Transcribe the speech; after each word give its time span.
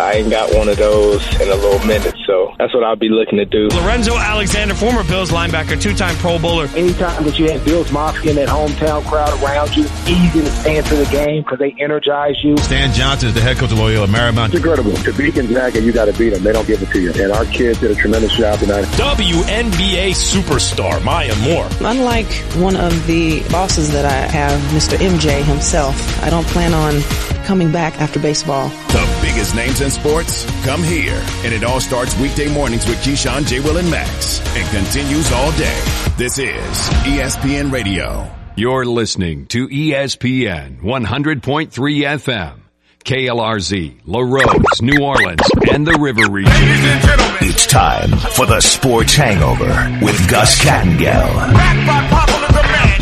I 0.00 0.12
ain't 0.14 0.30
got 0.30 0.54
one 0.54 0.68
of 0.68 0.76
those 0.76 1.22
in 1.40 1.48
a 1.48 1.54
little 1.54 1.84
minute, 1.86 2.14
so 2.26 2.54
that's 2.58 2.74
what 2.74 2.84
I'll 2.84 2.96
be 2.96 3.08
looking 3.08 3.38
to 3.38 3.44
do. 3.44 3.68
Lorenzo 3.68 4.16
Alexander, 4.16 4.74
former 4.74 5.04
Bills 5.04 5.30
linebacker, 5.30 5.80
two-time 5.80 6.16
Pro 6.16 6.38
Bowler. 6.38 6.66
Anytime 6.74 7.24
that 7.24 7.38
you 7.38 7.50
have 7.50 7.64
Bills 7.64 7.90
Mafia 7.92 8.30
and 8.30 8.38
that 8.38 8.48
hometown 8.48 9.04
crowd 9.06 9.32
around 9.42 9.76
you, 9.76 9.84
it's 9.84 10.08
easy 10.08 10.40
to 10.40 10.50
stand 10.50 10.86
for 10.86 10.94
the 10.96 11.06
game 11.06 11.42
because 11.42 11.58
they 11.58 11.74
energize 11.78 12.42
you. 12.42 12.56
Stan 12.58 12.92
Johnson 12.92 13.28
is 13.28 13.34
the 13.34 13.40
head 13.40 13.56
coach 13.56 13.72
of 13.72 13.78
Loyola 13.78 14.06
Marymount. 14.06 14.46
It's 14.46 14.56
incredible. 14.56 14.92
To 14.94 15.12
beat 15.12 15.34
Gonzaga, 15.34 15.80
you 15.80 15.92
got 15.92 16.06
to 16.06 16.12
beat 16.18 16.30
them. 16.30 16.42
They 16.42 16.52
don't 16.52 16.66
give 16.66 16.82
it 16.82 16.90
to 16.90 17.00
you. 17.00 17.12
And 17.12 17.32
our 17.32 17.44
kids 17.46 17.80
did 17.80 17.90
a 17.90 17.94
tremendous 17.94 18.34
job 18.36 18.58
tonight. 18.58 18.84
WNBA 18.84 20.10
superstar 20.12 21.02
Maya 21.04 21.34
Moore. 21.36 21.68
Unlike 21.80 22.32
one 22.56 22.76
of 22.76 23.06
the 23.06 23.42
bosses 23.50 23.92
that 23.92 24.04
I 24.04 24.26
have, 24.32 24.60
Mr. 24.72 24.96
MJ 24.96 25.42
himself, 25.44 26.22
I 26.22 26.30
don't 26.30 26.46
plan 26.46 26.72
on 26.72 27.00
coming 27.44 27.70
back 27.70 28.00
after 28.00 28.18
baseball. 28.18 28.68
The 28.68 29.13
biggest 29.34 29.56
names 29.56 29.80
in 29.80 29.90
sports 29.90 30.44
come 30.64 30.80
here. 30.80 31.20
And 31.42 31.52
it 31.52 31.64
all 31.64 31.80
starts 31.80 32.16
weekday 32.20 32.48
mornings 32.54 32.86
with 32.86 32.98
Keyshawn, 32.98 33.44
J. 33.44 33.58
Will, 33.58 33.78
and 33.78 33.90
Max 33.90 34.38
and 34.56 34.68
continues 34.68 35.32
all 35.32 35.50
day. 35.52 35.82
This 36.16 36.38
is 36.38 36.88
ESPN 37.02 37.72
Radio. 37.72 38.30
You're 38.54 38.84
listening 38.84 39.46
to 39.46 39.66
ESPN 39.66 40.80
100.3 40.82 41.70
FM. 41.72 42.60
KLRZ, 43.04 44.02
Larose, 44.06 44.80
New 44.80 45.04
Orleans, 45.04 45.42
and 45.72 45.84
the 45.84 45.98
River 45.98 46.30
Region. 46.30 46.52
It's 47.42 47.66
time 47.66 48.10
for 48.34 48.46
the 48.46 48.60
Sports 48.60 49.16
Hangover 49.16 49.98
with 50.00 50.30
Gus 50.30 50.58
Kattengell. 50.60 51.34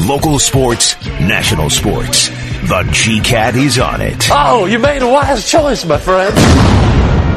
Local 0.09 0.39
sports, 0.39 0.97
national 1.21 1.69
sports. 1.69 2.31
The 2.62 2.89
G-Cat 2.93 3.57
is 3.57 3.79
on 3.80 4.01
it. 4.01 4.29
Oh, 4.30 4.66
you 4.66 4.79
made 4.79 5.03
a 5.03 5.09
wise 5.09 5.51
choice, 5.51 5.84
my 5.84 5.98
friend. 5.98 6.34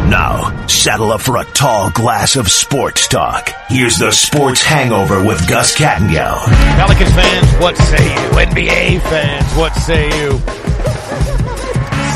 Now, 0.09 0.67
saddle 0.67 1.11
up 1.11 1.21
for 1.21 1.37
a 1.37 1.45
tall 1.45 1.89
glass 1.89 2.35
of 2.35 2.47
sports 2.47 3.07
talk. 3.07 3.49
Here's 3.67 3.97
the 3.97 4.11
Sports 4.11 4.61
Hangover 4.61 5.25
with 5.25 5.47
Gus 5.49 5.75
Kattengell. 5.75 6.45
Pelicans 6.77 7.11
fans, 7.11 7.51
what 7.59 7.75
say 7.75 8.03
you? 8.03 8.29
NBA 8.29 9.01
fans, 9.01 9.57
what 9.57 9.73
say 9.73 10.05
you? 10.05 10.37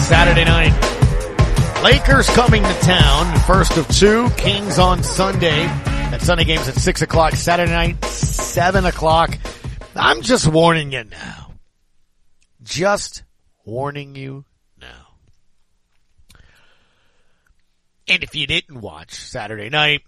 Saturday 0.03 0.45
night. 0.45 1.83
Lakers 1.83 2.29
coming 2.29 2.61
to 2.61 2.73
town. 2.81 3.39
First 3.39 3.75
of 3.77 3.87
two. 3.87 4.29
Kings 4.37 4.77
on 4.77 5.01
Sunday. 5.01 5.65
That 6.11 6.21
Sunday 6.21 6.43
game's 6.43 6.67
at 6.67 6.75
6 6.75 7.01
o'clock. 7.01 7.33
Saturday 7.33 7.71
night, 7.71 8.05
7 8.05 8.85
o'clock. 8.85 9.35
I'm 9.95 10.21
just 10.21 10.47
warning 10.47 10.91
you 10.91 11.05
now. 11.05 11.48
Just 12.69 13.23
warning 13.65 14.13
you 14.13 14.45
now. 14.79 15.07
And 18.07 18.23
if 18.23 18.35
you 18.35 18.45
didn't 18.45 18.79
watch 18.79 19.15
Saturday 19.15 19.69
night, 19.69 20.03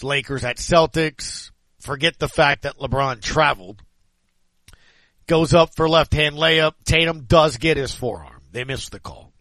Lakers 0.00 0.44
at 0.44 0.58
Celtics, 0.58 1.50
forget 1.80 2.20
the 2.20 2.28
fact 2.28 2.62
that 2.62 2.78
LeBron 2.78 3.20
traveled. 3.20 3.82
Goes 5.26 5.54
up 5.54 5.74
for 5.74 5.88
left 5.88 6.14
hand 6.14 6.36
layup. 6.36 6.74
Tatum 6.84 7.24
does 7.24 7.56
get 7.56 7.76
his 7.76 7.92
forearm. 7.92 8.42
They 8.52 8.62
missed 8.62 8.92
the 8.92 9.00
call. 9.00 9.32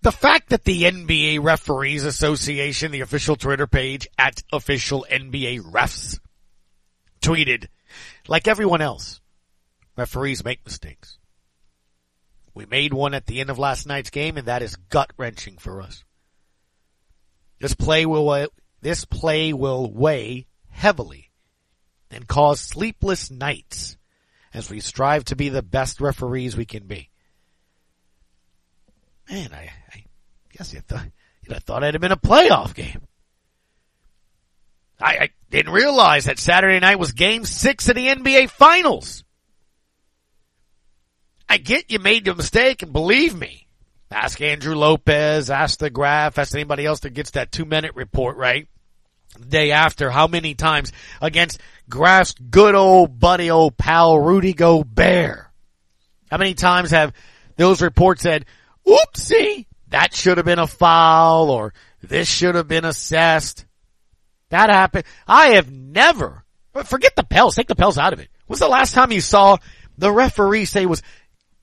The 0.00 0.12
fact 0.12 0.50
that 0.50 0.64
the 0.64 0.84
NBA 0.84 1.42
Referees 1.42 2.06
Association, 2.06 2.92
the 2.92 3.02
official 3.02 3.36
Twitter 3.36 3.66
page 3.66 4.08
at 4.16 4.42
official 4.54 5.04
NBA 5.10 5.70
refs, 5.70 6.18
tweeted, 7.20 7.66
like 8.26 8.48
everyone 8.48 8.80
else, 8.80 9.20
referees 9.98 10.44
make 10.44 10.64
mistakes. 10.64 11.18
We 12.54 12.66
made 12.66 12.94
one 12.94 13.14
at 13.14 13.26
the 13.26 13.40
end 13.40 13.50
of 13.50 13.58
last 13.58 13.86
night's 13.86 14.10
game 14.10 14.36
and 14.36 14.46
that 14.46 14.62
is 14.62 14.76
gut 14.76 15.12
wrenching 15.16 15.58
for 15.58 15.82
us. 15.82 16.04
This 17.60 17.74
play 17.74 18.06
will, 18.06 18.48
this 18.80 19.04
play 19.04 19.52
will 19.52 19.92
weigh 19.92 20.46
heavily 20.70 21.30
and 22.10 22.26
cause 22.26 22.60
sleepless 22.60 23.30
nights 23.30 23.96
as 24.54 24.70
we 24.70 24.80
strive 24.80 25.24
to 25.26 25.36
be 25.36 25.48
the 25.48 25.62
best 25.62 26.00
referees 26.00 26.56
we 26.56 26.64
can 26.64 26.86
be. 26.86 27.10
Man, 29.28 29.52
I, 29.52 29.70
I 29.92 30.04
guess 30.56 30.72
you 30.72 30.80
thought, 30.80 31.06
you 31.42 31.54
thought 31.54 31.82
it 31.82 31.94
had 31.94 32.00
been 32.00 32.12
a 32.12 32.16
playoff 32.16 32.74
game. 32.74 33.02
I, 35.00 35.16
I 35.16 35.30
didn't 35.50 35.72
realize 35.72 36.24
that 36.24 36.38
Saturday 36.38 36.80
night 36.80 36.98
was 36.98 37.12
game 37.12 37.44
six 37.44 37.88
of 37.88 37.94
the 37.94 38.08
NBA 38.08 38.50
finals. 38.50 39.22
I 41.48 41.56
get 41.56 41.90
you 41.90 41.98
made 41.98 42.24
the 42.24 42.34
mistake 42.34 42.82
and 42.82 42.92
believe 42.92 43.34
me. 43.34 43.66
Ask 44.10 44.40
Andrew 44.40 44.74
Lopez, 44.74 45.50
ask 45.50 45.78
the 45.78 45.90
graph, 45.90 46.38
ask 46.38 46.54
anybody 46.54 46.84
else 46.86 47.00
that 47.00 47.10
gets 47.10 47.32
that 47.32 47.52
two 47.52 47.64
minute 47.64 47.94
report, 47.94 48.36
right? 48.36 48.68
The 49.38 49.46
day 49.46 49.70
after, 49.72 50.10
how 50.10 50.26
many 50.26 50.54
times 50.54 50.92
against 51.20 51.60
Graph's 51.88 52.34
good 52.34 52.74
old 52.74 53.18
buddy, 53.18 53.50
old 53.50 53.76
pal 53.76 54.18
Rudy 54.18 54.54
Gobert? 54.54 55.46
How 56.30 56.38
many 56.38 56.54
times 56.54 56.90
have 56.90 57.12
those 57.56 57.82
reports 57.82 58.22
said, 58.22 58.46
oopsie, 58.86 59.66
that 59.88 60.14
should 60.14 60.38
have 60.38 60.46
been 60.46 60.58
a 60.58 60.66
foul 60.66 61.50
or 61.50 61.74
this 62.02 62.28
should 62.28 62.54
have 62.54 62.68
been 62.68 62.84
assessed? 62.84 63.66
That 64.50 64.70
happened. 64.70 65.04
I 65.26 65.48
have 65.50 65.70
never, 65.70 66.44
forget 66.84 67.14
the 67.14 67.24
Pels, 67.24 67.54
take 67.54 67.68
the 67.68 67.74
Pels 67.74 67.98
out 67.98 68.14
of 68.14 68.20
it. 68.20 68.28
When's 68.46 68.60
the 68.60 68.68
last 68.68 68.94
time 68.94 69.12
you 69.12 69.20
saw 69.20 69.58
the 69.98 70.10
referee 70.10 70.64
say 70.64 70.86
was 70.86 71.02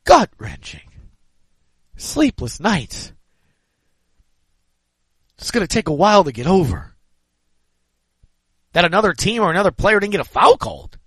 gut 0.05 0.29
wrenching? 0.37 0.89
Sleepless 1.97 2.59
nights. 2.59 3.11
It's 5.37 5.51
going 5.51 5.65
to 5.65 5.73
take 5.73 5.89
a 5.89 5.93
while 5.93 6.23
to 6.23 6.31
get 6.31 6.47
over. 6.47 6.95
That 8.73 8.85
another 8.85 9.13
team 9.13 9.41
or 9.41 9.51
another 9.51 9.71
player 9.71 9.99
didn't 9.99 10.11
get 10.11 10.21
a 10.21 10.25
foul 10.25 10.57
called. 10.57 10.97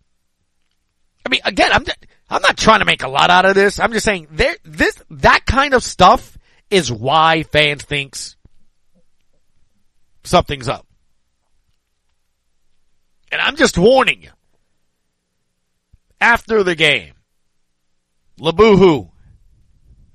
I 1.25 1.29
mean, 1.29 1.41
again, 1.45 1.71
I'm 1.73 1.85
I'm 2.31 2.43
not 2.43 2.57
trying 2.57 2.79
to 2.81 2.87
make 2.87 3.03
a 3.03 3.09
lot 3.09 3.31
out 3.31 3.45
of 3.45 3.55
this. 3.55 3.79
I'm 3.79 3.93
just 3.93 4.05
saying 4.05 4.29
there 4.31 4.57
this 4.65 5.03
that 5.11 5.45
kind 5.47 5.75
of 5.75 5.83
stuff 5.83 6.39
is 6.71 6.91
why 6.91 7.43
fans 7.43 7.83
thinks 7.83 8.37
something's 10.25 10.69
up. 10.69 10.87
And 13.31 13.41
I'm 13.41 13.57
just 13.57 13.77
warning 13.77 14.23
you. 14.23 14.31
After 16.21 16.63
the 16.63 16.75
game, 16.75 17.13
Labuhu 18.39 19.11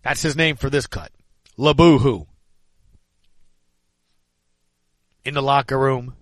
that's 0.03 0.21
his 0.21 0.35
name 0.35 0.57
for 0.57 0.69
this 0.69 0.85
cut. 0.85 1.11
Labuhu. 1.57 2.27
In 5.23 5.33
the 5.33 5.41
locker 5.41 5.79
room, 5.79 6.15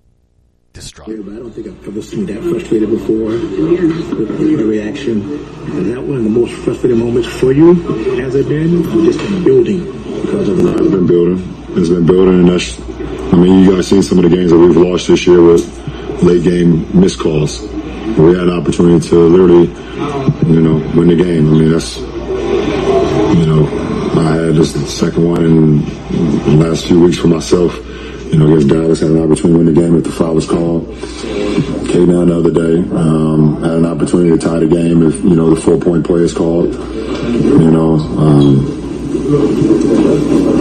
distraught. 0.74 1.10
I 1.10 1.14
don't 1.14 1.52
think 1.52 1.66
I've 1.66 1.88
ever 1.88 2.02
seen 2.04 2.28
that 2.28 2.44
frustrated 2.44 2.92
before 2.92 3.32
with 3.32 4.38
the 4.38 4.64
reaction. 4.64 5.32
Is 5.32 5.96
that 5.96 6.02
one 6.04 6.18
of 6.18 6.24
the 6.24 6.30
most 6.30 6.54
frustrating 6.64 7.00
moments 7.00 7.28
for 7.28 7.52
you? 7.52 7.74
Has 8.22 8.36
it 8.36 8.48
been? 8.48 8.86
Or 8.86 9.04
just 9.04 9.18
been 9.18 9.44
building 9.44 9.86
because 10.22 10.50
of 10.50 10.58
the 10.58 10.72
It's 10.72 10.92
been 10.92 11.08
building. 11.08 11.66
It's 11.70 11.90
been 11.90 12.06
building, 12.06 12.40
and 12.42 12.50
that's. 12.50 12.80
I 13.34 13.38
mean, 13.38 13.64
you 13.64 13.76
guys 13.76 13.88
seen 13.88 14.04
some 14.04 14.20
of 14.20 14.30
the 14.30 14.36
games 14.36 14.52
that 14.52 14.60
we've 14.60 14.78
lost 14.78 15.08
this 15.08 15.26
year 15.26 15.42
with 15.42 15.66
late 16.22 16.44
game 16.44 16.86
missed 17.00 17.20
calls. 17.20 17.62
We 17.62 18.38
had 18.38 18.48
an 18.48 18.52
opportunity 18.52 19.08
to 19.10 19.16
literally, 19.16 19.68
you 20.48 20.62
know, 20.62 20.76
win 20.96 21.08
the 21.08 21.16
game. 21.16 21.48
I 21.50 21.58
mean, 21.58 21.72
that's 21.72 21.98
you 21.98 23.46
know, 23.46 23.66
I 24.20 24.36
had 24.36 24.56
this 24.56 24.74
second 24.94 25.28
one 25.28 25.44
in 25.46 25.86
the 25.86 26.66
last 26.66 26.88
few 26.88 27.00
weeks 27.02 27.18
for 27.18 27.28
myself. 27.28 27.76
You 28.32 28.38
know, 28.40 28.48
against 28.48 28.70
Dallas, 28.70 29.00
had 29.02 29.12
an 29.12 29.18
opportunity 29.24 29.52
to 29.52 29.58
win 29.58 29.66
the 29.74 29.82
game 29.82 29.98
if 29.98 30.04
the 30.06 30.12
foul 30.12 30.36
was 30.36 30.48
called. 30.48 30.88
Came 31.92 32.08
down 32.08 32.28
the 32.28 32.38
other 32.38 32.52
day, 32.52 32.80
um, 32.96 33.62
had 33.62 33.74
an 33.74 33.86
opportunity 33.86 34.30
to 34.30 34.38
tie 34.38 34.60
the 34.60 34.68
game 34.68 35.06
if, 35.06 35.16
you 35.22 35.36
know, 35.36 35.50
the 35.50 35.60
four 35.60 35.78
point 35.78 36.06
play 36.06 36.22
is 36.22 36.34
called. 36.34 36.74
You 36.74 37.72
know, 37.72 37.96
um, 37.96 38.66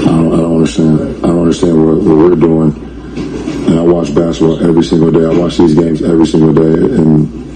I, 0.02 0.10
don't, 0.10 0.32
I 0.32 0.36
don't 0.36 0.56
understand. 0.56 1.00
I 1.24 1.28
don't 1.28 1.42
understand 1.42 1.86
what, 1.86 1.96
what 1.98 2.16
we're 2.16 2.34
doing. 2.34 2.74
And 3.68 3.78
I 3.78 3.82
watch 3.82 4.12
basketball 4.14 4.58
every 4.64 4.82
single 4.82 5.12
day. 5.12 5.24
I 5.24 5.38
watch 5.38 5.58
these 5.58 5.74
games 5.74 6.02
every 6.02 6.26
single 6.26 6.52
day, 6.52 6.74
and 6.96 7.28
I 7.28 7.49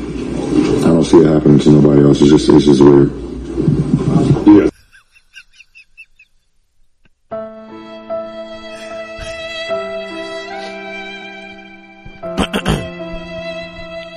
don't 0.95 1.05
see 1.05 1.19
it 1.19 1.27
happening 1.27 1.59
to 1.59 1.71
nobody 1.71 2.03
else. 2.03 2.21
It's 2.21 2.31
just, 2.31 2.49
it's 2.49 2.67
just 2.67 2.81
weird. 2.81 3.11
Yeah. 4.47 4.71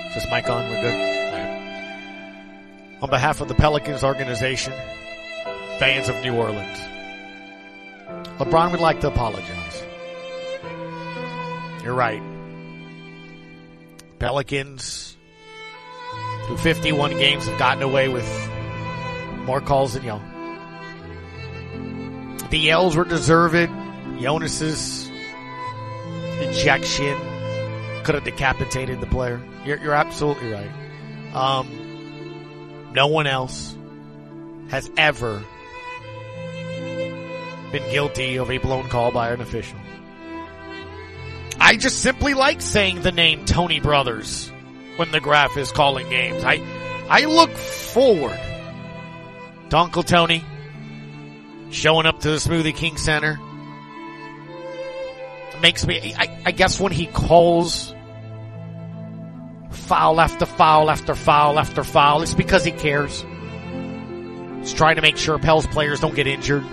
Is 0.06 0.14
this 0.14 0.28
mic 0.32 0.48
on? 0.50 0.70
We're 0.70 0.82
good. 0.82 0.98
On 3.02 3.10
behalf 3.10 3.42
of 3.42 3.48
the 3.48 3.56
Pelicans 3.56 4.04
organization, 4.04 4.74
fans 5.80 6.10
of 6.10 6.16
New 6.22 6.36
Orleans, 6.36 6.80
LeBron 8.38 8.70
would 8.72 8.82
like 8.82 9.02
to 9.02 9.08
apologize. 9.08 9.84
You're 11.84 11.96
right. 11.96 12.22
Pelicans, 14.20 15.17
through 16.46 16.58
51 16.58 17.12
games, 17.12 17.46
have 17.46 17.60
gotten 17.60 17.84
away 17.84 18.08
with 18.08 18.28
more 19.46 19.62
calls 19.62 19.94
than 19.94 20.04
y'all. 20.04 20.22
The 22.50 22.58
yells 22.58 22.96
were 22.96 23.06
deserved. 23.06 23.70
Jonas's 24.20 25.10
ejection 26.40 27.18
could 28.04 28.16
have 28.16 28.24
decapitated 28.24 29.02
the 29.02 29.08
player. 29.08 29.42
You're, 29.66 29.78
you're 29.80 29.94
absolutely 29.94 30.52
right. 30.52 30.72
Um, 31.34 32.92
no 32.94 33.08
one 33.08 33.28
else 33.28 33.76
has 34.70 34.90
ever 34.98 35.44
been 37.72 37.92
guilty 37.92 38.38
of 38.38 38.50
a 38.50 38.58
blown 38.58 38.88
call 38.88 39.12
by 39.12 39.32
an 39.32 39.42
official. 39.42 39.78
I 41.60 41.76
just 41.76 42.02
simply 42.02 42.34
like 42.34 42.62
saying 42.62 43.02
the 43.02 43.12
name 43.12 43.46
Tony 43.46 43.80
Brothers 43.80 44.52
when 44.98 45.12
the 45.12 45.20
graph 45.20 45.58
is 45.58 45.72
calling 45.72 46.10
games. 46.10 46.44
I, 46.44 46.62
I 47.10 47.26
look 47.26 47.52
forward 47.52 48.40
to 49.70 49.78
Uncle 49.78 50.04
Tony 50.04 50.44
showing 51.70 52.06
up 52.06 52.20
to 52.22 52.30
the 52.30 52.38
Smoothie 52.38 52.76
King 52.76 52.98
Center. 52.98 53.40
It 55.54 55.62
makes 55.62 55.86
me, 55.86 56.14
I, 56.18 56.42
I 56.46 56.52
guess 56.52 56.80
when 56.80 56.92
he 56.92 57.08
calls 57.08 57.94
foul 59.72 60.20
after 60.20 60.46
foul 60.46 60.90
after 60.90 61.16
foul 61.16 61.60
after 61.60 61.84
foul, 61.84 62.22
it's 62.22 62.34
because 62.34 62.64
he 62.64 62.72
cares. 62.72 63.26
He's 64.60 64.74
trying 64.74 64.98
to 64.98 65.02
make 65.02 65.18
sure 65.18 65.40
Pels 65.40 65.66
players 65.68 66.00
don't 66.00 66.16
get 66.16 66.28
injured. 66.28 66.64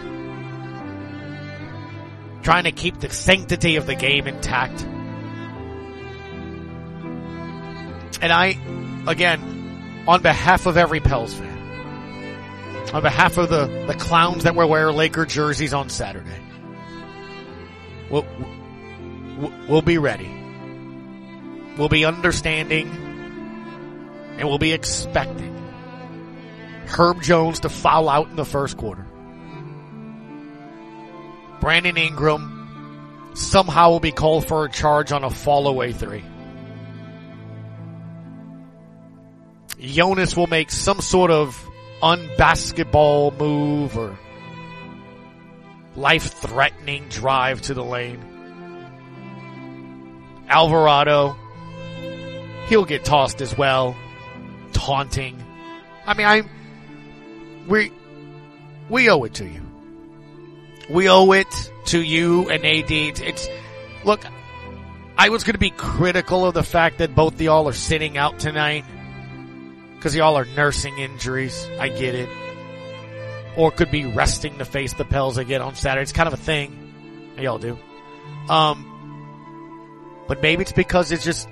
Trying 2.42 2.64
to 2.64 2.72
keep 2.72 2.98
the 3.00 3.08
sanctity 3.10 3.76
of 3.76 3.86
the 3.86 3.94
game 3.94 4.26
intact. 4.26 4.86
And 8.24 8.32
I, 8.32 8.56
again, 9.06 10.04
on 10.08 10.22
behalf 10.22 10.64
of 10.64 10.78
every 10.78 10.98
Pels 10.98 11.34
fan, 11.34 11.58
on 12.94 13.02
behalf 13.02 13.36
of 13.36 13.50
the, 13.50 13.66
the 13.86 13.92
clowns 13.92 14.44
that 14.44 14.54
will 14.54 14.66
wear 14.66 14.90
Laker 14.90 15.26
jerseys 15.26 15.74
on 15.74 15.90
Saturday, 15.90 16.40
we'll, 18.08 18.26
we'll 19.68 19.82
be 19.82 19.98
ready. 19.98 20.30
We'll 21.76 21.90
be 21.90 22.06
understanding 22.06 22.88
and 24.38 24.48
we'll 24.48 24.56
be 24.56 24.72
expecting 24.72 25.54
Herb 26.86 27.20
Jones 27.20 27.60
to 27.60 27.68
foul 27.68 28.08
out 28.08 28.30
in 28.30 28.36
the 28.36 28.46
first 28.46 28.78
quarter. 28.78 29.04
Brandon 31.60 31.98
Ingram 31.98 33.32
somehow 33.34 33.90
will 33.90 34.00
be 34.00 34.12
called 34.12 34.46
for 34.46 34.64
a 34.64 34.70
charge 34.70 35.12
on 35.12 35.24
a 35.24 35.30
fall 35.30 35.68
away 35.68 35.92
three. 35.92 36.24
Jonas 39.84 40.36
will 40.36 40.46
make 40.46 40.70
some 40.70 41.00
sort 41.00 41.30
of 41.30 41.70
unbasketball 42.02 43.38
move 43.38 43.96
or 43.96 44.18
life 45.96 46.32
threatening 46.32 47.08
drive 47.08 47.62
to 47.62 47.74
the 47.74 47.84
lane. 47.84 48.22
Alvarado, 50.48 51.36
he'll 52.68 52.84
get 52.84 53.04
tossed 53.04 53.40
as 53.40 53.56
well, 53.56 53.96
taunting. 54.72 55.42
I 56.06 56.14
mean, 56.14 56.26
I'm, 56.26 56.50
we, 57.68 57.92
we 58.88 59.08
owe 59.08 59.24
it 59.24 59.34
to 59.34 59.46
you. 59.46 59.62
We 60.90 61.08
owe 61.08 61.32
it 61.32 61.72
to 61.86 62.02
you 62.02 62.50
and 62.50 62.64
AD. 62.64 62.90
It's, 62.90 63.48
look, 64.04 64.24
I 65.16 65.30
was 65.30 65.44
going 65.44 65.54
to 65.54 65.58
be 65.58 65.70
critical 65.70 66.44
of 66.44 66.54
the 66.54 66.62
fact 66.62 66.98
that 66.98 67.14
both 67.14 67.40
y'all 67.40 67.68
are 67.68 67.72
sitting 67.72 68.18
out 68.18 68.38
tonight 68.38 68.84
because 70.04 70.14
y'all 70.14 70.36
are 70.36 70.44
nursing 70.44 70.98
injuries. 70.98 71.66
I 71.80 71.88
get 71.88 72.14
it. 72.14 72.28
Or 73.56 73.70
could 73.70 73.90
be 73.90 74.04
resting 74.04 74.58
to 74.58 74.66
face 74.66 74.92
the 74.92 75.06
Pels 75.06 75.38
again 75.38 75.62
on 75.62 75.76
Saturday. 75.76 76.02
It's 76.02 76.12
kind 76.12 76.26
of 76.26 76.34
a 76.34 76.36
thing. 76.36 77.32
Y'all 77.38 77.56
do. 77.56 77.78
Um, 78.50 78.84
but 80.28 80.42
maybe 80.42 80.60
it's 80.60 80.72
because 80.72 81.10
it's 81.10 81.24
just, 81.24 81.48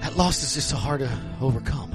that 0.00 0.16
loss 0.16 0.42
is 0.42 0.54
just 0.54 0.70
so 0.70 0.76
hard 0.76 1.00
to 1.00 1.22
overcome. 1.42 1.90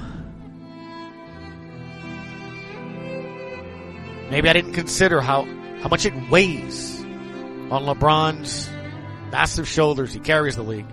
Maybe 4.30 4.48
I 4.48 4.52
didn't 4.52 4.74
consider 4.74 5.20
how, 5.20 5.42
how 5.82 5.88
much 5.88 6.06
it 6.06 6.14
weighs 6.30 7.00
on 7.00 7.82
LeBron's 7.82 8.70
massive 9.32 9.66
shoulders. 9.66 10.12
He 10.12 10.20
carries 10.20 10.54
the 10.54 10.62
league. 10.62 10.86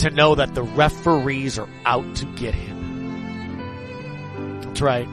To 0.00 0.10
know 0.10 0.34
that 0.34 0.54
the 0.54 0.62
referees 0.62 1.58
are 1.58 1.68
out 1.84 2.16
to 2.16 2.24
get 2.24 2.54
him. 2.54 2.80
That's 4.62 4.80
right. 4.80 5.06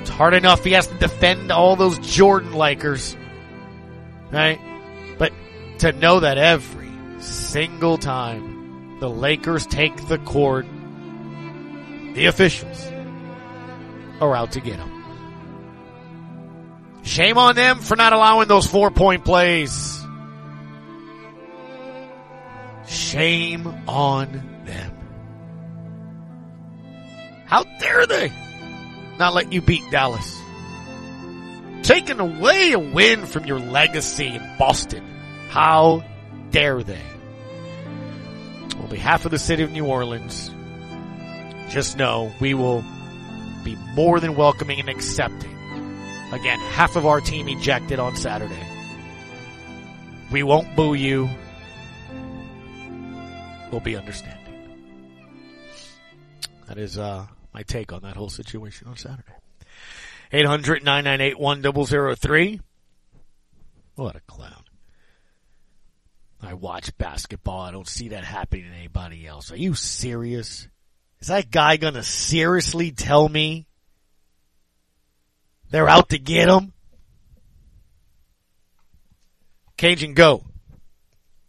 It's 0.00 0.08
hard 0.08 0.32
enough 0.32 0.64
he 0.64 0.72
has 0.72 0.86
to 0.86 0.94
defend 0.94 1.52
all 1.52 1.76
those 1.76 1.98
Jordan 1.98 2.52
likers. 2.52 3.16
Right? 4.32 4.58
But 5.18 5.34
to 5.80 5.92
know 5.92 6.20
that 6.20 6.38
every 6.38 6.88
single 7.20 7.98
time 7.98 8.98
the 9.00 9.10
Lakers 9.10 9.66
take 9.66 10.08
the 10.08 10.16
court, 10.16 10.64
the 12.14 12.24
officials 12.24 12.90
are 14.22 14.34
out 14.34 14.52
to 14.52 14.60
get 14.60 14.76
him. 14.76 14.90
Shame 17.02 17.36
on 17.36 17.54
them 17.56 17.80
for 17.80 17.94
not 17.94 18.14
allowing 18.14 18.48
those 18.48 18.66
four 18.66 18.90
point 18.90 19.24
plays. 19.24 19.99
Shame 23.10 23.66
on 23.88 24.30
them. 24.66 24.92
How 27.46 27.64
dare 27.80 28.06
they 28.06 28.32
not 29.18 29.34
let 29.34 29.52
you 29.52 29.60
beat 29.60 29.82
Dallas? 29.90 30.40
Taking 31.82 32.20
away 32.20 32.70
a 32.70 32.78
win 32.78 33.26
from 33.26 33.46
your 33.46 33.58
legacy 33.58 34.28
in 34.28 34.56
Boston. 34.60 35.04
How 35.48 36.04
dare 36.50 36.84
they? 36.84 37.02
On 38.78 38.88
behalf 38.88 39.24
of 39.24 39.32
the 39.32 39.40
city 39.40 39.64
of 39.64 39.72
New 39.72 39.86
Orleans, 39.86 40.48
just 41.68 41.96
know 41.96 42.32
we 42.38 42.54
will 42.54 42.84
be 43.64 43.74
more 43.96 44.20
than 44.20 44.36
welcoming 44.36 44.78
and 44.78 44.88
accepting. 44.88 45.50
Again, 46.32 46.60
half 46.60 46.94
of 46.94 47.06
our 47.06 47.20
team 47.20 47.48
ejected 47.48 47.98
on 47.98 48.14
Saturday. 48.14 48.66
We 50.30 50.44
won't 50.44 50.76
boo 50.76 50.94
you. 50.94 51.28
We'll 53.70 53.80
be 53.80 53.96
understanding. 53.96 54.46
That 56.66 56.78
is 56.78 56.98
uh, 56.98 57.26
my 57.52 57.62
take 57.62 57.92
on 57.92 58.00
that 58.02 58.16
whole 58.16 58.30
situation 58.30 58.88
on 58.88 58.96
Saturday. 58.96 59.34
800-998-1003. 60.32 62.60
What 63.96 64.16
a 64.16 64.20
clown. 64.20 64.64
I 66.42 66.54
watch 66.54 66.96
basketball. 66.96 67.60
I 67.60 67.70
don't 67.70 67.86
see 67.86 68.08
that 68.08 68.24
happening 68.24 68.70
to 68.70 68.76
anybody 68.76 69.26
else. 69.26 69.52
Are 69.52 69.56
you 69.56 69.74
serious? 69.74 70.66
Is 71.20 71.28
that 71.28 71.50
guy 71.50 71.76
gonna 71.76 72.02
seriously 72.02 72.92
tell 72.92 73.28
me 73.28 73.66
they're 75.70 75.88
out 75.88 76.08
to 76.10 76.18
get 76.18 76.48
him? 76.48 76.72
Cajun, 79.76 80.14
go. 80.14 80.44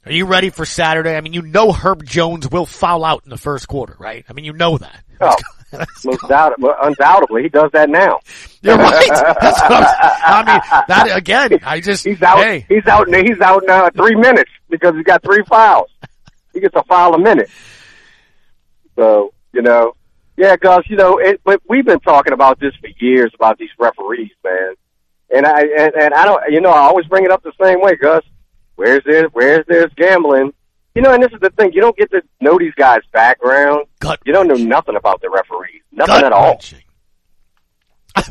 Are 0.04 0.12
you 0.12 0.26
ready 0.26 0.50
for 0.50 0.66
Saturday? 0.66 1.16
I 1.16 1.22
mean, 1.22 1.34
you 1.34 1.44
know 1.44 1.72
Herb 1.72 2.04
Jones 2.04 2.50
will 2.50 2.66
foul 2.66 3.06
out 3.06 3.22
in 3.24 3.30
the 3.30 3.38
first 3.38 3.68
quarter, 3.68 3.96
right? 4.00 4.26
I 4.28 4.34
mean, 4.34 4.46
you 4.46 4.54
know 4.54 4.80
that. 4.80 5.04
Oh, 5.20 5.36
most 6.04 6.28
doubt, 6.28 6.60
well, 6.60 6.76
undoubtedly, 6.82 7.44
he 7.44 7.50
does 7.50 7.70
that 7.74 7.88
now. 7.88 8.20
You're 8.64 8.78
right. 8.78 9.08
That's 9.10 9.62
what 9.62 9.72
I'm, 9.72 10.48
I 10.48 10.54
mean, 10.54 10.62
that 10.88 11.16
again. 11.16 11.60
I 11.64 11.82
just 11.82 12.04
he's 12.04 12.22
out. 12.24 12.40
Hey. 12.40 12.66
He's 12.68 12.86
out. 12.88 13.08
He's 13.14 13.40
out 13.42 13.64
now 13.68 13.90
three 13.92 14.16
minutes 14.16 14.50
because 14.70 14.96
he's 14.96 15.06
got 15.06 15.22
three 15.22 15.44
fouls. 15.48 15.92
He 16.52 16.60
gets 16.60 16.76
a 16.76 16.84
foul 16.84 17.14
a 17.14 17.20
minute. 17.20 17.50
So 18.96 19.34
you 19.54 19.62
know, 19.62 19.94
yeah, 20.36 20.56
Gus. 20.58 20.84
You 20.90 20.96
know, 20.96 21.20
it, 21.20 21.42
but 21.44 21.62
we've 21.70 21.86
been 21.86 22.00
talking 22.00 22.34
about 22.34 22.60
this 22.60 22.74
for 22.82 22.90
years 23.00 23.32
about 23.36 23.60
these 23.60 23.70
referees, 23.78 24.32
man. 24.44 24.74
And 25.34 25.46
I 25.46 25.62
and, 25.62 25.94
and 25.94 26.14
I 26.16 26.26
don't. 26.26 26.42
You 26.50 26.60
know, 26.60 26.72
I 26.72 26.80
always 26.80 27.06
bring 27.06 27.24
it 27.24 27.32
up 27.32 27.44
the 27.44 27.54
same 27.62 27.82
way, 27.82 27.96
Gus. 27.96 28.24
Where's 28.82 29.04
this? 29.06 29.26
Where's 29.32 29.64
this 29.68 29.86
gambling? 29.96 30.54
You 30.96 31.04
know, 31.04 31.14
and 31.14 31.22
this 31.22 31.32
is 31.32 31.40
the 31.40 31.52
thing. 31.52 31.72
You 31.72 31.82
don't 31.82 31.96
get 31.96 32.10
to 32.12 32.24
know 32.42 32.58
these 32.58 32.74
guys' 32.74 33.02
background. 33.14 33.86
Gut 34.00 34.20
you 34.26 34.34
don't 34.34 34.48
know 34.48 34.56
nothing 34.56 34.96
about 34.96 35.22
the 35.22 35.30
referees. 35.30 35.84
Nothing 35.92 36.26
at 36.26 36.32
all. 36.34 36.60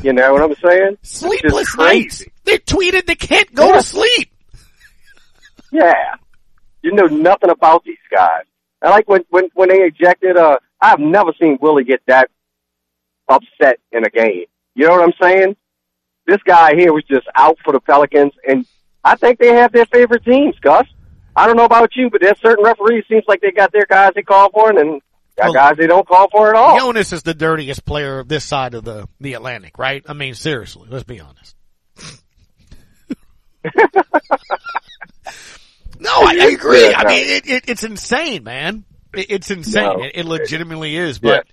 You 0.03 0.13
know 0.13 0.33
what 0.33 0.43
I'm 0.43 0.55
saying? 0.55 0.97
Sleepless 1.03 1.75
nights. 1.77 2.23
They 2.43 2.57
tweeted 2.59 3.05
they 3.07 3.15
can't 3.15 3.51
go 3.55 3.67
Yeah. 3.69 3.77
to 3.77 3.83
sleep. 3.83 4.31
Yeah. 5.71 6.15
You 6.83 6.91
know 6.93 7.05
nothing 7.05 7.49
about 7.49 7.83
these 7.85 7.95
guys. 8.11 8.43
I 8.81 8.89
like 8.89 9.07
when, 9.07 9.23
when, 9.29 9.49
when 9.53 9.69
they 9.69 9.77
ejected, 9.77 10.35
uh, 10.37 10.57
I've 10.81 10.99
never 10.99 11.31
seen 11.39 11.57
Willie 11.61 11.83
get 11.85 12.01
that 12.07 12.29
upset 13.29 13.79
in 13.93 14.03
a 14.05 14.09
game. 14.09 14.45
You 14.75 14.87
know 14.87 14.97
what 14.97 15.03
I'm 15.03 15.13
saying? 15.21 15.55
This 16.27 16.39
guy 16.45 16.75
here 16.75 16.91
was 16.93 17.03
just 17.09 17.25
out 17.35 17.57
for 17.63 17.71
the 17.73 17.79
Pelicans 17.79 18.33
and 18.47 18.65
I 19.03 19.15
think 19.15 19.39
they 19.39 19.55
have 19.55 19.71
their 19.71 19.85
favorite 19.87 20.23
teams, 20.23 20.55
Gus. 20.59 20.85
I 21.35 21.47
don't 21.47 21.55
know 21.57 21.65
about 21.65 21.95
you, 21.95 22.09
but 22.09 22.21
there's 22.21 22.39
certain 22.39 22.63
referees 22.65 23.05
seems 23.07 23.23
like 23.27 23.41
they 23.41 23.51
got 23.51 23.71
their 23.71 23.85
guys 23.85 24.11
they 24.15 24.21
call 24.21 24.49
for 24.51 24.69
and 24.69 25.01
Got 25.37 25.45
Well, 25.45 25.53
guys 25.53 25.77
they 25.77 25.87
don't 25.87 26.05
call 26.07 26.29
for 26.29 26.49
at 26.49 26.55
all. 26.55 26.77
Jonas 26.77 27.13
is 27.13 27.23
the 27.23 27.33
dirtiest 27.33 27.85
player 27.85 28.19
of 28.19 28.27
this 28.27 28.43
side 28.43 28.73
of 28.73 28.83
the, 28.83 29.07
the 29.21 29.33
Atlantic, 29.35 29.77
right? 29.77 30.03
I 30.07 30.11
mean, 30.13 30.33
seriously, 30.35 30.87
let's 30.89 31.05
be 31.05 31.21
honest. 31.21 31.55
no, 35.99 36.09
I, 36.09 36.37
I 36.41 36.45
agree. 36.53 36.89
Yeah, 36.89 36.97
I 36.97 37.07
mean, 37.07 37.27
it, 37.29 37.47
it, 37.47 37.63
it's 37.69 37.83
insane, 37.83 38.43
man. 38.43 38.83
It, 39.13 39.27
it's 39.29 39.51
insane. 39.51 39.83
No. 39.83 40.03
It, 40.03 40.11
it 40.15 40.25
legitimately 40.25 40.97
is, 40.97 41.19
but 41.19 41.47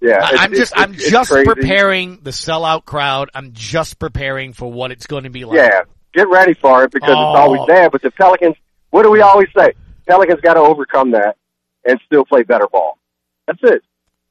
Yeah, 0.00 0.16
it's- 0.28 0.40
I'm 0.40 0.50
just, 0.54 0.72
it's- 0.72 0.84
I'm 0.88 0.94
it's 0.94 1.10
just 1.10 1.30
crazy. 1.30 1.44
preparing 1.46 2.20
the 2.22 2.30
sellout 2.30 2.84
crowd. 2.86 3.30
I'm 3.34 3.52
just 3.52 3.98
preparing 3.98 4.52
for 4.52 4.70
what 4.72 4.90
it's 4.90 5.06
going 5.06 5.24
to 5.24 5.30
be 5.30 5.44
like. 5.44 5.58
Yeah, 5.58 5.82
get 6.14 6.28
ready 6.28 6.54
for 6.54 6.84
it 6.84 6.90
because 6.90 7.14
Oh. 7.16 7.30
it's 7.32 7.38
always 7.38 7.60
there. 7.66 7.90
But 7.90 8.02
the 8.02 8.10
Pelicans, 8.10 8.56
what 8.90 9.02
do 9.02 9.10
we 9.10 9.20
always 9.20 9.48
say? 9.56 9.72
Pelicans 10.06 10.40
got 10.40 10.54
to 10.54 10.60
overcome 10.60 11.10
that 11.12 11.36
and 11.84 12.00
still 12.06 12.24
play 12.24 12.42
better 12.42 12.66
ball. 12.66 12.98
That's 13.46 13.60
it. 13.62 13.82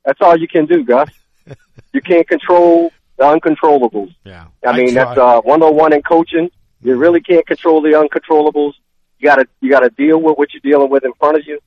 That's 0.05 0.19
all 0.22 0.38
you 0.38 0.48
can 0.48 0.65
do, 0.65 0.84
Gus. 0.84 1.10
you 1.93 2.01
can't 2.01 2.27
control 2.27 2.91
the 3.17 3.24
uncontrollables. 3.24 4.13
Yeah, 4.24 4.46
I 4.65 4.77
mean 4.77 4.93
try. 4.93 5.05
that's 5.05 5.17
uh, 5.17 5.41
101 5.41 5.93
in 5.93 6.01
coaching. 6.03 6.50
You 6.81 6.96
really 6.96 7.22
can't 7.22 7.46
control 7.48 7.81
the 7.81 7.89
uncontrollables. 7.89 8.74
You 9.19 9.27
got 9.27 9.38
to 9.38 9.48
you 9.62 9.72
got 9.72 9.79
to 9.79 9.89
deal 9.89 10.22
with 10.22 10.38
what 10.38 10.53
you're 10.53 10.62
dealing 10.62 10.89
with 10.91 11.03
in 11.03 11.13
front 11.13 11.38
of 11.38 11.48
you, 11.48 11.60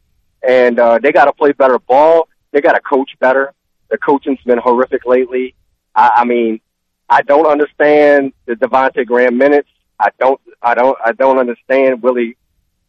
and 0.47 0.79
uh, 0.79 0.99
they 1.01 1.11
got 1.13 1.25
to 1.25 1.33
play 1.33 1.53
better 1.53 1.79
ball. 1.81 2.29
They 2.53 2.61
got 2.61 2.73
to 2.75 2.81
coach 2.81 3.11
better. 3.19 3.53
The 3.91 3.99
coaching's 3.99 4.41
been 4.47 4.59
horrific 4.59 5.05
lately. 5.05 5.55
I, 5.97 6.11
I 6.19 6.25
mean, 6.25 6.61
I 7.09 7.23
don't 7.23 7.47
understand 7.47 8.33
the 8.47 8.55
Devonte' 8.55 9.05
Graham 9.07 9.37
minutes. 9.37 9.69
I 10.01 10.09
don't 10.19 10.41
I 10.63 10.75
don't 10.75 10.99
I 11.05 11.13
don't 11.13 11.39
understand 11.39 12.03
Willie 12.03 12.37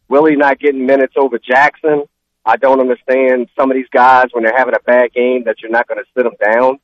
Willie 0.08 0.36
not 0.36 0.58
getting 0.58 0.86
minutes 0.86 1.14
over 1.16 1.38
Jaxson. 1.38 2.08
I 2.44 2.56
don't 2.56 2.80
understand 2.80 3.48
some 3.56 3.70
of 3.70 3.76
these 3.76 3.88
guys 3.92 4.26
when 4.32 4.44
they're 4.44 4.56
having 4.56 4.74
a 4.74 4.80
bad 4.80 5.12
game 5.12 5.44
that 5.44 5.60
you're 5.60 5.70
not 5.70 5.86
going 5.86 6.02
to 6.02 6.10
sit 6.16 6.24
them 6.24 6.34
down. 6.42 6.80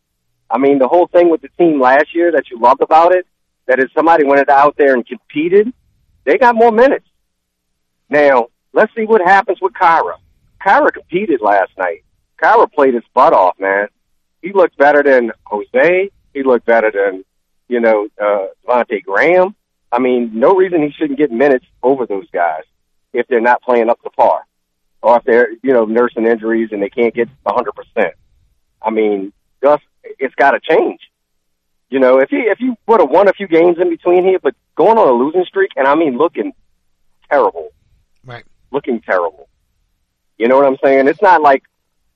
I 0.50 0.58
mean, 0.58 0.78
the 0.78 0.86
whole 0.86 1.08
thing 1.08 1.30
with 1.30 1.42
the 1.42 1.48
team 1.58 1.80
last 1.80 2.14
year 2.14 2.30
that 2.32 2.48
you 2.50 2.60
loved 2.60 2.80
about 2.80 3.12
it, 3.12 3.26
that 3.66 3.80
if 3.80 3.90
somebody 3.92 4.24
went 4.24 4.48
out 4.48 4.76
there 4.76 4.94
and 4.94 5.04
competed, 5.06 5.72
they 6.24 6.38
got 6.38 6.54
more 6.54 6.70
minutes. 6.70 7.06
Now, 8.08 8.48
let's 8.72 8.94
see 8.94 9.04
what 9.04 9.20
happens 9.20 9.58
with 9.60 9.72
Kira. 9.74 10.14
Kira 10.64 10.92
competed 10.92 11.40
last 11.40 11.72
night. 11.76 12.04
Kira 12.40 12.70
played 12.72 12.94
his 12.94 13.02
butt 13.12 13.32
off, 13.32 13.58
man. 13.58 13.88
He 14.42 14.52
looked 14.52 14.76
better 14.78 15.02
than 15.02 15.32
Jose. 15.46 16.10
He 16.32 16.42
looked 16.44 16.66
better 16.66 16.90
than, 16.92 17.24
you 17.68 17.80
know, 17.80 18.08
uh, 18.22 18.46
Devonte' 18.66 19.04
Graham. 19.04 19.54
I 19.90 19.98
mean, 19.98 20.30
no 20.34 20.54
reason 20.54 20.82
he 20.82 20.90
shouldn't 20.92 21.18
get 21.18 21.30
minutes 21.30 21.64
over 21.82 22.06
those 22.06 22.28
guys 22.30 22.64
if 23.12 23.26
they're 23.26 23.40
not 23.40 23.62
playing 23.62 23.88
up 23.88 24.02
to 24.02 24.10
par 24.10 24.46
or 25.02 25.16
if 25.16 25.24
they're, 25.24 25.52
you 25.62 25.72
know, 25.72 25.84
nursing 25.84 26.26
injuries 26.26 26.70
and 26.72 26.82
they 26.82 26.90
can't 26.90 27.14
get 27.14 27.28
100%. 27.46 28.12
I 28.82 28.90
mean, 28.90 29.32
Gus, 29.62 29.80
it's 30.02 30.34
got 30.34 30.52
to 30.52 30.60
change. 30.60 31.00
You 31.90 32.00
know, 32.00 32.18
if 32.20 32.28
he 32.28 32.36
if 32.36 32.60
you 32.60 32.76
would 32.86 33.00
have 33.00 33.08
won 33.08 33.28
a 33.28 33.32
few 33.32 33.48
games 33.48 33.78
in 33.80 33.88
between 33.88 34.22
here, 34.22 34.38
but 34.38 34.54
going 34.74 34.98
on 34.98 35.08
a 35.08 35.12
losing 35.12 35.44
streak, 35.46 35.70
and 35.74 35.88
I 35.88 35.94
mean 35.94 36.18
looking 36.18 36.52
terrible, 37.30 37.70
right? 38.24 38.44
Looking 38.70 39.00
terrible. 39.00 39.48
You 40.36 40.48
know 40.48 40.56
what 40.56 40.66
I'm 40.66 40.76
saying? 40.84 41.08
It's 41.08 41.22
not 41.22 41.40
like, 41.40 41.62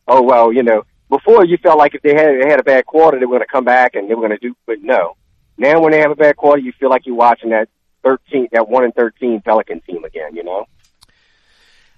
oh 0.06 0.20
well, 0.20 0.52
you 0.52 0.62
know, 0.62 0.84
before 1.08 1.46
you 1.46 1.56
felt 1.56 1.78
like 1.78 1.94
if 1.94 2.02
they 2.02 2.14
had 2.14 2.38
they 2.38 2.50
had 2.50 2.60
a 2.60 2.64
bad 2.64 2.84
quarter, 2.84 3.18
they 3.18 3.24
were 3.24 3.38
going 3.38 3.46
to 3.46 3.52
come 3.52 3.64
back 3.64 3.94
and 3.94 4.10
they 4.10 4.14
were 4.14 4.28
going 4.28 4.38
to 4.38 4.48
do, 4.48 4.54
but 4.66 4.82
no. 4.82 5.16
Now 5.56 5.80
when 5.80 5.92
they 5.92 6.00
have 6.00 6.11
a 6.11 6.16
bad 6.16 6.37
quarter, 6.37 6.61
you 6.61 6.73
feel 6.78 6.90
like 6.90 7.06
you're 7.06 7.14
watching 7.14 7.50
that 7.50 7.68
13, 8.04 8.49
that 8.52 8.68
one 8.68 8.85
and 8.85 8.94
13 8.94 9.42
Pelican 9.42 9.80
team 9.82 10.04
again. 10.04 10.35
You 10.35 10.44
know? 10.44 10.66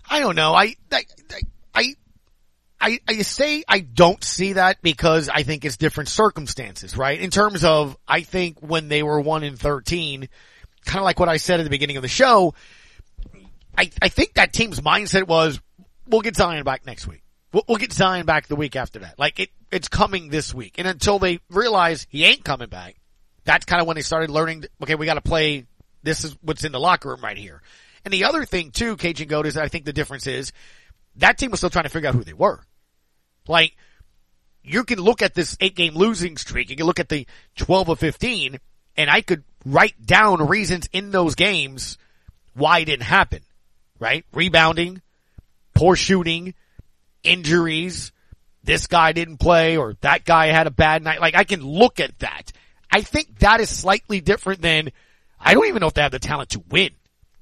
I 0.08 0.20
don't 0.20 0.37
know. 0.37 0.54
I, 0.54 0.75
I, 0.92 1.94
I, 2.80 3.00
I, 3.08 3.23
say 3.23 3.64
I 3.66 3.80
don't 3.80 4.23
see 4.23 4.54
that 4.54 4.82
because 4.82 5.28
I 5.28 5.42
think 5.42 5.64
it's 5.64 5.76
different 5.76 6.08
circumstances, 6.08 6.96
right? 6.96 7.18
In 7.18 7.30
terms 7.30 7.64
of, 7.64 7.96
I 8.06 8.20
think 8.20 8.61
when 8.61 8.88
they 8.88 9.02
were 9.02 9.20
1 9.20 9.42
in 9.42 9.56
13, 9.56 10.28
kind 10.84 10.99
of 10.99 11.04
like 11.04 11.18
what 11.18 11.28
I 11.28 11.38
said 11.38 11.61
at 11.61 11.62
the 11.62 11.70
beginning 11.70 11.96
of 11.96 12.02
the 12.02 12.08
show, 12.08 12.54
I, 13.76 13.90
I 14.02 14.08
think 14.08 14.34
that 14.34 14.52
team's 14.52 14.80
mindset 14.80 15.26
was, 15.26 15.61
we'll 16.06 16.20
get 16.20 16.37
Zion 16.37 16.62
back 16.64 16.84
next 16.84 17.06
week. 17.06 17.23
We'll, 17.52 17.64
we'll 17.66 17.78
get 17.78 17.92
Zion 17.92 18.26
back 18.26 18.49
the 18.49 18.56
week 18.56 18.76
after 18.76 18.99
that. 19.00 19.18
Like 19.18 19.40
it, 19.40 19.49
it's 19.73 19.88
coming 19.88 20.28
this 20.28 20.52
week. 20.52 20.75
And 20.78 20.87
until 20.87 21.18
they 21.18 21.40
realize 21.49 22.06
he 22.11 22.25
ain't 22.25 22.44
coming 22.44 22.68
back, 22.68 22.96
that's 23.44 23.64
kind 23.64 23.80
of 23.80 23.86
when 23.86 23.96
they 23.96 24.02
started 24.02 24.30
learning, 24.30 24.64
okay, 24.82 24.94
we 24.94 25.06
got 25.06 25.14
to 25.14 25.20
play, 25.20 25.66
this 26.02 26.24
is 26.24 26.36
what's 26.42 26.64
in 26.64 26.72
the 26.72 26.80
locker 26.80 27.10
room 27.10 27.20
right 27.20 27.36
here. 27.36 27.62
And 28.04 28.12
the 28.12 28.24
other 28.24 28.44
thing 28.44 28.70
too, 28.70 28.96
Cajun 28.96 29.28
Goat, 29.28 29.46
is 29.46 29.56
I 29.56 29.68
think 29.68 29.84
the 29.84 29.92
difference 29.92 30.26
is 30.26 30.52
that 31.16 31.38
team 31.38 31.50
was 31.50 31.60
still 31.60 31.70
trying 31.70 31.84
to 31.84 31.90
figure 31.90 32.08
out 32.08 32.14
who 32.14 32.24
they 32.24 32.32
were. 32.32 32.60
Like, 33.46 33.76
you 34.62 34.84
can 34.84 34.98
look 34.98 35.22
at 35.22 35.34
this 35.34 35.56
eight 35.60 35.76
game 35.76 35.94
losing 35.94 36.36
streak, 36.36 36.70
you 36.70 36.76
can 36.76 36.86
look 36.86 37.00
at 37.00 37.08
the 37.08 37.26
12 37.56 37.90
of 37.90 37.98
15, 37.98 38.58
and 38.96 39.10
I 39.10 39.20
could 39.20 39.44
write 39.64 40.04
down 40.04 40.46
reasons 40.48 40.88
in 40.92 41.10
those 41.10 41.34
games 41.34 41.98
why 42.54 42.80
it 42.80 42.86
didn't 42.86 43.02
happen. 43.04 43.42
Right? 44.00 44.24
Rebounding, 44.32 45.02
poor 45.74 45.96
shooting, 45.96 46.54
injuries, 47.22 48.12
this 48.64 48.86
guy 48.86 49.12
didn't 49.12 49.38
play, 49.38 49.76
or 49.76 49.94
that 50.00 50.24
guy 50.24 50.46
had 50.46 50.66
a 50.66 50.70
bad 50.70 51.02
night. 51.02 51.20
Like, 51.20 51.34
I 51.34 51.44
can 51.44 51.62
look 51.62 52.00
at 52.00 52.18
that. 52.20 52.52
I 52.94 53.00
think 53.00 53.40
that 53.40 53.58
is 53.58 53.68
slightly 53.68 54.20
different 54.20 54.62
than, 54.62 54.92
I 55.40 55.54
don't 55.54 55.66
even 55.66 55.80
know 55.80 55.88
if 55.88 55.94
they 55.94 56.02
have 56.02 56.12
the 56.12 56.20
talent 56.20 56.50
to 56.50 56.62
win. 56.70 56.90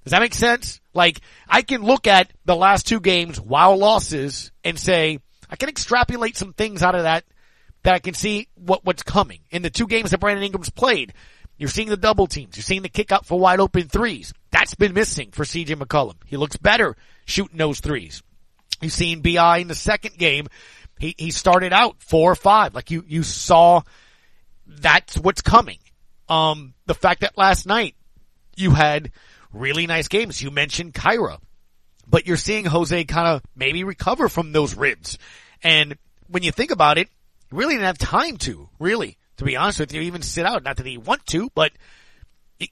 Does 0.02 0.12
that 0.12 0.22
make 0.22 0.32
sense? 0.32 0.80
Like, 0.94 1.20
I 1.46 1.60
can 1.60 1.82
look 1.82 2.06
at 2.06 2.32
the 2.46 2.56
last 2.56 2.86
two 2.86 3.00
games 3.00 3.38
while 3.38 3.76
losses 3.76 4.50
and 4.64 4.78
say, 4.78 5.18
I 5.50 5.56
can 5.56 5.68
extrapolate 5.68 6.38
some 6.38 6.54
things 6.54 6.82
out 6.82 6.94
of 6.94 7.02
that 7.02 7.24
that 7.82 7.92
I 7.92 7.98
can 7.98 8.14
see 8.14 8.48
what, 8.54 8.82
what's 8.86 9.02
coming. 9.02 9.40
In 9.50 9.60
the 9.60 9.68
two 9.68 9.86
games 9.86 10.12
that 10.12 10.20
Brandon 10.20 10.42
Ingram's 10.42 10.70
played, 10.70 11.12
you're 11.58 11.68
seeing 11.68 11.90
the 11.90 11.98
double 11.98 12.26
teams. 12.26 12.56
You're 12.56 12.62
seeing 12.62 12.80
the 12.80 12.88
kick 12.88 13.12
out 13.12 13.26
for 13.26 13.38
wide 13.38 13.60
open 13.60 13.88
threes. 13.88 14.32
That's 14.52 14.74
been 14.74 14.94
missing 14.94 15.32
for 15.32 15.44
CJ 15.44 15.76
McCollum. 15.76 16.16
He 16.24 16.38
looks 16.38 16.56
better 16.56 16.96
shooting 17.26 17.58
those 17.58 17.80
threes. 17.80 18.22
You've 18.80 18.90
seen 18.90 19.20
BI 19.20 19.58
in 19.58 19.68
the 19.68 19.74
second 19.74 20.16
game. 20.16 20.46
He, 20.98 21.14
he 21.18 21.30
started 21.30 21.74
out 21.74 21.96
four 21.98 22.32
or 22.32 22.36
five. 22.36 22.74
Like 22.74 22.90
you, 22.90 23.04
you 23.06 23.22
saw 23.22 23.82
that's 24.80 25.18
what's 25.18 25.42
coming. 25.42 25.78
Um, 26.28 26.74
the 26.86 26.94
fact 26.94 27.20
that 27.20 27.36
last 27.36 27.66
night 27.66 27.94
you 28.56 28.70
had 28.70 29.10
really 29.52 29.86
nice 29.86 30.08
games. 30.08 30.40
You 30.40 30.50
mentioned 30.50 30.94
Kira, 30.94 31.38
but 32.06 32.26
you're 32.26 32.36
seeing 32.36 32.64
Jose 32.64 33.04
kind 33.04 33.28
of 33.28 33.42
maybe 33.54 33.84
recover 33.84 34.28
from 34.28 34.52
those 34.52 34.74
ribs. 34.74 35.18
And 35.62 35.96
when 36.28 36.42
you 36.42 36.52
think 36.52 36.70
about 36.70 36.98
it, 36.98 37.08
you 37.50 37.58
really 37.58 37.74
didn't 37.74 37.86
have 37.86 37.98
time 37.98 38.36
to, 38.38 38.68
really, 38.78 39.18
to 39.36 39.44
be 39.44 39.56
honest 39.56 39.80
with 39.80 39.92
you, 39.92 40.02
even 40.02 40.22
sit 40.22 40.46
out. 40.46 40.62
Not 40.64 40.76
that 40.76 40.86
he 40.86 40.98
want 40.98 41.24
to, 41.26 41.50
but 41.54 41.72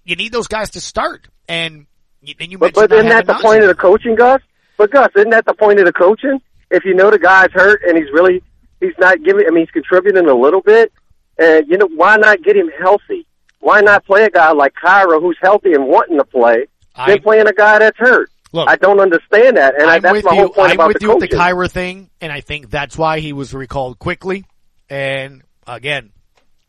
you 0.04 0.16
need 0.16 0.33
those 0.33 0.49
guys 0.49 0.71
to 0.71 0.80
start. 0.80 1.28
And 1.49 1.87
and 2.23 2.52
you 2.52 2.59
But, 2.59 2.76
mentioned 2.76 2.88
but 2.90 2.92
isn't 2.92 3.09
that 3.09 3.26
the 3.26 3.35
point 3.35 3.62
of 3.62 3.69
the 3.69 3.75
coaching, 3.75 4.14
Gus? 4.14 4.42
But 4.76 4.90
Gus, 4.90 5.09
isn't 5.16 5.30
that 5.30 5.47
the 5.47 5.54
point 5.54 5.78
of 5.78 5.87
the 5.87 5.92
coaching? 5.92 6.40
If 6.71 6.85
you 6.85 6.95
know 6.95 7.11
the 7.11 7.19
guy's 7.19 7.50
hurt 7.52 7.83
and 7.87 7.97
he's 7.97 8.11
really, 8.12 8.42
he's 8.78 8.95
not 8.99 9.23
giving, 9.25 9.47
I 9.47 9.50
mean, 9.50 9.64
he's 9.64 9.71
contributing 9.71 10.28
a 10.28 10.35
little 10.35 10.61
bit, 10.61 10.92
and 11.38 11.66
you 11.68 11.78
know, 11.78 11.88
why 11.94 12.16
not 12.16 12.42
get 12.42 12.56
him 12.56 12.70
healthy? 12.80 13.26
Why 13.60 13.80
not 13.80 14.04
play 14.06 14.25
a 14.25 14.30
guy 14.30 14.52
like 14.52 14.72
Kira 14.82 15.20
who's 15.20 15.37
healthy 15.42 15.72
and 15.75 15.87
wanting 15.87 16.18
to 16.18 16.25
play, 16.25 16.66
I- 16.94 17.10
than 17.12 17.22
playing 17.22 17.46
a 17.46 17.52
guy 17.52 17.78
that's 17.78 17.99
hurt? 17.99 18.30
Look, 18.52 18.68
I 18.68 18.75
don't 18.76 18.99
understand 18.99 19.56
that, 19.58 19.80
and 19.80 19.88
I, 19.88 19.96
I'm 19.96 20.02
that's 20.02 20.12
with 20.12 20.25
my 20.25 20.32
you. 20.32 20.38
whole 20.40 20.49
point 20.49 20.70
I'm 20.70 20.75
about 20.76 20.88
with 20.88 20.99
the 20.99 21.04
you 21.06 21.14
with 21.16 21.30
the. 21.30 21.37
Kira 21.37 21.70
thing, 21.70 22.10
and 22.20 22.32
I 22.32 22.40
think 22.40 22.68
that's 22.68 22.99
why 22.99 23.20
he 23.20 23.32
was 23.32 23.54
recalled 23.54 24.00
quickly. 24.00 24.44
And 24.88 25.42
again, 25.68 26.10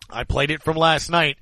I 0.10 0.24
played 0.26 0.52
it 0.52 0.62
from 0.62 0.78
last 0.78 1.10
night. 1.10 1.38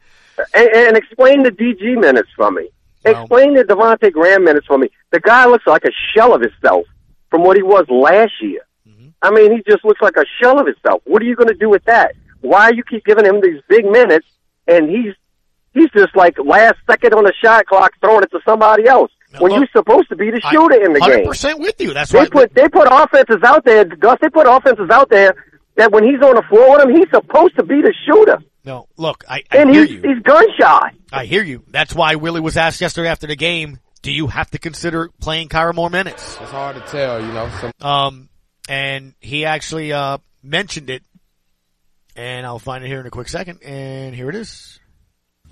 and, 0.53 0.69
and 0.69 0.95
explain 0.97 1.43
the 1.43 1.51
DG 1.51 1.99
minutes 1.99 2.29
for 2.37 2.51
me. 2.51 2.69
Well- 3.03 3.21
explain 3.23 3.55
the 3.55 3.63
Devonte' 3.65 4.13
Graham 4.13 4.45
minutes 4.45 4.65
for 4.67 4.77
me. 4.77 4.89
The 5.11 5.19
guy 5.19 5.45
looks 5.45 5.67
like 5.67 5.83
a 5.83 5.91
shell 6.15 6.33
of 6.33 6.41
himself 6.41 6.85
from 7.29 7.43
what 7.43 7.57
he 7.57 7.63
was 7.63 7.85
last 7.89 8.31
year. 8.41 8.61
Mm-hmm. 8.87 9.09
I 9.21 9.31
mean, 9.31 9.51
he 9.51 9.61
just 9.69 9.83
looks 9.83 10.01
like 10.01 10.15
a 10.15 10.25
shell 10.41 10.57
of 10.59 10.67
himself. 10.67 11.01
What 11.05 11.21
are 11.21 11.25
you 11.25 11.35
going 11.35 11.49
to 11.49 11.53
do 11.53 11.69
with 11.69 11.83
that? 11.85 12.15
Why 12.41 12.69
you 12.69 12.83
keep 12.83 13.05
giving 13.05 13.25
him 13.25 13.41
these 13.41 13.61
big 13.67 13.85
minutes 13.85 14.27
and 14.67 14.89
he's 14.89 15.13
he's 15.73 15.89
just 15.91 16.15
like 16.15 16.37
last 16.43 16.77
second 16.89 17.13
on 17.13 17.23
the 17.25 17.33
shot 17.43 17.65
clock 17.65 17.91
throwing 18.01 18.23
it 18.23 18.31
to 18.31 18.39
somebody 18.45 18.87
else 18.87 19.11
when 19.39 19.51
look, 19.51 19.59
you're 19.59 19.67
supposed 19.81 20.09
to 20.09 20.15
be 20.15 20.31
the 20.31 20.41
I- 20.43 20.51
shooter 20.51 20.83
in 20.83 20.93
the 20.93 20.99
game. 21.01 21.25
100% 21.25 21.59
with 21.59 21.79
you. 21.79 21.93
That's 21.93 22.11
They 22.11 22.19
why. 22.19 22.29
put 22.29 22.53
they 22.55 22.67
put 22.67 22.87
offenses 22.89 23.43
out 23.43 23.63
there, 23.65 23.85
Gus. 23.85 24.17
They 24.21 24.29
put 24.29 24.47
offenses 24.47 24.89
out 24.91 25.09
there 25.09 25.35
that 25.75 25.91
when 25.91 26.03
he's 26.03 26.21
on 26.21 26.35
the 26.35 26.43
floor 26.49 26.77
with 26.77 26.85
him, 26.89 26.95
he's 26.95 27.09
supposed 27.11 27.55
to 27.57 27.63
be 27.63 27.81
the 27.81 27.93
shooter, 28.05 28.39
no, 28.65 28.87
look, 28.97 29.23
I, 29.29 29.43
I 29.51 29.57
and 29.57 29.69
hear 29.69 29.81
he's 29.85 29.91
you. 29.91 30.01
he's 30.01 30.21
gun 30.23 30.45
shy. 30.59 30.91
I 31.13 31.25
hear 31.25 31.43
you. 31.43 31.63
That's 31.69 31.93
why 31.95 32.15
Willie 32.15 32.41
was 32.41 32.57
asked 32.57 32.81
yesterday 32.81 33.07
after 33.07 33.27
the 33.27 33.35
game, 33.37 33.79
do 34.01 34.11
you 34.11 34.27
have 34.27 34.49
to 34.51 34.59
consider 34.59 35.09
playing 35.21 35.47
Kira 35.49 35.73
more 35.73 35.89
minutes? 35.89 36.37
It's 36.41 36.51
hard 36.51 36.75
to 36.75 36.81
tell, 36.81 37.21
you 37.21 37.31
know. 37.31 37.49
Some 37.61 37.71
Um, 37.81 38.29
and 38.67 39.13
he 39.21 39.45
actually, 39.45 39.93
uh, 39.93 40.17
mentioned 40.43 40.89
it. 40.89 41.03
And 42.19 42.45
I'll 42.45 42.59
find 42.59 42.83
it 42.83 42.87
here 42.87 42.99
in 42.99 43.05
a 43.05 43.09
quick 43.09 43.29
second. 43.29 43.63
And 43.63 44.13
here 44.13 44.27
it 44.27 44.35
is. 44.35 44.77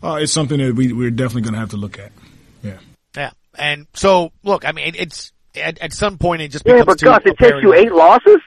Uh, 0.03 0.15
it's 0.15 0.33
something 0.33 0.57
that 0.59 0.75
we, 0.75 0.91
we're 0.91 1.11
definitely 1.11 1.43
going 1.43 1.53
to 1.53 1.61
have 1.61 1.69
to 1.69 1.77
look 1.77 1.97
at. 1.97 2.11
Yeah. 2.61 2.77
Yeah. 3.15 3.31
And 3.57 3.87
so, 3.93 4.33
look, 4.43 4.67
I 4.67 4.73
mean, 4.73 4.93
it's, 4.97 5.31
at, 5.55 5.79
at 5.79 5.93
some 5.93 6.17
point 6.17 6.41
it 6.41 6.49
just 6.49 6.65
Yeah, 6.65 6.73
becomes 6.73 6.85
but 6.85 6.99
too 6.99 7.05
Gus, 7.05 7.21
it 7.25 7.37
takes 7.37 7.63
you 7.63 7.73
eight 7.73 7.93
losses. 7.93 8.39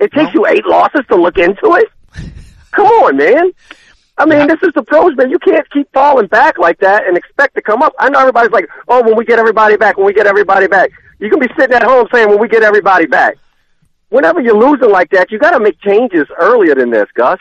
It 0.00 0.12
takes 0.12 0.34
you 0.34 0.46
eight 0.46 0.66
losses 0.66 1.00
to 1.08 1.16
look 1.16 1.38
into 1.38 1.74
it. 1.76 1.88
Come 2.72 2.86
on, 2.86 3.16
man. 3.16 3.52
I 4.18 4.26
mean, 4.26 4.48
this 4.48 4.58
is 4.62 4.74
the 4.74 4.82
pros, 4.82 5.16
man. 5.16 5.30
You 5.30 5.38
can't 5.38 5.68
keep 5.72 5.90
falling 5.94 6.26
back 6.26 6.58
like 6.58 6.78
that 6.80 7.06
and 7.06 7.16
expect 7.16 7.54
to 7.54 7.62
come 7.62 7.82
up. 7.82 7.94
I 7.98 8.10
know 8.10 8.20
everybody's 8.20 8.52
like, 8.52 8.68
oh, 8.86 9.02
when 9.02 9.16
we 9.16 9.24
get 9.24 9.38
everybody 9.38 9.78
back, 9.78 9.96
when 9.96 10.04
we 10.04 10.12
get 10.12 10.26
everybody 10.26 10.66
back. 10.66 10.90
You 11.20 11.30
can 11.30 11.38
be 11.40 11.48
sitting 11.58 11.74
at 11.74 11.82
home 11.82 12.06
saying, 12.12 12.28
when 12.28 12.38
we 12.38 12.48
get 12.48 12.62
everybody 12.62 13.06
back. 13.06 13.38
Whenever 14.10 14.42
you're 14.42 14.58
losing 14.58 14.90
like 14.90 15.08
that, 15.12 15.30
you 15.30 15.38
got 15.38 15.52
to 15.52 15.60
make 15.60 15.80
changes 15.80 16.26
earlier 16.38 16.74
than 16.74 16.90
this, 16.90 17.08
Gus. 17.14 17.40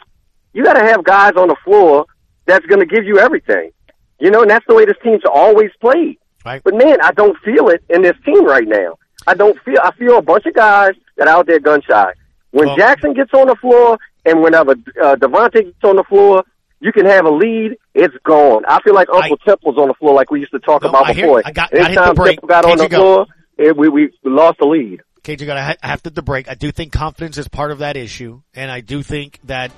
You 0.54 0.64
got 0.64 0.74
to 0.74 0.84
have 0.84 1.04
guys 1.04 1.34
on 1.38 1.48
the 1.48 1.56
floor 1.64 2.06
that's 2.46 2.66
going 2.66 2.80
to 2.80 2.86
give 2.86 3.06
you 3.06 3.20
everything. 3.20 3.72
You 4.20 4.30
know, 4.32 4.42
and 4.42 4.50
that's 4.52 4.66
the 4.68 4.76
way 4.76 4.86
this 4.86 4.98
team's 5.04 5.24
always 5.32 5.72
played. 5.80 6.18
Right. 6.46 6.62
But 6.64 6.76
man, 6.76 6.98
I 7.04 7.12
don't 7.12 7.38
feel 7.46 7.70
it 7.70 7.84
in 7.90 8.02
this 8.02 8.16
team 8.26 8.46
right 8.46 8.68
now. 8.68 8.98
I 9.28 9.34
don't 9.36 9.58
feel. 9.64 9.78
I 9.84 9.92
feel 9.96 10.18
a 10.18 10.22
bunch 10.22 10.46
of 10.46 10.54
guys 10.54 10.92
that 11.18 11.28
are 11.28 11.38
out 11.38 11.48
there 11.48 11.60
gun 11.60 11.82
shy. 11.88 12.14
When 12.52 12.68
Well- 12.68 12.78
Jaxson 12.78 13.16
gets 13.16 13.32
on 13.34 13.48
the 13.48 13.56
floor 13.56 13.98
and 14.26 14.42
whenever 14.42 14.72
uh, 14.72 15.16
Devonte' 15.16 15.54
gets 15.54 15.84
on 15.84 15.96
the 15.96 16.04
floor, 16.04 16.44
you 16.80 16.92
can 16.92 17.06
have 17.06 17.26
a 17.26 17.30
lead. 17.32 17.78
It's 17.94 18.14
gone. 18.24 18.64
I 18.68 18.82
feel 18.82 18.94
like 18.96 19.08
Uncle 19.14 19.38
Temple's 19.38 19.78
on 19.78 19.88
the 19.88 19.94
floor, 19.94 20.14
like 20.16 20.32
we 20.32 20.40
used 20.40 20.52
to 20.52 20.60
talk 20.60 20.82
No, 20.84 20.90
about 20.90 21.10
I 21.10 21.14
hear- 21.14 21.26
before. 21.26 21.42
I 21.46 21.52
got- 21.52 21.72
gotta 21.72 21.78
hit 21.78 21.84
the 21.84 21.88
Anytime 22.02 22.16
break. 22.16 22.36
Temple 22.38 22.48
got 22.50 22.66
on 22.66 22.78
the 22.78 22.90
go. 22.90 22.98
floor, 22.98 23.26
it, 23.58 23.78
we, 23.78 23.90
we 23.90 24.10
lost 24.24 24.58
the 24.60 24.66
lead. 24.66 25.02
KJ, 25.24 25.46
got 25.46 25.58
I 25.58 25.88
have 25.88 26.02
to 26.04 26.10
the 26.10 26.24
break. 26.24 26.50
I 26.50 26.56
do 26.56 26.72
think 26.72 26.92
confidence 26.92 27.38
is 27.38 27.48
part 27.48 27.72
of 27.72 27.78
that 27.80 27.96
issue, 27.96 28.42
and 28.56 28.72
I 28.72 28.82
do 28.82 29.04
think 29.04 29.40
that 29.44 29.72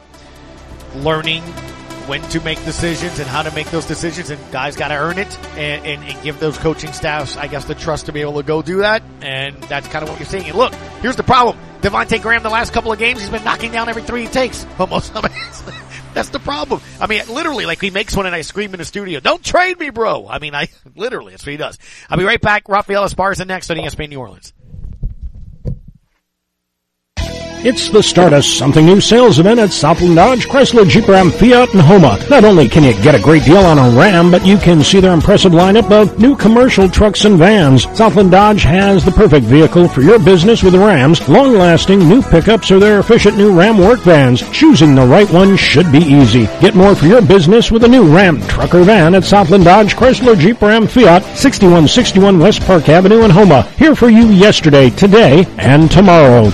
learning 0.96 1.44
when 2.08 2.22
to 2.30 2.42
make 2.42 2.64
decisions 2.66 3.20
and 3.20 3.28
how 3.28 3.42
to 3.44 3.52
make 3.56 3.70
those 3.72 3.86
decisions, 3.86 4.30
and 4.30 4.52
guys 4.52 4.76
got 4.76 4.90
to 4.90 4.96
earn 4.96 5.18
it 5.18 5.38
and, 5.58 5.86
and, 5.86 6.04
and 6.04 6.22
give 6.22 6.40
those 6.40 6.58
coaching 6.58 6.92
staffs, 6.92 7.38
I 7.38 7.48
guess, 7.48 7.66
the 7.66 7.76
trust 7.76 8.08
to 8.08 8.12
be 8.12 8.22
able 8.22 8.36
to 8.36 8.44
go 8.44 8.62
do 8.62 8.78
that. 8.80 9.04
And 9.22 9.56
that's 9.64 9.88
kind 9.88 10.04
of 10.04 10.10
what 10.10 10.20
you're 10.20 10.28
seeing. 10.28 10.46
And 10.46 10.56
look, 10.56 10.74
here's 11.02 11.16
the 11.16 11.24
problem: 11.24 11.58
Devonte' 11.82 12.22
Graham, 12.22 12.44
the 12.44 12.50
last 12.50 12.74
couple 12.74 12.92
of 12.92 13.00
games, 13.00 13.22
he's 13.22 13.30
been 13.30 13.44
knocking 13.44 13.72
down 13.72 13.90
every 13.90 14.04
three 14.04 14.24
he 14.24 14.28
takes 14.28 14.66
almost. 14.80 15.14
That's 16.14 16.30
the 16.30 16.40
problem. 16.40 16.82
I 17.00 17.08
mean, 17.08 17.24
literally, 17.28 17.66
like 17.66 17.82
he 17.82 17.90
makes 17.90 18.16
one 18.16 18.26
and 18.26 18.36
I 18.36 18.42
scream 18.42 18.74
in 18.74 18.80
the 18.80 18.86
studio, 18.86 19.20
"Don't 19.20 19.44
trade 19.44 19.80
me, 19.80 19.90
bro!" 19.90 20.28
I 20.28 20.40
mean, 20.40 20.54
I 20.54 20.68
literally 20.96 21.32
that's 21.32 21.46
what 21.46 21.52
he 21.52 21.58
does. 21.58 21.80
I'll 22.10 22.18
be 22.18 22.24
right 22.24 22.42
back. 22.42 22.70
Rafael 22.70 23.04
Esparza 23.06 23.48
next 23.48 23.72
on 23.72 23.78
ESPN 23.78 24.10
New 24.10 24.20
Orleans. 24.20 24.54
It's 27.66 27.88
the 27.88 28.04
start 28.04 28.34
of 28.34 28.44
something 28.44 28.86
new 28.86 29.00
sales 29.00 29.40
event 29.40 29.58
at 29.58 29.72
Southland 29.72 30.18
Dodge, 30.18 30.50
Chrysler, 30.50 30.86
Jeep 30.86 31.08
Ram, 31.08 31.32
Fiat, 31.32 31.72
and 31.74 31.82
Houma. 31.82 32.20
Not 32.30 32.44
only 32.44 32.68
can 32.68 32.84
you 32.84 32.92
get 33.02 33.16
a 33.16 33.22
great 33.22 33.46
deal 33.46 33.56
on 33.56 33.78
a 33.78 33.98
Ram, 33.98 34.32
but 34.32 34.46
you 34.46 34.58
can 34.58 34.84
see 34.84 35.00
their 35.00 35.14
impressive 35.14 35.54
lineup 35.54 35.90
of 35.90 36.20
new 36.20 36.36
commercial 36.36 36.90
trucks 36.90 37.24
and 37.24 37.38
vans. 37.38 37.84
Southland 37.98 38.32
Dodge 38.32 38.64
has 38.64 39.06
the 39.06 39.14
perfect 39.14 39.46
vehicle 39.46 39.88
for 39.88 40.02
your 40.02 40.20
business 40.20 40.62
with 40.62 40.76
Rams, 40.76 41.26
long-lasting 41.30 42.00
new 42.00 42.22
pickups 42.22 42.70
or 42.70 42.80
their 42.80 43.00
efficient 43.00 43.38
new 43.38 43.58
Ram 43.58 43.78
work 43.78 44.02
vans. 44.02 44.42
Choosing 44.52 44.94
the 44.94 45.08
right 45.08 45.30
one 45.30 45.56
should 45.56 45.90
be 45.90 46.00
easy. 46.00 46.48
Get 46.60 46.76
more 46.76 46.96
for 46.96 47.06
your 47.06 47.22
business 47.22 47.72
with 47.72 47.86
a 47.86 47.88
new 47.88 48.14
Ram 48.14 48.42
truck 48.48 48.76
or 48.76 48.84
van 48.84 49.16
at 49.16 49.24
Southland 49.24 49.64
Dodge, 49.64 49.96
Chrysler, 49.96 50.38
Jeep 50.38 50.62
Ram, 50.62 50.86
Fiat, 50.86 51.24
6161 51.38 52.40
West 52.40 52.60
Park 52.64 52.90
Avenue 52.90 53.24
in 53.24 53.32
Houma. 53.32 53.62
Here 53.78 53.96
for 53.96 54.10
you 54.10 54.28
yesterday, 54.28 54.90
today, 54.90 55.46
and 55.60 55.90
tomorrow. 55.90 56.52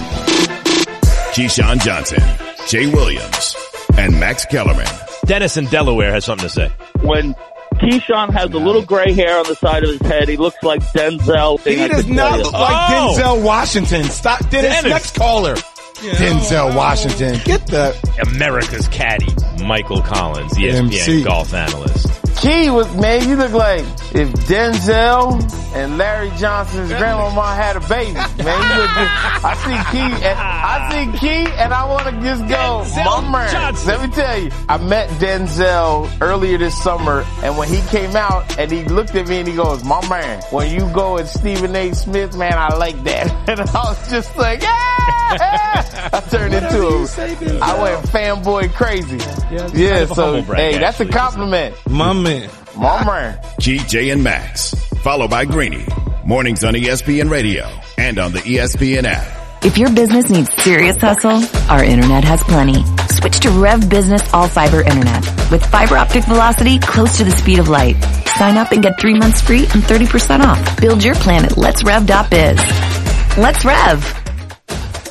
Keyshawn 1.34 1.80
Johnson, 1.82 2.22
Jay 2.68 2.88
Williams, 2.88 3.56
and 3.98 4.20
Max 4.20 4.46
Kellerman. 4.46 4.88
Dennis 5.26 5.58
in 5.58 5.66
Delaware 5.66 6.12
has 6.12 6.26
something 6.26 6.48
to 6.48 6.54
say. 6.54 6.72
When 7.02 7.36
Keyshawn 7.76 8.34
has 8.34 8.52
a 8.52 8.58
little 8.58 8.82
gray 8.82 9.14
hair 9.14 9.38
on 9.38 9.46
the 9.46 9.56
side 9.56 9.84
of 9.84 9.92
his 9.92 10.02
head, 10.02 10.28
he 10.28 10.38
looks 10.38 10.62
like 10.64 10.82
Denzel. 10.92 11.60
He 11.60 11.88
does 11.88 12.08
not 12.08 12.40
look 12.40 12.52
like 12.52 12.92
oh! 12.92 13.16
Denzel 13.16 13.44
Washington. 13.44 14.04
Stop, 14.06 14.40
Dennis. 14.50 14.72
Dennis. 14.72 14.92
Next 14.92 15.16
caller. 15.16 15.56
Denzel 16.02 16.76
Washington. 16.76 17.40
Get 17.44 17.68
the 17.68 17.96
America's 18.34 18.88
caddy, 18.88 19.34
Michael 19.64 20.02
Collins, 20.02 20.54
ESPN 20.54 20.86
MC. 20.86 21.24
golf 21.24 21.54
analyst. 21.54 22.08
Key 22.38 22.70
was 22.70 22.88
man, 22.96 23.28
you 23.28 23.36
look 23.36 23.52
like 23.52 23.82
if 24.16 24.30
Denzel 24.48 25.34
and 25.76 25.98
Larry 25.98 26.32
Johnson's 26.38 26.88
grandmama 26.88 27.54
had 27.54 27.76
a 27.76 27.82
baby. 27.82 28.14
Man, 28.14 28.28
you 28.38 28.80
look. 28.80 29.44
I 29.44 29.54
see 29.56 29.92
Key 29.92 30.26
and 30.26 30.40
I 30.40 30.90
see 30.90 31.20
Key 31.20 31.52
and 31.58 31.74
I 31.74 31.86
want 31.86 32.06
to 32.06 32.22
just 32.22 32.48
go, 32.48 32.84
Denzel 32.86 33.24
my 33.30 33.44
man. 33.44 33.52
Johnson. 33.52 33.88
Let 33.90 34.10
me 34.10 34.16
tell 34.16 34.40
you, 34.42 34.52
I 34.70 34.78
met 34.78 35.10
Denzel 35.20 36.10
earlier 36.22 36.58
this 36.58 36.82
summer, 36.82 37.26
and 37.44 37.58
when 37.58 37.68
he 37.68 37.82
came 37.90 38.16
out 38.16 38.58
and 38.58 38.72
he 38.72 38.86
looked 38.86 39.16
at 39.16 39.28
me 39.28 39.40
and 39.40 39.48
he 39.48 39.56
goes, 39.56 39.84
"My 39.84 40.00
man, 40.08 40.42
when 40.52 40.72
you 40.74 40.90
go 40.94 41.18
at 41.18 41.28
Stephen 41.28 41.76
A. 41.76 41.94
Smith, 41.94 42.38
man, 42.38 42.54
I 42.58 42.74
like 42.76 43.04
that." 43.04 43.36
And 43.50 43.60
I 43.62 43.64
was 43.74 44.10
just 44.10 44.36
like, 44.38 44.62
"Yeah!" 44.62 45.89
I 46.14 46.20
turned 46.30 46.54
into 46.54 46.88
him. 46.88 47.64
I 47.64 47.82
went 47.82 48.06
fanboy 48.08 48.74
crazy. 48.74 49.18
kind 49.18 49.74
Yeah, 49.76 50.00
of 50.00 50.10
so 50.10 50.16
humble 50.34 50.42
brag, 50.44 50.74
hey, 50.74 50.80
that's 50.80 51.00
a 51.00 51.06
compliment. 51.06 51.76
my 51.90 52.14
man. 52.14 52.50
My 52.76 53.04
man. 53.06 53.38
GJ 53.60 54.12
and 54.14 54.24
Max, 54.24 54.74
followed 55.04 55.30
by 55.30 55.46
Greeny. 55.46 55.86
Mornings 56.26 56.64
on 56.64 56.74
ESPN 56.76 57.30
Radio 57.30 57.68
and 57.98 58.20
on 58.20 58.32
the 58.32 58.40
ESPN 58.40 59.04
app. 59.06 59.36
If 59.66 59.78
your 59.78 59.90
business 59.94 60.30
needs 60.30 60.54
serious 60.64 60.96
hustle, 61.02 61.44
our 61.70 61.84
internet 61.84 62.24
has 62.24 62.42
plenty. 62.44 62.82
Switch 63.14 63.40
to 63.42 63.50
Rev 63.50 63.90
Business 63.90 64.22
All 64.34 64.48
Fiber 64.48 64.82
Internet. 64.82 65.26
With 65.52 65.66
fiber 65.66 65.98
optic 65.98 66.24
velocity 66.24 66.80
close 66.80 67.18
to 67.18 67.26
the 67.26 67.32
speed 67.32 67.60
of 67.60 67.68
light. 67.68 67.96
Sign 68.38 68.56
up 68.56 68.72
and 68.72 68.82
get 68.82 68.98
three 69.02 69.16
months 69.16 69.42
free 69.42 69.64
and 69.64 69.84
30% 69.84 70.40
off. 70.42 70.80
Build 70.80 71.04
your 71.04 71.16
plan 71.16 71.44
at 71.44 71.52
letsrev.biz. 71.54 73.38
Let's 73.38 73.66
Rev! 73.66 74.29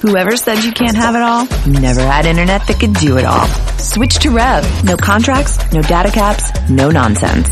Whoever 0.03 0.37
said 0.37 0.63
you 0.63 0.71
can't 0.73 0.97
have 0.97 1.17
it 1.17 1.23
all, 1.23 1.45
never 1.67 2.01
had 2.01 2.25
internet 2.25 2.67
that 2.69 2.79
could 2.79 2.95
do 2.95 3.19
it 3.19 3.25
all. 3.25 3.47
Switch 3.79 4.15
to 4.21 4.31
Rev. 4.31 4.85
No 4.85 4.97
contracts, 4.97 5.59
no 5.73 5.83
data 5.83 6.11
caps, 6.11 6.51
no 6.71 6.91
nonsense. 6.91 7.49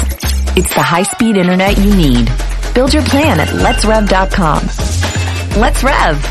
It's 0.56 0.72
the 0.72 0.82
high-speed 0.82 1.36
internet 1.36 1.76
you 1.76 1.94
need. 1.94 2.30
Build 2.72 2.94
your 2.94 3.02
plan 3.02 3.40
at 3.40 3.48
letsrev.com. 3.48 4.62
Let's 5.60 5.82
Rev! 5.82 6.24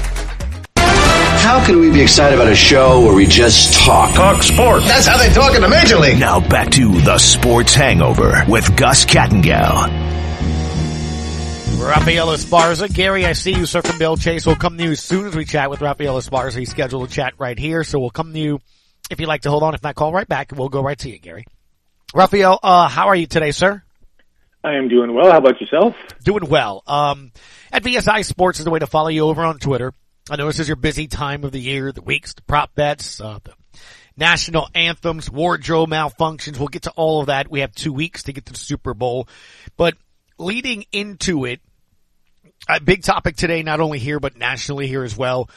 How 1.46 1.64
can 1.66 1.80
we 1.80 1.92
be 1.92 2.02
excited 2.02 2.40
about 2.40 2.52
a 2.52 2.56
show 2.56 3.02
where 3.06 3.14
we 3.14 3.26
just 3.26 3.74
talk? 3.74 4.16
Talk 4.16 4.42
sports. 4.42 4.88
That's 4.88 5.06
how 5.06 5.18
they 5.18 5.30
talk 5.30 5.54
in 5.54 5.62
the 5.62 5.70
Major 5.70 5.98
League. 5.98 6.20
Now 6.20 6.40
back 6.40 6.72
to 6.72 7.00
the 7.02 7.18
Sports 7.18 7.76
Hangover 7.76 8.46
with 8.48 8.76
Gus 8.78 9.06
Kattengell. 9.06 10.05
Rafael 11.86 12.28
Esparza. 12.30 12.92
Gary, 12.92 13.28
I 13.28 13.34
see 13.34 13.54
you, 13.54 13.68
sir, 13.68 13.84
from 13.84 14.00
Belle 14.00 14.18
Chasse. 14.18 14.48
We'll 14.48 14.56
come 14.56 14.76
to 14.78 14.84
you 14.84 14.92
as 14.92 15.00
soon 15.00 15.28
as 15.28 15.36
we 15.36 15.46
chat 15.46 15.70
with 15.70 15.82
Rafael 15.82 16.18
Esparza. 16.18 16.58
He's 16.58 16.72
scheduled 16.72 17.08
to 17.08 17.14
chat 17.14 17.36
right 17.38 17.58
here, 17.58 17.84
so 17.84 18.00
we'll 18.00 18.10
come 18.10 18.34
to 18.34 18.40
you 18.40 18.60
if 19.12 19.20
you'd 19.20 19.28
like 19.28 19.44
to 19.44 19.52
hold 19.52 19.62
on. 19.62 19.76
If 19.76 19.84
not, 19.84 19.94
call 19.94 20.12
right 20.12 20.28
back, 20.28 20.52
and 20.52 20.58
we'll 20.58 20.70
go 20.70 20.82
right 20.82 20.98
to 20.98 21.10
you, 21.10 21.20
Gary. 21.20 21.46
Rafael, 22.16 22.60
uh, 22.64 22.88
how 22.88 23.10
are 23.10 23.16
you 23.16 23.28
today, 23.28 23.52
sir? 23.52 23.84
I 24.64 24.78
am 24.78 24.88
doing 24.88 25.14
well. 25.14 25.32
How 25.32 25.38
about 25.38 25.62
yourself? 25.62 25.96
Doing 26.24 26.50
well. 26.50 26.82
Um, 26.88 27.32
at 27.72 27.84
VSI 27.84 28.26
Sports 28.26 28.58
is 28.58 28.66
the 28.66 28.72
way 28.72 28.80
to 28.80 28.88
follow 28.88 29.10
you 29.10 29.26
over 29.28 29.44
on 29.44 29.60
Twitter. 29.60 29.94
I 30.28 30.38
know 30.38 30.48
this 30.48 30.60
is 30.60 30.68
your 30.68 30.78
busy 30.78 31.06
time 31.06 31.44
of 31.44 31.52
the 31.52 31.62
year, 31.62 31.92
the 31.92 32.02
weeks, 32.02 32.34
the 32.34 32.42
prop 32.42 32.74
bets, 32.74 33.22
uh, 33.22 33.38
the 33.44 33.54
national 34.18 34.70
anthems, 34.74 35.30
wardrobe 35.30 35.92
malfunctions. 35.92 36.58
We'll 36.58 36.70
get 36.70 36.84
to 36.84 36.92
all 36.96 37.20
of 37.20 37.28
that. 37.28 37.52
We 37.52 37.60
have 37.60 37.76
two 37.76 37.94
weeks 37.94 38.24
to 38.24 38.34
get 38.34 38.48
to 38.48 38.54
the 38.54 38.60
Super 38.60 38.96
Bowl, 38.96 39.28
but 39.78 39.94
leading 40.40 40.86
into 40.92 41.46
it, 41.46 41.62
a 42.68 42.80
big 42.80 43.04
topic 43.04 43.36
today, 43.36 43.64
not 43.64 43.80
only 43.80 44.00
here, 44.00 44.20
but 44.20 44.38
nationally 44.38 44.88
here 44.88 45.04
as 45.04 45.16
well. 45.16 45.50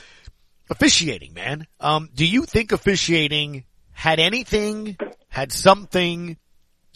Officiating, 0.71 1.35
man. 1.35 1.67
Um, 1.81 2.11
do 2.15 2.27
you 2.27 2.45
think 2.45 2.73
officiating 2.73 3.65
had 3.93 4.21
anything, 4.21 4.97
had 5.29 5.53
something, 5.53 6.37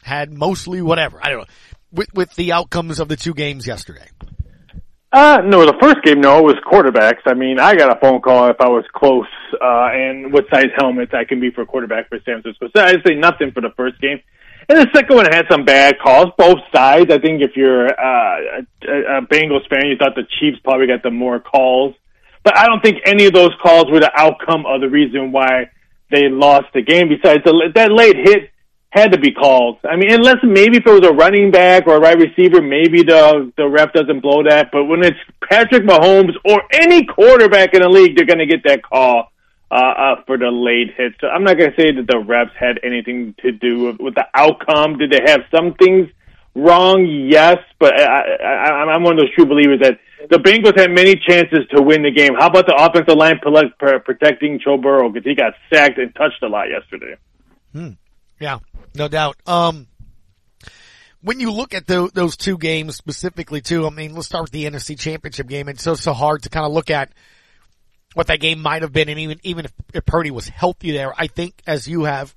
had 0.03 0.33
mostly 0.33 0.83
whatever? 0.83 1.19
I 1.23 1.31
don't 1.31 1.39
know. 1.41 1.55
With, 1.93 2.15
with 2.15 2.35
the 2.35 2.53
outcomes 2.53 3.01
of 3.01 3.09
the 3.09 3.17
two 3.17 3.35
games 3.35 3.67
yesterday. 3.67 4.07
Uh, 5.13 5.43
no, 5.45 5.67
the 5.67 5.77
first 5.79 6.03
game, 6.05 6.23
no, 6.23 6.39
it 6.39 6.45
was 6.45 6.57
quarterbacks. 6.65 7.21
I 7.27 7.35
mean, 7.35 7.59
I 7.59 7.75
got 7.75 7.95
a 7.95 8.01
phone 8.01 8.23
call 8.23 8.49
if 8.49 8.57
I 8.61 8.69
was 8.69 8.85
close, 8.95 9.27
uh, 9.61 9.91
and 9.93 10.33
what 10.33 10.45
size 10.51 10.71
helmet 10.79 11.13
I 11.13 11.25
can 11.25 11.39
be 11.39 11.51
for 11.51 11.61
a 11.63 11.67
quarterback 11.67 12.09
for 12.09 12.19
San 12.25 12.41
Francisco. 12.41 12.69
So 12.75 12.83
I'd 12.83 13.03
say 13.07 13.15
nothing 13.15 13.53
for 13.53 13.61
the 13.61 13.69
first 13.77 14.01
game. 14.01 14.21
And 14.73 14.81
the 14.81 14.89
second 14.95 15.17
one 15.17 15.27
had 15.27 15.45
some 15.51 15.67
bad 15.67 15.99
calls, 16.03 16.29
both 16.39 16.57
sides. 16.75 17.13
I 17.13 17.19
think 17.19 17.43
if 17.43 17.51
you're 17.57 17.89
uh, 17.89 18.63
a, 18.89 19.19
a 19.19 19.27
Bengals 19.27 19.69
fan, 19.69 19.85
you 19.85 19.99
thought 19.99 20.15
the 20.15 20.27
Chiefs 20.41 20.61
probably 20.65 20.87
got 20.87 21.03
the 21.03 21.11
more 21.11 21.41
calls. 21.41 21.95
But 22.43 22.57
I 22.57 22.65
don't 22.65 22.83
think 22.83 23.03
any 23.05 23.27
of 23.27 23.35
those 23.35 23.51
calls 23.63 23.91
were 23.91 24.01
the 24.01 24.11
outcome 24.17 24.65
of 24.65 24.81
the 24.81 24.89
reason 24.89 25.31
why 25.31 25.69
they 26.11 26.31
lost 26.31 26.69
the 26.73 26.81
game. 26.81 27.11
Besides, 27.11 27.45
the, 27.45 27.71
that 27.75 27.93
late 27.93 28.17
hit 28.17 28.51
had 28.89 29.13
to 29.13 29.19
be 29.19 29.33
called. 29.33 29.77
I 29.85 29.97
mean, 29.97 30.11
unless 30.11 30.37
maybe 30.43 30.79
if 30.79 30.87
it 30.87 30.91
was 30.91 31.07
a 31.07 31.13
running 31.13 31.51
back 31.51 31.87
or 31.87 31.97
a 31.97 32.01
wide 32.01 32.23
receiver, 32.23 32.63
maybe 32.63 33.03
the 33.03 33.53
the 33.59 33.69
ref 33.69 33.93
doesn't 33.93 34.21
blow 34.21 34.43
that. 34.49 34.71
But 34.73 34.85
when 34.85 35.05
it's 35.05 35.21
Patrick 35.51 35.83
Mahomes 35.83 36.33
or 36.47 36.63
any 36.73 37.05
quarterback 37.05 37.75
in 37.75 37.83
the 37.83 37.91
league, 37.91 38.17
they're 38.17 38.25
going 38.25 38.39
to 38.39 38.47
get 38.47 38.65
that 38.65 38.83
call 38.83 39.33
uh, 39.73 39.75
uh, 39.75 40.15
for 40.27 40.37
the 40.37 40.51
late 40.51 40.95
hit. 40.95 41.15
So 41.19 41.29
I'm 41.29 41.45
not 41.45 41.57
going 41.57 41.71
to 41.71 41.77
say 41.81 41.93
that 41.93 42.07
the 42.07 42.19
refs 42.19 42.55
had 42.55 42.79
anything 42.85 43.35
to 43.41 43.53
do 43.53 43.85
with, 43.85 44.01
with 44.01 44.15
the 44.15 44.27
outcome. 44.35 44.99
Did 44.99 45.13
they 45.13 45.31
have 45.31 45.41
some 45.51 45.73
things 45.75 46.11
wrong, 46.55 47.07
yes, 47.07 47.57
but 47.79 47.99
I, 47.99 48.21
I, 48.45 48.71
I'm 48.93 49.03
one 49.03 49.15
of 49.15 49.21
those 49.21 49.35
true 49.35 49.47
believers 49.47 49.81
that 49.81 49.99
the 50.29 50.37
Bengals 50.37 50.79
had 50.79 50.91
many 50.91 51.17
chances 51.17 51.61
to 51.75 51.81
win 51.81 52.03
the 52.03 52.11
game. 52.11 52.35
How 52.39 52.49
about 52.49 52.67
the 52.67 52.77
offensive 52.77 53.17
line 53.17 53.41
protecting 54.05 54.61
Joe 54.63 54.77
Burrow 54.77 55.09
because 55.09 55.25
he 55.25 55.35
got 55.35 55.55
sacked 55.73 55.99
and 55.99 56.15
touched 56.15 56.43
a 56.43 56.49
lot 56.49 56.67
yesterday? 56.69 57.17
Hmm. 57.73 57.91
Yeah, 58.39 58.59
no 58.95 59.09
doubt. 59.09 59.37
Um, 59.47 59.87
when 61.23 61.41
you 61.41 61.51
look 61.51 61.73
at 61.73 61.87
the, 61.87 62.11
those 62.13 62.37
two 62.37 62.59
games 62.59 62.97
specifically 62.97 63.63
too, 63.63 63.87
I 63.87 63.91
mean, 63.91 64.15
let's 64.15 64.27
start 64.27 64.43
with 64.43 64.53
the 64.53 64.65
NFC 64.65 64.99
championship 64.99 65.47
game. 65.47 65.69
It's 65.69 65.83
so, 65.83 65.95
so 65.95 66.13
hard 66.13 66.43
to 66.43 66.51
kind 66.51 66.67
of 66.67 66.73
look 66.73 66.91
at 66.91 67.11
what 68.15 68.27
that 68.29 68.41
game 68.41 68.61
might 68.61 68.83
have 68.83 68.93
been. 68.93 69.09
And 69.09 69.19
even, 69.19 69.41
even 69.43 69.65
if, 69.65 69.73
if 69.95 70.07
Purdy 70.07 70.31
was 70.31 70.49
healthy 70.49 70.93
there, 70.93 71.13
I 71.17 71.27
think 71.27 71.55
as 71.67 71.89
you 71.89 72.05
have, 72.05 72.35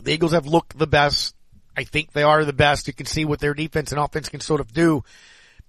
the 0.00 0.12
Eagles 0.12 0.32
have 0.32 0.46
looked 0.46 0.78
the 0.78 0.86
best. 0.86 1.34
I 1.76 1.84
think 1.84 2.12
they 2.12 2.22
are 2.22 2.44
the 2.44 2.52
best. 2.52 2.86
You 2.86 2.92
can 2.92 3.06
see 3.06 3.24
what 3.24 3.40
their 3.40 3.54
defense 3.54 3.92
and 3.92 4.00
offense 4.00 4.28
can 4.28 4.40
sort 4.40 4.60
of 4.60 4.72
do. 4.72 5.04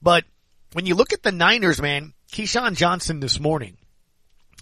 But 0.02 0.26
when 0.74 0.86
you 0.86 0.96
look 0.96 1.14
at 1.14 1.24
the 1.24 1.32
Niners, 1.32 1.82
man, 1.82 2.14
Keyshawn 2.32 2.76
Johnson 2.76 3.20
this 3.20 3.40
morning, 3.40 3.78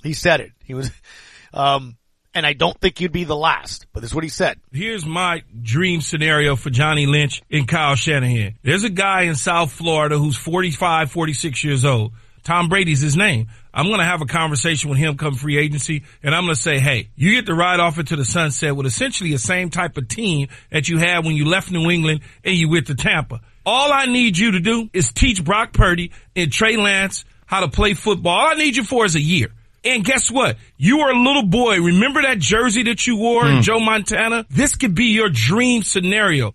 he 0.04 0.14
said 0.14 0.42
it. 0.42 0.52
He 0.64 0.74
was, 0.74 0.92
um, 1.54 1.98
and 2.34 2.46
I 2.46 2.54
don't 2.54 2.80
think 2.80 3.02
you'd 3.02 3.12
be 3.12 3.24
the 3.24 3.36
last, 3.36 3.88
but 3.94 4.02
this 4.02 4.12
is 4.12 4.16
what 4.16 4.24
he 4.24 4.30
said. 4.30 4.60
Here's 4.72 5.06
my 5.06 5.44
dream 5.62 6.02
scenario 6.02 6.56
for 6.56 6.70
Johnny 6.70 7.06
Lynch 7.06 7.42
and 7.52 7.68
Kyle 7.68 7.96
Shanahan. 7.96 8.56
There's 8.62 8.84
a 8.84 8.90
guy 8.90 9.24
in 9.24 9.36
South 9.36 9.72
Florida 9.72 10.18
who's 10.18 10.38
45, 10.38 11.12
46 11.12 11.64
years 11.64 11.86
old. 11.86 12.14
Tom 12.44 12.70
Brady's 12.70 13.02
his 13.02 13.18
name. 13.18 13.48
I'm 13.80 13.86
going 13.86 14.00
to 14.00 14.06
have 14.06 14.22
a 14.22 14.26
conversation 14.26 14.90
with 14.90 15.00
him 15.00 15.16
come 15.16 15.36
free 15.36 15.58
agency 15.58 16.04
and 16.22 16.36
I'm 16.36 16.44
going 16.44 16.54
to 16.54 16.62
say, 16.62 16.80
Hey, 16.80 17.12
you 17.16 17.32
get 17.32 17.46
to 17.46 17.54
ride 17.54 17.80
off 17.80 17.98
into 17.98 18.18
the 18.18 18.26
sunset 18.26 18.76
with 18.76 18.86
essentially 18.86 19.32
the 19.32 19.40
same 19.40 19.70
type 19.70 19.96
of 19.96 20.10
team 20.10 20.50
that 20.70 20.90
you 20.90 20.98
had 20.98 21.24
when 21.24 21.38
you 21.38 21.46
left 21.46 21.72
New 21.72 21.90
England 21.90 22.20
and 22.44 22.58
you 22.58 22.70
went 22.70 22.88
to 22.88 22.96
Tampa. 22.96 23.40
All 23.66 23.94
I 23.94 24.08
need 24.08 24.38
you 24.38 24.52
to 24.52 24.60
do 24.60 24.90
is 24.92 25.14
teach 25.14 25.42
Brock 25.42 25.72
Purdy 25.72 26.12
and 26.36 26.52
Trey 26.52 26.76
Lance 26.76 27.24
how 27.46 27.62
to 27.62 27.70
play 27.70 27.94
football. 27.94 28.38
All 28.38 28.50
I 28.50 28.56
need 28.56 28.76
you 28.76 28.84
for 28.84 29.06
is 29.06 29.16
a 29.16 29.22
year. 29.22 29.54
And 29.86 30.04
guess 30.04 30.30
what? 30.30 30.58
You 30.76 30.98
were 30.98 31.12
a 31.12 31.18
little 31.18 31.46
boy. 31.46 31.80
Remember 31.80 32.22
that 32.24 32.40
jersey 32.40 32.84
that 32.84 33.08
you 33.08 33.16
wore 33.16 33.48
in 33.48 33.56
hmm. 33.56 33.62
Joe 33.62 33.80
Montana? 33.80 34.46
This 34.50 34.76
could 34.76 34.94
be 34.94 35.06
your 35.06 35.30
dream 35.30 35.84
scenario. 35.84 36.54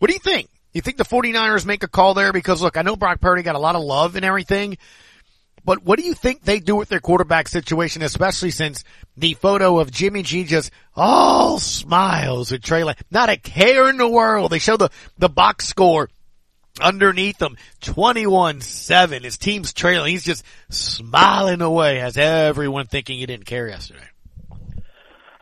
What 0.00 0.08
do 0.08 0.14
you 0.14 0.18
think? 0.18 0.48
You 0.72 0.80
think 0.80 0.96
the 0.96 1.04
49ers 1.04 1.64
make 1.64 1.84
a 1.84 1.88
call 1.88 2.14
there? 2.14 2.32
Because 2.32 2.60
look, 2.60 2.76
I 2.76 2.82
know 2.82 2.96
Brock 2.96 3.20
Purdy 3.20 3.44
got 3.44 3.54
a 3.54 3.60
lot 3.60 3.76
of 3.76 3.82
love 3.82 4.16
and 4.16 4.24
everything, 4.24 4.78
but 5.64 5.84
what 5.84 5.98
do 5.98 6.04
you 6.04 6.14
think 6.14 6.42
they 6.42 6.60
do 6.60 6.76
with 6.76 6.88
their 6.88 7.00
quarterback 7.00 7.48
situation, 7.48 8.02
especially 8.02 8.50
since 8.50 8.84
the 9.16 9.34
photo 9.34 9.78
of 9.78 9.90
Jimmy 9.90 10.22
G 10.22 10.44
just 10.44 10.72
all 10.96 11.58
smiles 11.58 12.50
with 12.50 12.62
Trey 12.62 12.84
Lance, 12.84 13.00
not 13.10 13.28
a 13.30 13.36
care 13.36 13.88
in 13.88 13.96
the 13.96 14.08
world. 14.08 14.50
They 14.50 14.58
show 14.58 14.76
the, 14.76 14.90
the 15.18 15.28
box 15.28 15.66
score 15.66 16.08
underneath 16.80 17.40
him, 17.40 17.56
21-7. 17.82 19.22
His 19.22 19.38
team's 19.38 19.72
trailing. 19.72 20.12
He's 20.12 20.24
just 20.24 20.44
smiling 20.70 21.60
away 21.60 22.00
as 22.00 22.16
everyone 22.16 22.86
thinking 22.86 23.18
he 23.18 23.26
didn't 23.26 23.46
care 23.46 23.68
yesterday. 23.68 24.08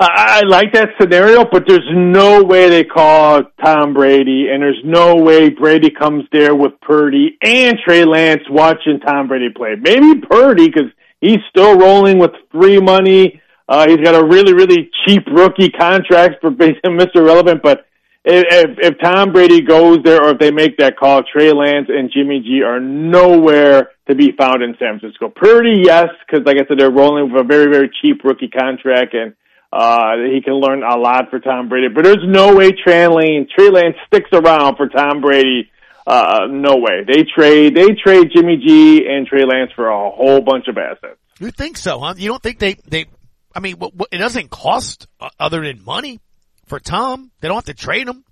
I, 0.00 0.40
I 0.40 0.40
like 0.46 0.72
that 0.72 0.88
scenario, 0.98 1.44
but 1.44 1.64
there's 1.68 1.88
no 1.92 2.42
way 2.42 2.70
they 2.70 2.84
call 2.84 3.42
Tom 3.62 3.92
Brady, 3.92 4.48
and 4.50 4.62
there's 4.62 4.80
no 4.82 5.16
way 5.16 5.50
Brady 5.50 5.90
comes 5.90 6.24
there 6.32 6.54
with 6.54 6.80
Purdy 6.80 7.36
and 7.42 7.76
Trey 7.84 8.04
Lance 8.04 8.42
watching 8.48 8.98
Tom 9.00 9.28
Brady 9.28 9.50
play. 9.54 9.74
Maybe 9.78 10.20
Purdy, 10.22 10.68
because 10.68 10.90
he's 11.20 11.38
still 11.50 11.78
rolling 11.78 12.18
with 12.18 12.30
free 12.50 12.80
money. 12.80 13.42
Uh, 13.68 13.86
he's 13.88 13.98
got 13.98 14.14
a 14.14 14.24
really, 14.24 14.54
really 14.54 14.90
cheap 15.06 15.24
rookie 15.26 15.70
contract 15.70 16.36
for 16.40 16.50
Mr. 16.50 17.24
Relevant, 17.24 17.62
but 17.62 17.86
if, 18.24 18.78
if 18.78 18.94
Tom 19.02 19.32
Brady 19.32 19.62
goes 19.62 19.98
there 20.04 20.22
or 20.22 20.30
if 20.30 20.38
they 20.38 20.50
make 20.50 20.76
that 20.78 20.98
call, 20.98 21.22
Trey 21.22 21.52
Lance 21.52 21.88
and 21.88 22.10
Jimmy 22.12 22.40
G 22.40 22.62
are 22.62 22.80
nowhere 22.80 23.90
to 24.08 24.14
be 24.14 24.32
found 24.38 24.62
in 24.62 24.74
San 24.78 24.98
Francisco. 24.98 25.28
Purdy, 25.28 25.82
yes, 25.84 26.08
because 26.26 26.44
like 26.44 26.56
I 26.56 26.66
said, 26.66 26.78
they're 26.78 26.90
rolling 26.90 27.32
with 27.32 27.40
a 27.42 27.44
very, 27.44 27.72
very 27.72 27.90
cheap 28.02 28.24
rookie 28.24 28.48
contract 28.48 29.14
and 29.14 29.34
uh, 29.72 30.16
he 30.32 30.40
can 30.42 30.54
learn 30.54 30.82
a 30.82 30.96
lot 30.96 31.30
for 31.30 31.38
Tom 31.38 31.68
Brady, 31.68 31.88
but 31.94 32.04
there's 32.04 32.24
no 32.24 32.54
way 32.56 32.70
Trey 32.70 33.06
Lance, 33.06 33.50
Trey 33.56 33.70
Lance 33.70 33.96
sticks 34.06 34.30
around 34.32 34.76
for 34.76 34.88
Tom 34.88 35.20
Brady. 35.20 35.70
Uh, 36.06 36.46
no 36.50 36.76
way. 36.76 37.04
They 37.06 37.22
trade, 37.22 37.76
they 37.76 37.88
trade 37.94 38.30
Jimmy 38.34 38.56
G 38.56 39.06
and 39.06 39.26
Trey 39.26 39.44
Lance 39.44 39.70
for 39.76 39.88
a 39.88 40.10
whole 40.10 40.40
bunch 40.40 40.66
of 40.66 40.76
assets. 40.76 41.18
You 41.38 41.50
think 41.50 41.78
so, 41.78 42.00
huh? 42.00 42.14
You 42.16 42.30
don't 42.30 42.42
think 42.42 42.58
they, 42.58 42.74
they, 42.88 43.06
I 43.54 43.60
mean, 43.60 43.76
what, 43.76 43.94
what, 43.94 44.08
it 44.10 44.18
doesn't 44.18 44.50
cost 44.50 45.06
uh, 45.20 45.28
other 45.38 45.62
than 45.62 45.84
money 45.84 46.20
for 46.66 46.80
Tom. 46.80 47.30
They 47.40 47.48
don't 47.48 47.56
have 47.56 47.64
to 47.66 47.74
trade 47.74 48.08
him. 48.08 48.24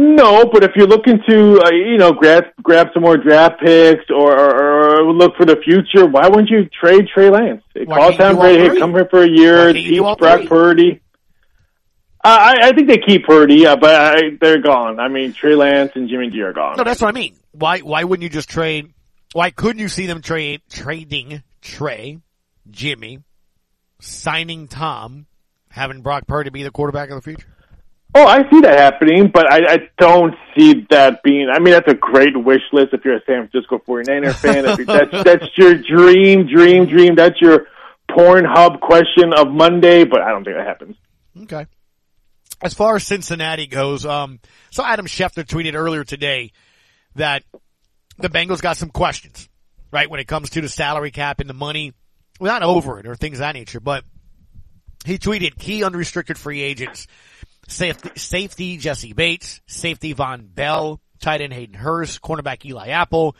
No, 0.00 0.46
but 0.46 0.64
if 0.64 0.70
you're 0.76 0.86
looking 0.86 1.20
to, 1.28 1.60
uh, 1.60 1.70
you 1.72 1.98
know, 1.98 2.12
grab 2.12 2.44
grab 2.62 2.88
some 2.94 3.02
more 3.02 3.18
draft 3.18 3.60
picks 3.60 4.08
or, 4.08 4.32
or, 4.32 5.00
or 5.02 5.12
look 5.12 5.36
for 5.36 5.44
the 5.44 5.56
future, 5.56 6.06
why 6.06 6.26
wouldn't 6.26 6.48
you 6.48 6.70
trade 6.80 7.06
Trey 7.12 7.28
Lance? 7.28 7.62
Call 7.86 8.14
Tom 8.14 8.36
Brady, 8.36 8.70
hey, 8.70 8.78
come 8.78 8.92
here 8.92 9.06
for 9.10 9.22
a 9.22 9.28
year, 9.28 9.70
keep 9.74 10.00
Brock 10.18 10.46
Purdy. 10.46 11.02
Uh, 12.24 12.28
I, 12.28 12.68
I 12.68 12.72
think 12.72 12.88
they 12.88 12.96
keep 12.96 13.26
Purdy, 13.26 13.66
uh, 13.66 13.76
but 13.76 13.94
I, 13.94 14.20
they're 14.40 14.62
gone. 14.62 14.98
I 14.98 15.08
mean, 15.08 15.34
Trey 15.34 15.54
Lance 15.54 15.92
and 15.94 16.08
Jimmy 16.08 16.30
G 16.30 16.40
are 16.40 16.54
gone. 16.54 16.78
No, 16.78 16.84
that's 16.84 17.02
what 17.02 17.08
I 17.08 17.12
mean. 17.12 17.36
Why 17.52 17.80
why 17.80 18.04
wouldn't 18.04 18.22
you 18.22 18.30
just 18.30 18.48
trade? 18.48 18.94
Why 19.34 19.50
couldn't 19.50 19.80
you 19.80 19.88
see 19.88 20.06
them 20.06 20.22
trade 20.22 20.62
trading 20.70 21.42
Trey, 21.60 22.20
Jimmy, 22.70 23.18
signing 24.00 24.66
Tom, 24.66 25.26
having 25.68 26.00
Brock 26.00 26.26
Purdy 26.26 26.48
be 26.48 26.62
the 26.62 26.70
quarterback 26.70 27.10
of 27.10 27.16
the 27.16 27.22
future? 27.22 27.49
Oh, 28.12 28.26
I 28.26 28.48
see 28.50 28.60
that 28.62 28.76
happening, 28.78 29.30
but 29.32 29.50
I, 29.50 29.74
I 29.74 29.78
don't 29.98 30.34
see 30.56 30.86
that 30.90 31.22
being. 31.22 31.48
I 31.48 31.60
mean, 31.60 31.72
that's 31.72 31.88
a 31.88 31.94
great 31.94 32.36
wish 32.36 32.62
list 32.72 32.88
if 32.92 33.04
you're 33.04 33.16
a 33.16 33.24
San 33.24 33.48
Francisco 33.48 33.78
49er 33.78 34.34
fan. 34.34 34.64
if 34.64 34.86
that's 34.86 35.24
that's 35.24 35.46
your 35.56 35.74
dream, 35.74 36.48
dream, 36.48 36.86
dream. 36.86 37.14
That's 37.14 37.40
your 37.40 37.68
Pornhub 38.10 38.80
question 38.80 39.32
of 39.36 39.48
Monday, 39.48 40.04
but 40.04 40.22
I 40.22 40.30
don't 40.30 40.44
think 40.44 40.56
that 40.56 40.66
happens. 40.66 40.96
Okay. 41.42 41.66
As 42.60 42.74
far 42.74 42.96
as 42.96 43.06
Cincinnati 43.06 43.68
goes, 43.68 44.04
um, 44.04 44.40
so 44.70 44.84
Adam 44.84 45.06
Schefter 45.06 45.44
tweeted 45.44 45.74
earlier 45.74 46.02
today 46.02 46.50
that 47.14 47.44
the 48.18 48.28
Bengals 48.28 48.60
got 48.60 48.76
some 48.76 48.90
questions, 48.90 49.48
right, 49.92 50.10
when 50.10 50.20
it 50.20 50.26
comes 50.26 50.50
to 50.50 50.60
the 50.60 50.68
salary 50.68 51.12
cap 51.12 51.40
and 51.40 51.48
the 51.48 51.54
money. 51.54 51.94
Well, 52.40 52.52
not 52.52 52.62
over 52.62 52.98
it 52.98 53.06
or 53.06 53.14
things 53.14 53.38
of 53.38 53.40
that 53.40 53.54
nature, 53.54 53.80
but 53.80 54.04
he 55.04 55.16
tweeted 55.18 55.58
key 55.58 55.84
unrestricted 55.84 56.36
free 56.36 56.60
agents 56.60 57.06
Safety, 57.70 58.10
safety 58.16 58.76
Jessie 58.78 59.12
Bates, 59.12 59.60
safety 59.66 60.12
Vonn 60.12 60.54
Bell, 60.54 61.00
tight 61.20 61.40
end 61.40 61.52
Hayden 61.52 61.74
Hurst, 61.74 62.20
cornerback 62.20 62.64
Eli 62.64 62.88
Apple, 62.88 63.36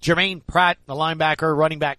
Jermaine 0.00 0.46
Pratt, 0.46 0.78
the 0.86 0.94
linebacker, 0.94 1.56
running 1.56 1.80
back 1.80 1.98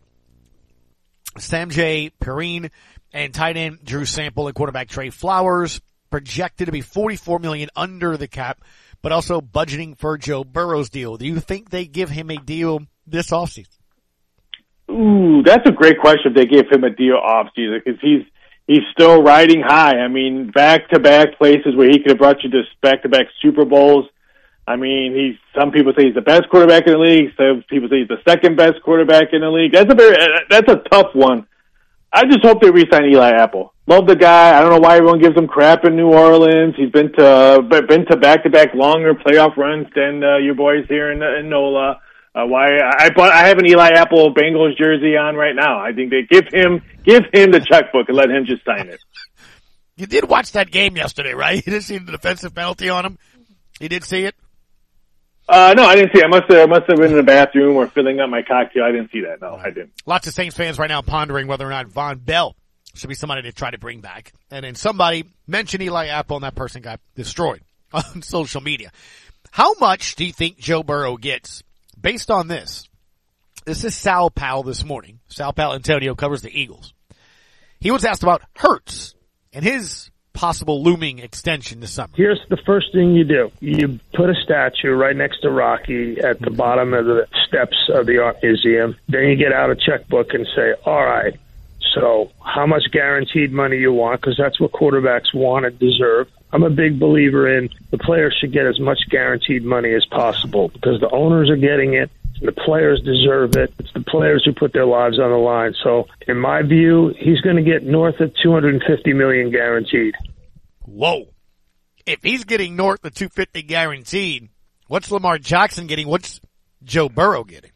Samaje 1.37 2.11
Perine, 2.21 2.71
and 3.11 3.33
tight 3.33 3.57
end 3.57 3.79
Drew 3.83 4.05
Sample 4.05 4.47
and 4.47 4.55
quarterback 4.55 4.87
Trey 4.87 5.09
Flowers, 5.09 5.81
projected 6.09 6.67
to 6.67 6.71
be 6.71 6.81
44 6.81 7.39
million 7.39 7.69
under 7.75 8.15
the 8.15 8.27
cap, 8.27 8.61
but 9.01 9.11
also 9.11 9.41
budgeting 9.41 9.97
for 9.97 10.17
Joe 10.17 10.45
Burrow's 10.45 10.89
deal. 10.89 11.17
Do 11.17 11.25
you 11.25 11.39
think 11.39 11.71
they 11.71 11.85
give 11.85 12.09
him 12.09 12.29
a 12.29 12.37
deal 12.37 12.85
this 13.05 13.31
offseason? 13.31 13.67
Ooh, 14.89 15.41
that's 15.43 15.67
a 15.67 15.73
great 15.73 15.99
question 15.99 16.31
if 16.31 16.35
they 16.37 16.45
give 16.45 16.71
him 16.71 16.83
a 16.83 16.89
deal 16.89 17.15
offseason 17.15 17.83
because 17.83 17.99
he's 18.01 18.21
he's 18.67 18.83
still 18.91 19.21
riding 19.21 19.61
high. 19.61 19.99
I 19.99 20.07
mean, 20.07 20.51
back 20.51 20.89
to 20.89 20.99
back 20.99 21.37
places 21.37 21.75
where 21.75 21.89
he 21.89 21.99
could 21.99 22.11
have 22.11 22.17
brought 22.17 22.43
you 22.43 22.49
to 22.51 22.63
back 22.81 23.03
to 23.03 23.09
back 23.09 23.27
Super 23.41 23.65
Bowls. 23.65 24.05
I 24.67 24.75
mean, 24.77 25.13
he's 25.13 25.59
some 25.59 25.71
people 25.71 25.93
say 25.95 26.05
he's 26.05 26.15
the 26.15 26.21
best 26.21 26.49
quarterback 26.49 26.87
in 26.87 26.93
the 26.93 26.99
league. 26.99 27.29
Some 27.37 27.63
people 27.69 27.87
say 27.89 27.99
he's 27.99 28.07
the 28.07 28.21
second 28.27 28.57
best 28.57 28.81
quarterback 28.83 29.31
in 29.31 29.41
the 29.41 29.49
league. 29.49 29.73
That's 29.73 29.91
a 29.91 29.95
very 29.95 30.15
that's 30.49 30.69
a 30.71 30.77
tough 30.89 31.13
one. 31.13 31.47
I 32.11 32.23
just 32.23 32.43
hope 32.43 32.61
they 32.61 32.71
re-sign 32.71 33.11
Eli 33.11 33.29
Apple. 33.31 33.73
Love 33.87 34.07
the 34.07 34.15
guy. 34.15 34.57
I 34.57 34.61
don't 34.61 34.71
know 34.71 34.79
why 34.79 34.95
everyone 34.95 35.19
gives 35.19 35.37
him 35.37 35.47
crap 35.47 35.83
in 35.83 35.95
New 35.95 36.07
Orleans. 36.13 36.73
He's 36.77 36.89
been 36.89 37.11
to 37.13 37.61
been 37.87 38.05
to 38.07 38.17
back 38.17 38.43
to 38.43 38.49
back 38.49 38.73
longer 38.73 39.13
playoff 39.13 39.57
runs 39.57 39.87
than 39.93 40.23
uh, 40.23 40.37
your 40.37 40.55
boys 40.55 40.85
here 40.87 41.11
in, 41.11 41.21
in 41.21 41.49
NOLA. 41.49 41.99
Uh, 42.35 42.45
why 42.45 42.79
I 42.81 43.11
bought 43.11 43.31
I 43.31 43.47
have 43.47 43.57
an 43.59 43.65
Eli 43.65 43.91
Apple 43.95 44.33
Bengals 44.33 44.77
jersey 44.77 45.15
on 45.15 45.35
right 45.35 45.55
now. 45.55 45.79
I 45.79 45.93
think 45.93 46.11
they 46.11 46.23
give 46.29 46.51
him 46.51 46.81
give 47.05 47.23
him 47.33 47.51
the 47.51 47.61
checkbook 47.61 48.09
and 48.09 48.17
let 48.17 48.29
him 48.29 48.45
just 48.45 48.63
sign 48.65 48.89
it. 48.89 48.99
You 49.97 50.07
did 50.07 50.27
watch 50.27 50.51
that 50.51 50.71
game 50.71 50.97
yesterday, 50.97 51.33
right? 51.33 51.55
You 51.65 51.71
didn't 51.71 51.83
see 51.83 51.97
the 51.97 52.11
defensive 52.11 52.53
penalty 52.53 52.89
on 52.89 53.05
him. 53.05 53.17
You 53.79 53.87
did 53.87 54.03
see 54.03 54.25
it. 54.25 54.35
Uh, 55.47 55.73
no, 55.77 55.85
I 55.85 55.95
didn't 55.95 56.11
see 56.13 56.19
it. 56.19 56.25
I 56.25 56.27
must 56.27 56.51
have, 56.51 56.63
I 56.63 56.65
must 56.65 56.89
have 56.89 56.97
been 56.97 57.11
in 57.11 57.15
the 57.15 57.23
bathroom 57.23 57.77
or 57.77 57.87
filling 57.87 58.19
up 58.19 58.29
my 58.29 58.41
cocktail. 58.41 58.83
I 58.83 58.91
didn't 58.91 59.11
see 59.11 59.21
that. 59.21 59.41
No, 59.41 59.55
I 59.55 59.69
didn't. 59.69 59.93
Lots 60.05 60.27
of 60.27 60.33
Saints 60.33 60.57
fans 60.57 60.77
right 60.77 60.89
now 60.89 61.01
pondering 61.01 61.47
whether 61.47 61.65
or 61.65 61.69
not 61.69 61.87
Vonn 61.87 62.25
Bell 62.25 62.57
should 62.93 63.07
be 63.07 63.15
somebody 63.15 63.43
to 63.43 63.53
try 63.53 63.71
to 63.71 63.77
bring 63.77 64.01
back. 64.01 64.33
And 64.51 64.65
then 64.65 64.75
somebody 64.75 65.25
mentioned 65.47 65.81
Eli 65.83 66.07
Apple 66.07 66.35
and 66.35 66.43
that 66.43 66.55
person 66.55 66.81
got 66.81 66.99
destroyed 67.15 67.61
on 67.93 68.21
social 68.21 68.59
media. 68.59 68.91
How 69.51 69.75
much 69.79 70.15
do 70.15 70.25
you 70.25 70.33
think 70.33 70.57
Joe 70.57 70.83
Burrow 70.83 71.15
gets 71.15 71.63
based 72.05 72.29
on 72.29 72.47
this, 72.47 72.87
this 73.65 73.83
is 73.83 73.95
Sal 73.95 74.29
Powell 74.29 74.61
this 74.61 74.85
morning. 74.85 75.21
Sal 75.27 75.53
Paolantonio 75.53 76.15
covers 76.15 76.43
the 76.43 76.55
Eagles. 76.55 76.93
He 77.79 77.89
was 77.89 78.05
asked 78.05 78.21
about 78.21 78.43
Hurts 78.55 79.15
and 79.51 79.65
his 79.65 80.11
possible 80.31 80.83
looming 80.83 81.17
extension 81.17 81.79
this 81.79 81.93
summer? 81.93 82.13
Here's 82.15 82.39
the 82.49 82.57
first 82.57 82.91
thing 82.93 83.15
you 83.15 83.23
do. 83.23 83.51
You 83.59 83.99
put 84.13 84.29
a 84.29 84.35
statue 84.43 84.91
right 84.91 85.15
next 85.15 85.39
to 85.41 85.49
Rocky 85.49 86.19
at 86.19 86.39
the 86.39 86.51
bottom 86.51 86.93
of 86.93 87.05
the 87.05 87.25
steps 87.47 87.89
of 87.89 88.05
the 88.05 88.21
art 88.21 88.37
museum. 88.43 88.95
Then 89.07 89.23
you 89.23 89.35
get 89.35 89.51
out 89.51 89.71
a 89.71 89.75
checkbook 89.75 90.35
and 90.35 90.45
say, 90.55 90.75
all 90.85 91.03
right, 91.03 91.33
so 91.95 92.31
how 92.43 92.67
much 92.67 92.83
guaranteed 92.91 93.51
money 93.51 93.77
you 93.77 93.93
want? 93.93 94.21
Because 94.21 94.37
that's 94.37 94.59
what 94.59 94.73
quarterbacks 94.73 95.33
want 95.33 95.65
and 95.65 95.79
deserve. 95.79 96.27
I'm 96.55 96.63
a 96.63 96.69
big 96.69 96.97
believer 97.01 97.53
in 97.57 97.69
the 97.91 97.97
players 97.97 98.33
should 98.39 98.53
get 98.53 98.65
as 98.65 98.79
much 98.79 98.99
guaranteed 99.09 99.65
money 99.65 99.93
as 99.93 100.05
possible 100.05 100.69
because 100.69 101.01
the 101.01 101.09
owners 101.09 101.49
are 101.49 101.57
getting 101.57 101.95
it. 101.95 102.09
The 102.41 102.53
players 102.53 103.01
deserve 103.01 103.57
it. 103.57 103.73
It's 103.77 103.91
the 103.91 103.99
players 103.99 104.45
who 104.45 104.53
put 104.53 104.71
their 104.71 104.85
lives 104.85 105.19
on 105.19 105.31
the 105.31 105.37
line. 105.37 105.75
So, 105.83 106.07
in 106.29 106.37
my 106.37 106.61
view, 106.61 107.13
he's 107.19 107.41
going 107.41 107.57
to 107.57 107.61
get 107.61 107.83
north 107.83 108.21
of 108.21 108.33
250 108.41 109.11
million 109.11 109.51
guaranteed. 109.51 110.15
Whoa! 110.85 111.25
If 112.05 112.23
he's 112.23 112.45
getting 112.45 112.77
north 112.77 113.03
of 113.03 113.13
250 113.13 113.63
guaranteed, 113.63 114.47
what's 114.87 115.11
Lamar 115.11 115.37
Jackson 115.37 115.87
getting? 115.87 116.07
What's 116.07 116.39
Joe 116.85 117.09
Burrow 117.09 117.43
getting? 117.43 117.71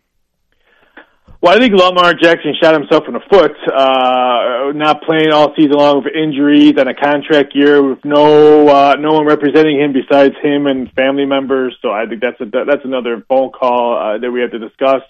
Well, 1.41 1.55
I 1.55 1.59
think 1.59 1.73
Lamar 1.73 2.13
Jackson 2.15 2.53
shot 2.61 2.73
himself 2.73 3.05
in 3.07 3.13
the 3.13 3.21
foot, 3.31 3.55
uh, 3.73 4.73
not 4.75 5.03
playing 5.03 5.31
all 5.31 5.53
season 5.55 5.71
long 5.71 6.03
with 6.03 6.13
injuries 6.13 6.73
and 6.77 6.89
a 6.89 6.93
contract 6.93 7.55
year 7.55 7.81
with 7.81 8.03
no, 8.03 8.67
uh, 8.67 8.95
no 8.99 9.13
one 9.13 9.25
representing 9.25 9.79
him 9.79 9.93
besides 9.93 10.35
him 10.41 10.67
and 10.67 10.91
family 10.91 11.25
members. 11.25 11.77
So 11.81 11.91
I 11.91 12.07
think 12.07 12.21
that's 12.21 12.41
a, 12.41 12.45
that's 12.45 12.83
another 12.83 13.23
phone 13.29 13.51
call, 13.51 13.95
uh, 13.97 14.17
that 14.17 14.29
we 14.29 14.41
have 14.41 14.51
to 14.51 14.59
discuss. 14.59 15.01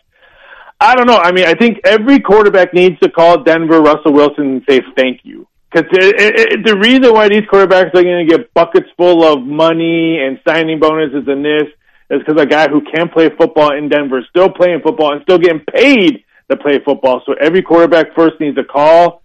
I 0.79 0.93
don't 0.93 1.07
know. 1.07 1.17
I 1.17 1.31
mean, 1.31 1.45
I 1.45 1.55
think 1.55 1.79
every 1.83 2.19
quarterback 2.19 2.75
needs 2.75 2.99
to 2.99 3.09
call 3.09 3.43
Denver 3.43 3.81
Russell 3.81 4.13
Wilson 4.13 4.45
and 4.45 4.63
say 4.69 4.81
thank 4.95 5.21
you. 5.23 5.47
Cause 5.73 5.85
it, 5.91 6.15
it, 6.19 6.65
the 6.65 6.77
reason 6.77 7.11
why 7.11 7.29
these 7.29 7.43
quarterbacks 7.51 7.93
are 7.95 8.03
going 8.03 8.27
to 8.27 8.37
get 8.37 8.53
buckets 8.53 8.87
full 8.97 9.23
of 9.23 9.43
money 9.43 10.19
and 10.19 10.39
signing 10.47 10.79
bonuses 10.79 11.27
and 11.27 11.43
this 11.43 11.69
is 12.09 12.19
because 12.19 12.41
a 12.41 12.45
guy 12.45 12.67
who 12.67 12.81
can 12.81 13.09
play 13.09 13.29
football 13.29 13.75
in 13.75 13.89
Denver 13.89 14.19
is 14.19 14.25
still 14.29 14.49
playing 14.49 14.81
football 14.83 15.13
and 15.13 15.21
still 15.23 15.37
getting 15.37 15.61
paid 15.73 16.23
to 16.49 16.57
play 16.57 16.79
football. 16.83 17.21
So 17.25 17.33
every 17.39 17.61
quarterback 17.61 18.15
first 18.15 18.39
needs 18.39 18.55
to 18.57 18.63
call 18.63 19.21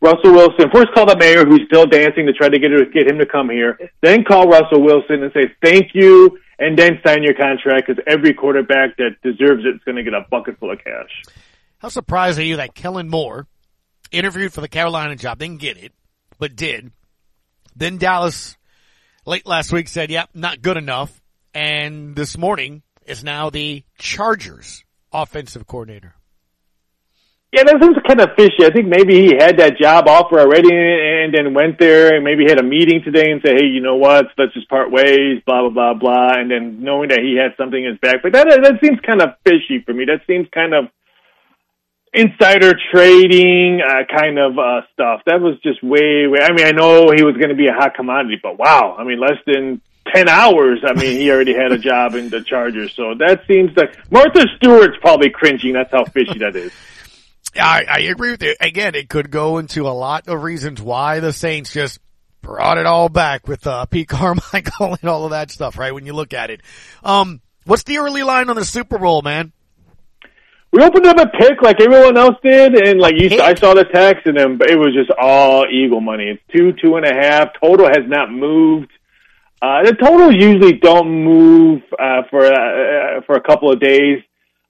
Russell 0.00 0.32
Wilson. 0.32 0.70
First 0.72 0.92
call 0.94 1.06
the 1.06 1.16
mayor 1.16 1.44
who's 1.44 1.62
still 1.66 1.86
dancing 1.86 2.26
to 2.26 2.32
try 2.32 2.48
to 2.48 2.58
get, 2.58 2.70
get 2.92 3.06
him 3.06 3.18
to 3.18 3.26
come 3.26 3.50
here. 3.50 3.78
Then 4.00 4.24
call 4.24 4.48
Russell 4.48 4.82
Wilson 4.82 5.22
and 5.22 5.32
say 5.32 5.52
thank 5.62 5.90
you 5.94 6.38
and 6.58 6.78
then 6.78 7.00
sign 7.06 7.22
your 7.22 7.34
contract 7.34 7.86
because 7.86 8.02
every 8.06 8.34
quarterback 8.34 8.96
that 8.96 9.16
deserves 9.22 9.64
it 9.64 9.76
is 9.76 9.80
going 9.84 9.96
to 9.96 10.02
get 10.02 10.14
a 10.14 10.26
bucket 10.30 10.58
full 10.58 10.70
of 10.70 10.78
cash. 10.78 11.22
How 11.78 11.88
surprised 11.88 12.38
are 12.38 12.44
you 12.44 12.56
that 12.56 12.74
Kellen 12.74 13.08
Moore 13.08 13.46
interviewed 14.10 14.52
for 14.52 14.60
the 14.60 14.68
Carolina 14.68 15.16
job, 15.16 15.38
didn't 15.38 15.60
get 15.60 15.76
it, 15.76 15.92
but 16.38 16.54
did. 16.54 16.92
Then 17.74 17.96
Dallas 17.96 18.56
late 19.24 19.46
last 19.46 19.72
week 19.72 19.88
said, 19.88 20.10
yep, 20.10 20.30
not 20.34 20.62
good 20.62 20.76
enough. 20.76 21.21
And 21.54 22.16
this 22.16 22.38
morning 22.38 22.82
is 23.06 23.22
now 23.22 23.50
the 23.50 23.84
Chargers 23.98 24.84
offensive 25.12 25.66
coordinator. 25.66 26.14
Yeah, 27.52 27.64
that 27.64 27.82
seems 27.82 27.96
kind 28.08 28.20
of 28.20 28.30
fishy. 28.34 28.64
I 28.64 28.72
think 28.72 28.88
maybe 28.88 29.28
he 29.28 29.34
had 29.38 29.58
that 29.58 29.76
job 29.76 30.08
offer 30.08 30.40
already 30.40 30.72
and 30.72 31.34
then 31.34 31.52
went 31.52 31.78
there 31.78 32.14
and 32.14 32.24
maybe 32.24 32.44
had 32.48 32.58
a 32.58 32.62
meeting 32.62 33.02
today 33.04 33.30
and 33.30 33.42
said, 33.44 33.60
hey, 33.60 33.66
you 33.66 33.82
know 33.82 33.96
what, 33.96 34.28
let's 34.38 34.54
just 34.54 34.70
part 34.70 34.90
ways, 34.90 35.42
blah, 35.44 35.68
blah, 35.68 35.92
blah, 35.92 35.92
blah. 35.92 36.32
And 36.40 36.50
then 36.50 36.82
knowing 36.82 37.10
that 37.10 37.20
he 37.20 37.36
had 37.36 37.52
something 37.58 37.84
in 37.84 37.90
his 37.90 38.00
back. 38.00 38.22
But 38.22 38.32
that, 38.32 38.48
that 38.48 38.80
seems 38.82 38.98
kind 39.04 39.20
of 39.20 39.36
fishy 39.44 39.84
for 39.84 39.92
me. 39.92 40.06
That 40.06 40.24
seems 40.26 40.48
kind 40.54 40.72
of 40.72 40.86
insider 42.14 42.72
trading 42.90 43.82
uh, 43.84 44.08
kind 44.08 44.38
of 44.38 44.58
uh, 44.58 44.88
stuff. 44.94 45.20
That 45.26 45.42
was 45.42 45.60
just 45.62 45.82
way, 45.84 46.24
way. 46.28 46.40
I 46.40 46.52
mean, 46.56 46.64
I 46.64 46.72
know 46.72 47.12
he 47.14 47.22
was 47.22 47.36
going 47.36 47.50
to 47.50 47.54
be 47.54 47.68
a 47.68 47.76
hot 47.76 47.92
commodity, 47.94 48.40
but 48.42 48.58
wow. 48.58 48.96
I 48.98 49.04
mean, 49.04 49.20
less 49.20 49.36
than 49.44 49.82
10 50.06 50.28
hours, 50.28 50.80
I 50.86 50.94
mean, 50.94 51.16
he 51.18 51.30
already 51.30 51.54
had 51.54 51.72
a 51.72 51.78
job 51.78 52.14
in 52.14 52.28
the 52.28 52.42
Chargers. 52.42 52.92
So 52.94 53.14
that 53.18 53.42
seems 53.46 53.76
like 53.76 53.96
Martha 54.10 54.46
Stewart's 54.56 54.96
probably 55.00 55.30
cringing. 55.30 55.74
That's 55.74 55.90
how 55.90 56.04
fishy 56.04 56.38
that 56.38 56.56
is. 56.56 56.72
I, 57.54 57.84
I 57.88 57.98
agree 58.00 58.30
with 58.30 58.42
you. 58.42 58.54
Again, 58.60 58.94
it 58.94 59.08
could 59.08 59.30
go 59.30 59.58
into 59.58 59.86
a 59.86 59.92
lot 59.92 60.28
of 60.28 60.42
reasons 60.42 60.80
why 60.80 61.20
the 61.20 61.32
Saints 61.32 61.72
just 61.72 62.00
brought 62.40 62.78
it 62.78 62.86
all 62.86 63.08
back 63.08 63.46
with 63.46 63.66
uh, 63.66 63.86
Pete 63.86 64.08
Carmichael 64.08 64.96
and 65.00 65.08
all 65.08 65.24
of 65.24 65.30
that 65.30 65.50
stuff, 65.50 65.78
right? 65.78 65.94
When 65.94 66.06
you 66.06 66.12
look 66.12 66.34
at 66.34 66.50
it. 66.50 66.62
Um, 67.04 67.40
what's 67.64 67.84
the 67.84 67.98
early 67.98 68.22
line 68.22 68.50
on 68.50 68.56
the 68.56 68.64
Super 68.64 68.98
Bowl, 68.98 69.22
man? 69.22 69.52
We 70.72 70.82
opened 70.82 71.06
up 71.06 71.18
a 71.18 71.26
pick 71.26 71.60
like 71.60 71.82
everyone 71.82 72.16
else 72.16 72.36
did, 72.42 72.74
and 72.74 72.98
like 72.98 73.14
you, 73.18 73.42
I 73.42 73.54
saw 73.54 73.74
the 73.74 73.84
text, 73.84 74.26
and 74.26 74.38
then 74.38 74.58
it 74.62 74.78
was 74.78 74.94
just 74.94 75.10
all 75.20 75.66
Eagle 75.70 76.00
money. 76.00 76.28
It's 76.28 76.42
two, 76.50 76.72
two 76.72 76.96
and 76.96 77.04
a 77.04 77.12
half. 77.12 77.48
Total 77.60 77.86
has 77.86 78.08
not 78.08 78.32
moved. 78.32 78.90
Uh, 79.62 79.84
the 79.84 79.94
totals 79.94 80.34
usually 80.34 80.72
don't 80.72 81.08
move 81.08 81.82
uh, 81.96 82.22
for 82.30 82.44
uh, 82.44 83.20
for 83.26 83.36
a 83.36 83.40
couple 83.40 83.70
of 83.70 83.78
days. 83.78 84.18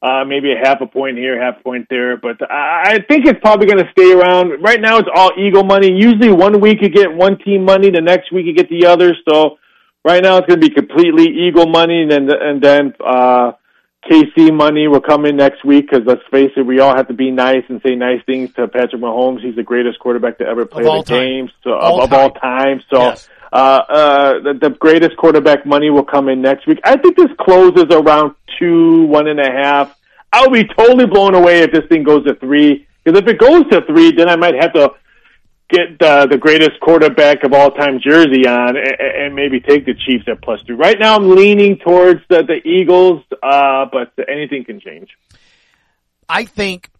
Uh, 0.03 0.25
maybe 0.25 0.53
a 0.53 0.59
half 0.59 0.81
a 0.81 0.87
point 0.87 1.17
here, 1.17 1.41
half 1.41 1.61
a 1.61 1.63
point 1.63 1.87
there, 1.89 2.17
but 2.17 2.37
I 2.51 2.99
think 3.09 3.25
it's 3.25 3.39
probably 3.41 3.69
going 3.69 3.79
to 3.79 3.91
stay 3.93 4.13
around. 4.13 4.61
Right 4.61 4.81
now, 4.81 4.99
it's 4.99 5.09
all 5.15 5.31
Eagle 5.39 5.63
money. 5.63 5.93
Usually, 5.93 6.33
one 6.33 6.61
week 6.61 6.79
you 6.83 6.89
get 6.89 7.15
one 7.15 7.39
team 7.39 7.65
money, 7.65 7.89
the 7.89 8.01
next 8.01 8.33
week 8.33 8.45
you 8.45 8.53
get 8.53 8.69
the 8.69 8.87
other. 8.87 9.15
So, 9.29 9.59
right 10.05 10.21
now 10.21 10.39
it's 10.39 10.49
going 10.49 10.61
to 10.61 10.69
be 10.69 10.75
completely 10.75 11.27
Eagle 11.47 11.69
money, 11.69 12.03
and 12.03 12.11
then 12.11 12.29
and 12.31 12.61
then 12.61 12.95
uh, 13.03 13.53
KC 14.11 14.53
money 14.53 14.89
will 14.89 15.01
come 15.01 15.25
in 15.25 15.37
next 15.37 15.65
week. 15.65 15.89
Because 15.89 16.05
let's 16.05 16.23
face 16.33 16.51
it, 16.57 16.67
we 16.67 16.81
all 16.81 16.95
have 16.95 17.07
to 17.07 17.15
be 17.15 17.31
nice 17.31 17.63
and 17.69 17.81
say 17.87 17.95
nice 17.95 18.21
things 18.27 18.53
to 18.55 18.67
Patrick 18.67 19.01
Mahomes. 19.01 19.41
He's 19.41 19.55
the 19.55 19.63
greatest 19.63 20.01
quarterback 20.01 20.39
to 20.39 20.45
ever 20.45 20.67
play 20.67 20.83
the 20.83 21.03
game, 21.05 21.49
so 21.63 21.79
of, 21.79 22.11
time. 22.11 22.21
all 22.21 22.31
time. 22.33 22.83
So. 22.91 22.99
Yes. 22.99 23.29
Uh, 23.53 23.83
uh, 23.89 24.33
the, 24.41 24.59
the 24.61 24.71
greatest 24.71 25.17
quarterback 25.19 25.67
money 25.67 25.91
will 25.91 26.05
come 26.05 26.29
in 26.29 26.41
next 26.41 26.67
week. 26.67 26.79
I 26.85 26.97
think 26.97 27.17
this 27.17 27.29
closes 27.39 27.87
around 27.91 28.35
two, 28.59 29.05
one 29.05 29.29
and 29.29 29.39
a 29.39 29.51
half. 29.51 29.95
I'll 30.33 30.51
be 30.51 30.65
totally 30.65 31.07
blown 31.07 31.35
away 31.35 31.61
if 31.61 31.73
this 31.73 31.85
thing 31.91 32.03
goes 32.03 32.25
to 32.25 32.35
three. 32.37 32.87
Because 33.05 33.21
if 33.21 33.29
it 33.29 33.39
goes 33.39 33.65
to 33.71 33.83
three, 33.87 34.13
then 34.13 34.29
I 34.29 34.37
might 34.37 34.55
have 34.55 34.73
to 34.73 34.93
get 35.69 36.01
uh, 36.01 36.27
the 36.27 36.39
greatest 36.39 36.81
quarterback 36.81 37.45
of 37.45 37.53
all 37.53 37.71
time 37.71 38.01
jersey 38.03 38.47
on 38.47 38.77
and, 38.77 39.01
and 39.01 39.35
maybe 39.35 39.61
take 39.61 39.85
the 39.85 39.95
Chiefs 39.95 40.25
at 40.29 40.43
plus 40.43 40.61
two. 40.67 40.77
Right 40.77 40.99
now, 40.99 41.17
I'm 41.17 41.31
leaning 41.31 41.79
towards 41.79 42.21
the, 42.31 42.43
the 42.43 42.67
Eagles, 42.67 43.23
uh, 43.43 43.87
but 43.93 44.13
anything 44.29 44.65
can 44.65 44.81
change. 44.81 45.11
I 46.29 46.45
think 46.47 46.91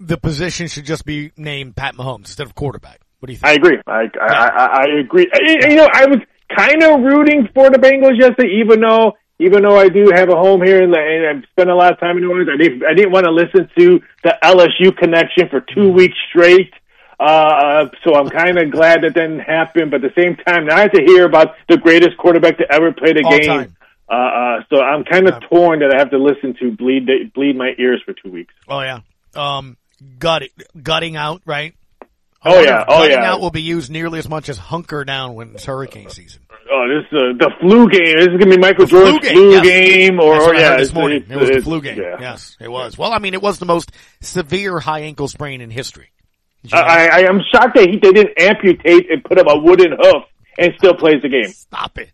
the 0.00 0.16
position 0.16 0.68
should 0.68 0.84
just 0.84 1.04
be 1.04 1.32
named 1.36 1.76
Pat 1.76 1.94
Mahomes 1.94 2.20
instead 2.20 2.46
of 2.46 2.54
quarterback. 2.54 3.00
What 3.20 3.26
do 3.26 3.32
you 3.32 3.38
think? 3.38 3.50
I 3.50 3.54
agree. 3.54 3.78
I 3.86 4.02
I, 4.20 4.26
I, 4.48 4.66
I 4.82 5.00
agree. 5.00 5.26
I- 5.32 5.68
You 5.68 5.76
know, 5.76 5.88
I 5.92 6.06
was 6.06 6.18
kind 6.56 6.82
of 6.82 7.00
rooting 7.00 7.48
for 7.54 7.70
the 7.70 7.78
Bengals 7.78 8.18
yesterday, 8.18 8.60
even 8.62 8.80
though 8.80 9.12
even 9.40 9.62
though 9.62 9.76
I 9.78 9.88
do 9.88 10.10
have 10.12 10.28
a 10.30 10.36
home 10.36 10.62
here 10.62 10.82
and, 10.82 10.92
and 10.94 11.26
I've 11.26 11.44
spent 11.50 11.70
a 11.70 11.74
lot 11.74 11.92
of 11.92 12.00
time 12.00 12.16
in 12.16 12.24
New 12.24 12.30
Orleans. 12.30 12.50
I 12.52 12.56
didn't 12.56 12.84
I 12.84 12.94
didn't 12.94 13.12
want 13.12 13.24
to 13.26 13.30
listen 13.32 13.68
to 13.78 14.00
the 14.24 14.36
LSU 14.42 14.96
connection 14.96 15.48
for 15.48 15.60
two 15.60 15.90
weeks 15.92 16.16
straight. 16.30 16.72
Uh, 17.20 17.86
so 18.04 18.14
I'm 18.14 18.28
kind 18.28 18.58
of 18.58 18.70
glad 18.70 19.02
that 19.02 19.14
didn't 19.14 19.40
happen. 19.40 19.90
But 19.90 20.04
at 20.04 20.14
the 20.14 20.20
same 20.22 20.36
time, 20.36 20.66
now 20.66 20.76
I 20.76 20.80
have 20.82 20.92
to 20.92 21.02
hear 21.04 21.24
about 21.24 21.54
the 21.68 21.76
greatest 21.76 22.16
quarterback 22.16 22.58
to 22.58 22.64
ever 22.72 22.92
play 22.92 23.12
the 23.12 23.22
All 23.24 23.36
game. 23.38 23.46
time. 23.48 23.76
Uh, 24.08 24.14
uh, 24.14 24.60
so 24.72 24.80
I'm 24.80 25.04
kind 25.04 25.28
of 25.28 25.40
torn 25.50 25.80
that 25.80 25.92
I 25.94 25.98
have 25.98 26.10
to 26.10 26.18
listen 26.18 26.54
to 26.60 26.70
bleed 26.72 27.08
bleed 27.34 27.56
my 27.56 27.72
ears 27.78 28.00
for 28.04 28.14
two 28.14 28.30
weeks. 28.30 28.54
Oh 28.68 28.80
yeah. 28.80 29.00
Um, 29.34 29.76
gut 30.18 30.44
gutting 30.82 31.16
out, 31.16 31.42
right? 31.44 31.74
I 32.42 32.54
Oh, 32.54 32.60
yeah. 32.60 32.84
Oh, 32.86 33.04
yeah. 33.04 33.32
out 33.32 33.40
will 33.40 33.50
be 33.50 33.62
used 33.62 33.90
nearly 33.90 34.18
as 34.18 34.28
much 34.28 34.48
as 34.48 34.58
hunker 34.58 35.04
down 35.04 35.34
when 35.34 35.54
it's 35.54 35.64
hurricane 35.64 36.08
season. 36.10 36.42
Oh, 36.70 36.86
this 36.86 37.06
uh, 37.12 37.32
the 37.38 37.50
flu 37.60 37.88
game. 37.88 38.16
This 38.16 38.28
is 38.28 38.36
gonna 38.38 38.50
be 38.50 38.58
Michael 38.58 38.86
flu 38.86 39.04
Jordan's 39.04 39.22
game, 39.22 39.34
flu 39.34 39.52
yes. 39.52 39.64
game, 39.64 40.20
or, 40.20 40.34
That's 40.34 40.44
or 40.44 40.46
what 40.48 40.56
I 40.56 40.60
yeah, 40.60 40.76
this 40.76 40.92
morning. 40.92 41.26
It 41.28 41.36
was 41.36 41.48
the 41.48 41.62
flu 41.62 41.80
game. 41.80 41.98
yeah. 41.98 42.16
Yes, 42.20 42.56
it 42.60 42.68
was. 42.68 42.98
Well, 42.98 43.12
I 43.12 43.18
mean, 43.18 43.32
it 43.32 43.40
was 43.40 43.58
the 43.58 43.64
most 43.64 43.90
severe 44.20 44.78
high 44.78 45.00
ankle 45.00 45.28
sprain 45.28 45.60
in 45.62 45.70
history. 45.70 46.10
I, 46.72 47.08
I 47.08 47.18
am 47.20 47.40
shocked 47.52 47.76
that 47.76 47.88
he, 47.88 47.98
they 47.98 48.12
didn't 48.12 48.38
amputate 48.38 49.10
and 49.10 49.24
put 49.24 49.38
up 49.38 49.46
a 49.48 49.58
wooden 49.58 49.92
hoof 49.98 50.24
and 50.58 50.74
still 50.76 50.94
plays 50.94 51.22
the 51.22 51.28
game. 51.28 51.48
Stop 51.48 51.98
it. 51.98 52.12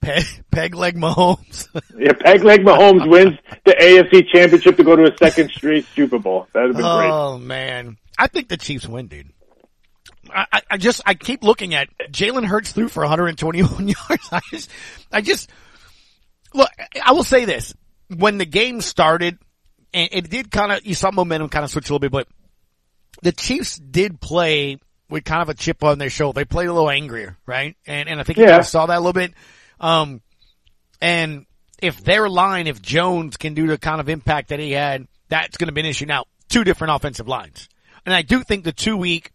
Peg, 0.00 0.24
peg 0.50 0.74
leg 0.74 0.96
Mahomes. 0.96 1.68
Yeah, 1.96 2.12
peg 2.12 2.42
leg 2.42 2.62
Mahomes 2.62 3.08
wins 3.08 3.38
the 3.64 3.72
AFC 3.80 4.26
Championship 4.32 4.76
to 4.76 4.84
go 4.84 4.96
to 4.96 5.12
a 5.12 5.16
second 5.16 5.50
straight 5.50 5.86
Super 5.94 6.18
Bowl. 6.18 6.48
That 6.52 6.62
would 6.62 6.68
have 6.68 6.76
been 6.76 6.96
great. 6.96 7.10
oh 7.10 7.38
man, 7.38 7.96
I 8.18 8.26
think 8.26 8.48
the 8.48 8.56
Chiefs 8.56 8.86
win, 8.86 9.06
dude. 9.08 9.30
I, 10.32 10.62
I- 10.70 10.76
just 10.78 11.00
I 11.06 11.14
keep 11.14 11.42
looking 11.42 11.74
at 11.74 11.88
Jalen 12.10 12.44
Hurts 12.46 12.72
threw 12.72 12.88
for 12.88 13.00
121 13.02 13.88
yards. 13.88 14.28
I 14.32 14.40
just 14.50 14.70
I 15.12 15.20
just 15.20 15.50
look. 16.54 16.68
I 17.04 17.12
will 17.12 17.24
say 17.24 17.44
this: 17.44 17.74
when 18.16 18.38
the 18.38 18.46
game 18.46 18.80
started, 18.80 19.38
and 19.92 20.08
it 20.12 20.30
did 20.30 20.50
kind 20.50 20.72
of 20.72 20.84
you 20.86 20.94
saw 20.94 21.10
momentum 21.10 21.48
kind 21.48 21.64
of 21.64 21.70
switch 21.70 21.88
a 21.90 21.92
little 21.92 21.98
bit, 22.00 22.12
but 22.12 22.28
the 23.22 23.32
Chiefs 23.32 23.76
did 23.76 24.20
play 24.20 24.78
with 25.10 25.24
kind 25.24 25.42
of 25.42 25.48
a 25.48 25.54
chip 25.54 25.82
on 25.84 25.98
their 25.98 26.08
shoulder. 26.10 26.40
They 26.40 26.44
played 26.44 26.68
a 26.68 26.72
little 26.72 26.90
angrier, 26.90 27.36
right? 27.46 27.76
And 27.86 28.08
and 28.08 28.20
I 28.20 28.22
think 28.22 28.38
you 28.38 28.44
Yeah. 28.44 28.58
guys 28.58 28.68
saw 28.70 28.86
that 28.86 28.96
a 28.96 29.00
little 29.00 29.12
bit. 29.12 29.34
Um, 29.80 30.20
and 31.00 31.46
if 31.80 32.02
their 32.04 32.28
line, 32.28 32.66
if 32.68 32.80
Jones 32.80 33.36
can 33.36 33.54
do 33.54 33.66
the 33.66 33.76
kind 33.78 34.00
of 34.00 34.08
impact 34.08 34.48
that 34.50 34.60
he 34.60 34.70
had, 34.72 35.06
that's 35.28 35.56
going 35.56 35.66
to 35.66 35.72
be 35.72 35.80
an 35.80 35.86
issue. 35.86 36.06
Now, 36.06 36.24
two 36.48 36.62
different 36.64 36.94
offensive 36.94 37.26
lines. 37.26 37.68
And 38.04 38.14
I 38.14 38.22
do 38.22 38.42
think 38.42 38.64
the 38.64 38.72
two 38.72 38.96
week 38.96 39.30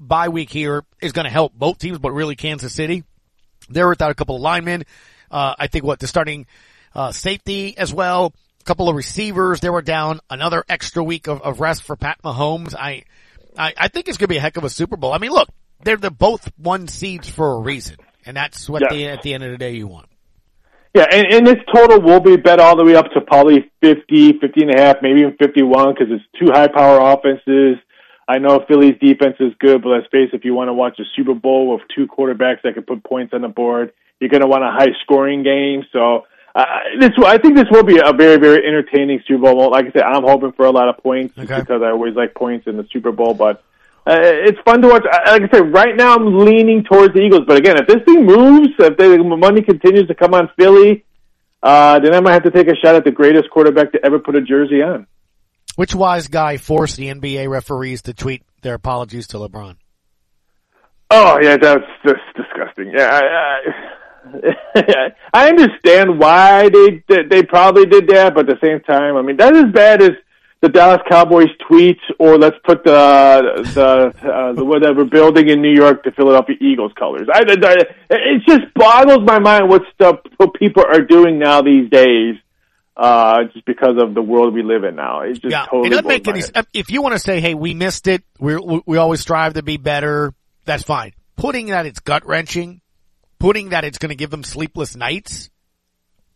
bye 0.00 0.28
week 0.28 0.50
here 0.50 0.84
is 1.00 1.12
going 1.12 1.24
to 1.24 1.30
help 1.30 1.54
both 1.54 1.78
teams, 1.78 1.98
but 1.98 2.12
really 2.12 2.36
Kansas 2.36 2.72
City. 2.74 3.04
They're 3.68 3.88
without 3.88 4.10
a 4.10 4.14
couple 4.14 4.36
of 4.36 4.42
linemen. 4.42 4.84
Uh, 5.30 5.54
I 5.58 5.66
think 5.66 5.84
what 5.84 5.98
the 5.98 6.06
starting, 6.06 6.46
uh, 6.94 7.12
safety 7.12 7.76
as 7.76 7.92
well. 7.92 8.32
A 8.60 8.64
couple 8.64 8.88
of 8.88 8.96
receivers. 8.96 9.60
They 9.60 9.70
were 9.70 9.82
down 9.82 10.20
another 10.30 10.64
extra 10.68 11.02
week 11.02 11.26
of, 11.28 11.42
of 11.42 11.60
rest 11.60 11.82
for 11.82 11.96
Pat 11.96 12.18
Mahomes. 12.22 12.74
I, 12.74 13.04
I, 13.56 13.72
I 13.76 13.88
think 13.88 14.08
it's 14.08 14.18
going 14.18 14.26
to 14.26 14.32
be 14.34 14.38
a 14.38 14.40
heck 14.40 14.56
of 14.56 14.64
a 14.64 14.70
Super 14.70 14.96
Bowl. 14.96 15.12
I 15.12 15.18
mean, 15.18 15.30
look, 15.30 15.48
they're, 15.82 15.96
they're 15.96 16.10
both 16.10 16.50
one 16.58 16.88
seeds 16.88 17.28
for 17.28 17.54
a 17.54 17.58
reason. 17.60 17.96
And 18.24 18.36
that's 18.36 18.68
what 18.68 18.82
Yeah. 18.90 19.12
at 19.12 19.22
the 19.22 19.34
end 19.34 19.44
of 19.44 19.52
the 19.52 19.58
day 19.58 19.72
you 19.74 19.86
want. 19.86 20.08
Yeah, 20.96 21.04
and, 21.12 21.26
and 21.26 21.46
this 21.46 21.62
total 21.74 22.00
will 22.00 22.20
be 22.20 22.36
bet 22.36 22.58
all 22.58 22.74
the 22.74 22.82
way 22.82 22.96
up 22.96 23.10
to 23.12 23.20
probably 23.20 23.70
50, 23.82 24.38
50 24.38 24.62
and 24.62 24.74
a 24.74 24.80
half, 24.80 24.96
maybe 25.02 25.20
even 25.20 25.36
51 25.36 25.92
because 25.92 26.06
it's 26.10 26.24
two 26.40 26.50
high 26.50 26.68
power 26.68 27.12
offenses. 27.12 27.76
I 28.26 28.38
know 28.38 28.64
Philly's 28.66 28.94
defense 28.98 29.36
is 29.38 29.52
good, 29.58 29.82
but 29.82 29.90
let's 29.90 30.06
face 30.06 30.30
it, 30.32 30.36
if 30.36 30.44
you 30.46 30.54
want 30.54 30.68
to 30.68 30.72
watch 30.72 30.98
a 30.98 31.02
Super 31.14 31.34
Bowl 31.34 31.74
with 31.74 31.82
two 31.94 32.06
quarterbacks 32.06 32.62
that 32.64 32.72
can 32.72 32.82
put 32.82 33.04
points 33.04 33.34
on 33.34 33.42
the 33.42 33.48
board, 33.48 33.92
you're 34.20 34.30
going 34.30 34.40
to 34.40 34.46
want 34.46 34.64
a 34.64 34.70
high 34.70 34.94
scoring 35.02 35.42
game. 35.42 35.84
So, 35.92 36.24
uh, 36.54 36.64
this, 36.98 37.10
I 37.22 37.36
think 37.36 37.56
this 37.56 37.66
will 37.70 37.84
be 37.84 37.98
a 38.02 38.14
very, 38.14 38.38
very 38.38 38.66
entertaining 38.66 39.20
Super 39.28 39.52
Bowl. 39.52 39.70
Like 39.70 39.84
I 39.88 39.92
said, 39.92 40.02
I'm 40.02 40.22
hoping 40.22 40.52
for 40.52 40.64
a 40.64 40.70
lot 40.70 40.88
of 40.88 40.96
points 41.02 41.34
just 41.34 41.48
because 41.48 41.82
I 41.82 41.90
always 41.90 42.14
like 42.14 42.34
points 42.34 42.66
in 42.66 42.78
the 42.78 42.88
Super 42.90 43.12
Bowl, 43.12 43.34
but 43.34 43.62
uh, 44.06 44.20
it's 44.20 44.58
fun 44.64 44.80
to 44.82 44.88
watch. 44.88 45.04
Like 45.04 45.42
I 45.42 45.48
said, 45.52 45.72
right 45.72 45.96
now 45.96 46.14
I'm 46.14 46.38
leaning 46.38 46.84
towards 46.84 47.12
the 47.12 47.20
Eagles. 47.20 47.42
But 47.46 47.56
again, 47.56 47.76
if 47.76 47.88
this 47.88 48.02
thing 48.04 48.24
moves, 48.24 48.68
if 48.78 48.96
the 48.96 49.18
money 49.36 49.62
continues 49.62 50.06
to 50.06 50.14
come 50.14 50.32
on 50.32 50.48
Philly, 50.56 51.04
uh, 51.62 51.98
then 51.98 52.14
I 52.14 52.20
might 52.20 52.32
have 52.32 52.44
to 52.44 52.52
take 52.52 52.68
a 52.68 52.76
shot 52.76 52.94
at 52.94 53.04
the 53.04 53.10
greatest 53.10 53.50
quarterback 53.50 53.90
to 53.92 54.04
ever 54.04 54.20
put 54.20 54.36
a 54.36 54.42
jersey 54.42 54.80
on. 54.82 55.08
Which 55.74 55.94
wise 55.94 56.28
guy 56.28 56.56
forced 56.56 56.96
the 56.96 57.12
NBA 57.12 57.48
referees 57.50 58.02
to 58.02 58.14
tweet 58.14 58.44
their 58.62 58.74
apologies 58.74 59.26
to 59.28 59.38
LeBron? 59.38 59.76
Oh 61.10 61.38
yeah, 61.40 61.56
that's 61.56 61.84
just 62.04 62.20
disgusting. 62.36 62.92
Yeah, 62.96 63.08
I, 63.12 63.72
I, 64.74 65.12
I 65.34 65.48
understand 65.48 66.18
why 66.18 66.68
they 66.68 67.02
they 67.28 67.42
probably 67.42 67.86
did 67.86 68.08
that, 68.08 68.34
but 68.34 68.48
at 68.48 68.60
the 68.60 68.66
same 68.66 68.80
time, 68.80 69.16
I 69.16 69.22
mean 69.22 69.36
that's 69.36 69.56
as 69.56 69.72
bad 69.72 70.00
as 70.02 70.12
the 70.62 70.68
Dallas 70.70 71.00
Cowboys 71.08 71.48
tweet, 71.68 71.98
or 72.18 72.38
let's 72.38 72.56
put 72.64 72.82
the 72.84 73.62
the 73.74 74.28
uh, 74.28 74.52
the 74.52 74.64
whatever 74.64 75.04
building 75.04 75.48
in 75.48 75.60
New 75.60 75.74
York 75.74 76.02
the 76.04 76.10
Philadelphia 76.12 76.56
Eagles 76.60 76.92
colors. 76.98 77.28
I, 77.32 77.40
I, 77.40 77.74
it 78.10 78.42
just 78.46 78.72
boggles 78.74 79.20
my 79.26 79.38
mind 79.38 79.68
what 79.68 79.82
stuff 79.94 80.16
what 80.38 80.54
people 80.54 80.82
are 80.84 81.02
doing 81.02 81.38
now 81.38 81.62
these 81.62 81.90
days. 81.90 82.36
Uh, 82.96 83.44
just 83.52 83.66
because 83.66 83.96
of 84.02 84.14
the 84.14 84.22
world 84.22 84.54
we 84.54 84.62
live 84.62 84.82
in 84.82 84.96
now, 84.96 85.20
it's 85.20 85.38
just 85.38 85.52
Yeah, 85.52 85.66
totally 85.66 85.88
it 85.88 85.90
doesn't 85.90 86.06
make 86.08 86.26
any. 86.28 86.40
head. 86.40 86.66
If 86.72 86.90
you 86.90 87.02
want 87.02 87.12
to 87.12 87.18
say, 87.18 87.40
"Hey, 87.40 87.52
we 87.52 87.74
missed 87.74 88.06
it. 88.06 88.24
We 88.40 88.56
we 88.86 88.96
always 88.96 89.20
strive 89.20 89.52
to 89.54 89.62
be 89.62 89.76
better," 89.76 90.32
that's 90.64 90.82
fine. 90.82 91.12
Putting 91.36 91.66
that 91.66 91.84
it's 91.84 92.00
gut 92.00 92.26
wrenching, 92.26 92.80
putting 93.38 93.68
that 93.68 93.84
it's 93.84 93.98
going 93.98 94.08
to 94.08 94.14
give 94.16 94.30
them 94.30 94.42
sleepless 94.42 94.96
nights. 94.96 95.50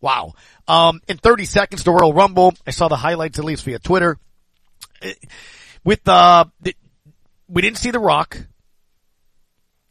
Wow. 0.01 0.33
Um, 0.67 0.99
in 1.07 1.17
30 1.17 1.45
seconds, 1.45 1.83
the 1.83 1.91
Royal 1.91 2.13
Rumble. 2.13 2.53
I 2.65 2.71
saw 2.71 2.87
the 2.87 2.95
highlights 2.95 3.39
at 3.39 3.45
least 3.45 3.63
via 3.63 3.79
Twitter. 3.79 4.17
Eh, 5.01 5.13
With 5.83 6.07
uh, 6.07 6.45
the, 6.61 6.75
we 7.47 7.61
didn't 7.61 7.77
see 7.77 7.91
The 7.91 7.99
Rock. 7.99 8.37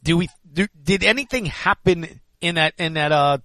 Do 0.03 0.17
we? 0.17 0.29
Do, 0.51 0.67
did 0.83 1.03
anything 1.03 1.45
happen 1.45 2.19
in 2.41 2.55
that 2.55 2.73
in 2.77 2.95
that 2.95 3.11
uh 3.11 3.37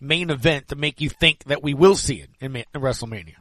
main 0.00 0.30
event 0.30 0.68
to 0.68 0.76
make 0.76 1.00
you 1.00 1.08
think 1.08 1.42
that 1.44 1.62
we 1.62 1.74
will 1.74 1.96
see 1.96 2.16
it 2.16 2.30
in, 2.38 2.54
in 2.54 2.64
WrestleMania? 2.74 3.34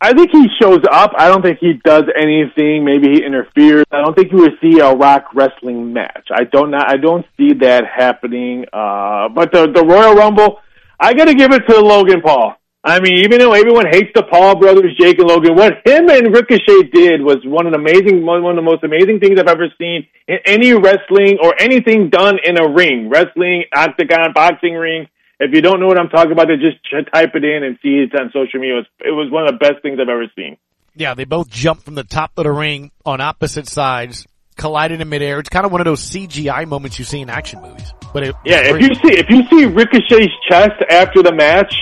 I 0.00 0.14
think 0.14 0.30
he 0.32 0.46
shows 0.60 0.80
up. 0.90 1.12
I 1.16 1.28
don't 1.28 1.42
think 1.42 1.58
he 1.60 1.74
does 1.84 2.04
anything. 2.16 2.84
Maybe 2.84 3.12
he 3.12 3.24
interferes. 3.24 3.84
I 3.92 4.00
don't 4.00 4.16
think 4.16 4.32
you 4.32 4.38
would 4.38 4.54
see 4.60 4.80
a 4.80 4.92
Rock 4.92 5.26
wrestling 5.32 5.92
match. 5.92 6.26
I 6.34 6.42
don't. 6.44 6.74
I 6.74 6.96
don't 6.96 7.24
see 7.36 7.52
that 7.60 7.84
happening. 7.86 8.64
Uh, 8.72 9.28
but 9.28 9.52
the 9.52 9.70
the 9.72 9.84
Royal 9.84 10.14
Rumble, 10.14 10.58
I 11.02 11.14
got 11.14 11.24
to 11.24 11.34
give 11.34 11.50
it 11.52 11.66
to 11.66 11.80
Logan 11.80 12.22
Paul. 12.22 12.54
I 12.84 13.00
mean, 13.00 13.24
even 13.24 13.38
though 13.38 13.52
everyone 13.52 13.86
hates 13.90 14.10
the 14.14 14.22
Paul 14.22 14.54
brothers, 14.58 14.96
Jake 14.98 15.18
and 15.18 15.28
Logan, 15.28 15.56
what 15.56 15.82
him 15.84 16.08
and 16.08 16.32
Ricochet 16.32 16.90
did 16.94 17.22
was 17.22 17.38
one 17.44 17.66
of 17.66 17.72
the 17.72 17.78
amazing, 17.78 18.24
one 18.24 18.44
of 18.44 18.56
the 18.56 18.62
most 18.62 18.84
amazing 18.84 19.18
things 19.18 19.38
I've 19.38 19.48
ever 19.48 19.66
seen 19.78 20.06
in 20.28 20.38
any 20.46 20.72
wrestling 20.72 21.38
or 21.42 21.54
anything 21.60 22.08
done 22.08 22.38
in 22.44 22.56
a 22.56 22.68
ring, 22.68 23.08
wrestling, 23.10 23.64
octagon, 23.74 24.32
boxing 24.32 24.74
ring. 24.74 25.08
If 25.40 25.52
you 25.52 25.60
don't 25.60 25.80
know 25.80 25.88
what 25.88 25.98
I'm 25.98 26.08
talking 26.08 26.32
about, 26.32 26.46
then 26.46 26.62
just 26.62 26.78
type 27.12 27.34
it 27.34 27.44
in 27.44 27.64
and 27.64 27.78
see 27.82 28.06
it 28.06 28.14
on 28.14 28.30
social 28.32 28.60
media. 28.60 28.74
It 28.74 28.78
was, 28.78 28.86
it 29.00 29.10
was 29.10 29.30
one 29.30 29.46
of 29.46 29.58
the 29.58 29.58
best 29.58 29.82
things 29.82 29.98
I've 30.00 30.08
ever 30.08 30.30
seen. 30.36 30.56
Yeah, 30.94 31.14
they 31.14 31.24
both 31.24 31.50
jumped 31.50 31.84
from 31.84 31.94
the 31.96 32.04
top 32.04 32.32
of 32.36 32.44
the 32.44 32.52
ring 32.52 32.92
on 33.04 33.20
opposite 33.20 33.66
sides, 33.66 34.26
collided 34.56 35.00
in 35.00 35.08
midair. 35.08 35.38
It's 35.38 35.48
kind 35.48 35.66
of 35.66 35.72
one 35.72 35.80
of 35.80 35.84
those 35.84 36.00
CGI 36.00 36.66
moments 36.66 36.98
you 36.98 37.04
see 37.04 37.20
in 37.20 37.30
action 37.30 37.60
movies. 37.62 37.92
But 38.12 38.24
it, 38.24 38.34
Yeah, 38.44 38.60
if 38.60 38.80
you 38.80 38.94
see 38.94 39.18
if 39.18 39.30
you 39.30 39.42
see 39.48 39.66
Ricochet's 39.66 40.32
chest 40.48 40.82
after 40.90 41.22
the 41.22 41.32
match, 41.34 41.74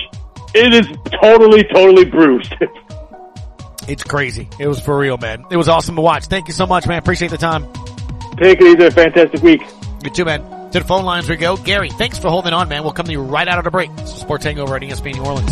it 0.53 0.73
is 0.73 0.87
totally, 1.21 1.63
totally 1.63 2.05
bruised. 2.05 2.53
it's 3.87 4.03
crazy. 4.03 4.49
It 4.59 4.67
was 4.67 4.79
for 4.79 4.97
real, 4.97 5.17
man. 5.17 5.45
It 5.51 5.57
was 5.57 5.69
awesome 5.69 5.95
to 5.95 6.01
watch. 6.01 6.25
Thank 6.25 6.47
you 6.47 6.53
so 6.53 6.65
much, 6.65 6.87
man. 6.87 6.99
Appreciate 6.99 7.31
the 7.31 7.37
time. 7.37 7.65
Take 8.37 8.61
it 8.61 8.79
easy. 8.79 8.89
Fantastic 8.89 9.41
week. 9.41 9.61
You 10.03 10.09
too, 10.09 10.25
man. 10.25 10.41
To 10.71 10.79
the 10.79 10.85
phone 10.85 11.03
lines 11.03 11.29
we 11.29 11.35
go. 11.35 11.57
Gary, 11.57 11.89
thanks 11.89 12.17
for 12.17 12.29
holding 12.29 12.53
on, 12.53 12.69
man. 12.69 12.83
We'll 12.83 12.93
come 12.93 13.05
to 13.05 13.11
you 13.11 13.21
right 13.21 13.47
out 13.47 13.57
of 13.57 13.65
the 13.65 13.71
break. 13.71 13.89
It's 13.97 14.13
Sports 14.13 14.45
Hangover 14.45 14.77
at 14.77 14.81
ESPN 14.81 15.15
New 15.15 15.25
Orleans. 15.25 15.51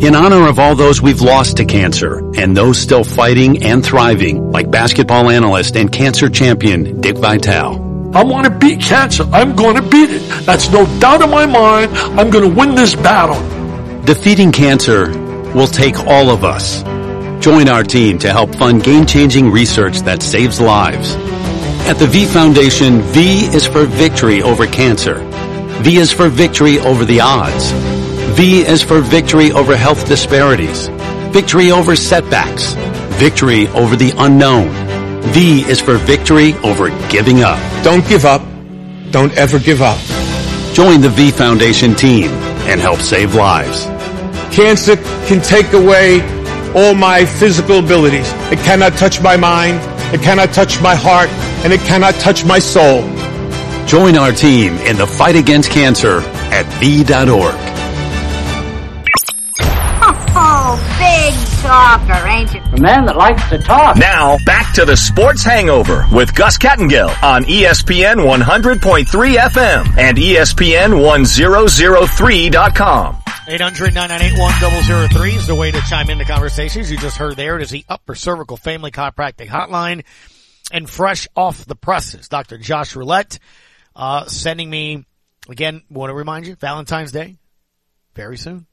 In 0.00 0.14
honor 0.14 0.48
of 0.48 0.58
all 0.58 0.74
those 0.74 1.02
we've 1.02 1.20
lost 1.20 1.58
to 1.58 1.66
cancer 1.66 2.20
and 2.34 2.56
those 2.56 2.78
still 2.78 3.04
fighting 3.04 3.64
and 3.64 3.84
thriving, 3.84 4.50
like 4.50 4.70
basketball 4.70 5.28
analyst 5.28 5.76
and 5.76 5.92
cancer 5.92 6.30
champion 6.30 7.02
Dick 7.02 7.18
Vitale. 7.18 7.74
I 8.14 8.24
want 8.24 8.46
to 8.46 8.50
beat 8.50 8.80
cancer. 8.80 9.24
I'm 9.30 9.54
going 9.54 9.76
to 9.76 9.82
beat 9.82 10.08
it. 10.08 10.46
That's 10.46 10.70
no 10.70 10.86
doubt 11.00 11.20
in 11.20 11.28
my 11.28 11.44
mind. 11.44 11.94
I'm 12.18 12.30
going 12.30 12.48
to 12.48 12.56
win 12.58 12.74
this 12.74 12.94
battle. 12.94 13.38
Defeating 14.04 14.52
cancer 14.52 15.10
will 15.54 15.66
take 15.66 15.98
all 15.98 16.30
of 16.30 16.44
us. 16.44 16.82
Join 17.44 17.68
our 17.68 17.84
team 17.84 18.18
to 18.20 18.32
help 18.32 18.54
fund 18.54 18.82
game-changing 18.82 19.50
research 19.50 19.98
that 20.00 20.22
saves 20.22 20.62
lives. 20.62 21.14
At 21.86 21.98
the 21.98 22.06
V 22.06 22.24
Foundation, 22.24 23.02
V 23.02 23.44
is 23.54 23.66
for 23.66 23.84
victory 23.84 24.40
over 24.40 24.66
cancer. 24.66 25.16
V 25.82 25.98
is 25.98 26.10
for 26.10 26.30
victory 26.30 26.78
over 26.78 27.04
the 27.04 27.20
odds. 27.20 27.99
V 28.34 28.60
is 28.60 28.82
for 28.82 29.00
victory 29.00 29.52
over 29.52 29.76
health 29.76 30.06
disparities, 30.06 30.88
victory 31.32 31.70
over 31.70 31.96
setbacks, 31.96 32.74
victory 33.18 33.66
over 33.68 33.96
the 33.96 34.12
unknown. 34.16 34.68
V 35.32 35.62
is 35.62 35.80
for 35.80 35.96
victory 35.96 36.54
over 36.64 36.90
giving 37.08 37.42
up. 37.42 37.58
Don't 37.84 38.06
give 38.08 38.24
up. 38.24 38.42
Don't 39.10 39.36
ever 39.36 39.58
give 39.58 39.82
up. 39.82 39.98
Join 40.74 41.00
the 41.00 41.10
V 41.10 41.30
Foundation 41.30 41.94
team 41.94 42.30
and 42.70 42.80
help 42.80 43.00
save 43.00 43.34
lives. 43.34 43.84
Cancer 44.54 44.96
can 45.26 45.42
take 45.42 45.72
away 45.72 46.20
all 46.74 46.94
my 46.94 47.24
physical 47.24 47.80
abilities. 47.80 48.30
It 48.52 48.58
cannot 48.60 48.94
touch 48.94 49.20
my 49.20 49.36
mind. 49.36 49.80
It 50.14 50.22
cannot 50.22 50.52
touch 50.52 50.80
my 50.80 50.94
heart. 50.94 51.28
And 51.64 51.72
it 51.72 51.80
cannot 51.80 52.14
touch 52.14 52.44
my 52.44 52.58
soul. 52.58 53.02
Join 53.86 54.16
our 54.16 54.32
team 54.32 54.74
in 54.86 54.96
the 54.96 55.06
fight 55.06 55.36
against 55.36 55.70
cancer 55.70 56.20
at 56.52 56.64
V.org. 56.80 57.69
talker, 61.70 62.26
ain't 62.26 62.52
you? 62.52 62.60
A 62.60 62.80
man 62.80 63.06
that 63.06 63.16
likes 63.16 63.48
to 63.48 63.56
talk. 63.58 63.96
Now, 63.96 64.36
back 64.44 64.74
to 64.74 64.84
the 64.84 64.96
Sports 64.96 65.44
Hangover 65.44 66.04
with 66.12 66.34
Gus 66.34 66.58
Kattengell 66.58 67.10
on 67.22 67.44
ESPN 67.44 68.16
100.3 68.16 69.36
FM 69.36 69.96
and 69.96 70.18
ESPN 70.18 71.00
1003.com. 71.00 73.14
800-998-1003 73.46 75.36
is 75.36 75.46
the 75.46 75.54
way 75.54 75.70
to 75.70 75.80
chime 75.82 76.10
into 76.10 76.24
conversations. 76.24 76.90
You 76.90 76.98
just 76.98 77.16
heard 77.16 77.36
there. 77.36 77.54
It 77.56 77.62
is 77.62 77.70
the 77.70 77.84
Upper 77.88 78.16
Cervical 78.16 78.56
Family 78.56 78.90
Chiropractic 78.90 79.46
Hotline. 79.46 80.04
And 80.72 80.90
fresh 80.90 81.28
off 81.36 81.64
the 81.66 81.76
presses, 81.76 82.28
Dr. 82.28 82.58
Josh 82.58 82.96
Roulette, 82.96 83.38
uh, 83.94 84.24
sending 84.26 84.68
me, 84.70 85.04
again, 85.48 85.82
want 85.88 86.10
to 86.10 86.14
remind 86.14 86.48
you, 86.48 86.56
Valentine's 86.56 87.12
Day, 87.12 87.36
very 88.14 88.36
soon. 88.36 88.66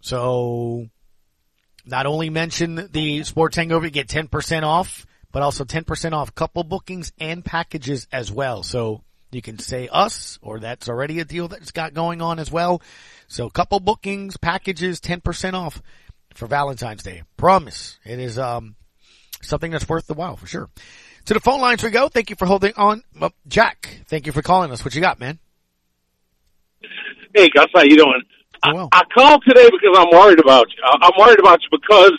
So, 0.00 0.88
not 1.84 2.06
only 2.06 2.30
mention 2.30 2.88
the 2.92 3.24
Sports 3.24 3.56
Hangover, 3.56 3.86
you 3.86 3.90
get 3.90 4.08
10% 4.08 4.62
off, 4.62 5.06
but 5.30 5.42
also 5.42 5.64
10% 5.64 6.12
off 6.12 6.34
couple 6.34 6.64
bookings 6.64 7.12
and 7.18 7.44
packages 7.44 8.06
as 8.12 8.30
well. 8.30 8.62
So, 8.62 9.02
you 9.32 9.42
can 9.42 9.58
say 9.58 9.88
us, 9.90 10.38
or 10.42 10.60
that's 10.60 10.88
already 10.88 11.18
a 11.20 11.24
deal 11.24 11.48
that's 11.48 11.70
got 11.72 11.94
going 11.94 12.20
on 12.20 12.38
as 12.38 12.52
well. 12.52 12.82
So 13.28 13.48
couple 13.48 13.80
bookings, 13.80 14.36
packages, 14.36 15.00
10% 15.00 15.54
off 15.54 15.82
for 16.34 16.46
Valentine's 16.46 17.02
Day. 17.02 17.22
Promise. 17.38 17.98
It 18.04 18.18
is, 18.18 18.38
um, 18.38 18.76
something 19.40 19.70
that's 19.70 19.88
worth 19.88 20.06
the 20.06 20.14
while 20.14 20.36
for 20.36 20.46
sure. 20.46 20.68
To 21.26 21.34
the 21.34 21.40
phone 21.40 21.60
lines 21.60 21.82
we 21.82 21.90
go. 21.90 22.08
Thank 22.08 22.30
you 22.30 22.36
for 22.36 22.46
holding 22.46 22.74
on. 22.76 23.04
Well, 23.18 23.32
Jack, 23.46 24.02
thank 24.06 24.26
you 24.26 24.32
for 24.32 24.42
calling 24.42 24.70
us. 24.70 24.84
What 24.84 24.94
you 24.94 25.00
got, 25.00 25.20
man? 25.20 25.38
Hey, 27.34 27.48
Gus, 27.48 27.66
how 27.74 27.82
you 27.82 27.96
doing? 27.96 28.22
I, 28.62 28.88
I 28.92 29.02
called 29.14 29.42
today 29.46 29.68
because 29.70 29.96
I'm 29.98 30.10
worried 30.10 30.40
about 30.40 30.66
you. 30.68 30.82
I, 30.84 30.96
I'm 31.02 31.12
worried 31.18 31.40
about 31.40 31.60
you 31.62 31.68
because, 31.78 32.12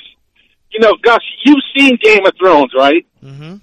you 0.71 0.79
know, 0.79 0.93
Gus, 1.01 1.19
you've 1.45 1.63
seen 1.77 1.97
Game 2.01 2.25
of 2.25 2.33
Thrones, 2.39 2.71
right? 2.77 3.05
Mm-hmm. 3.23 3.55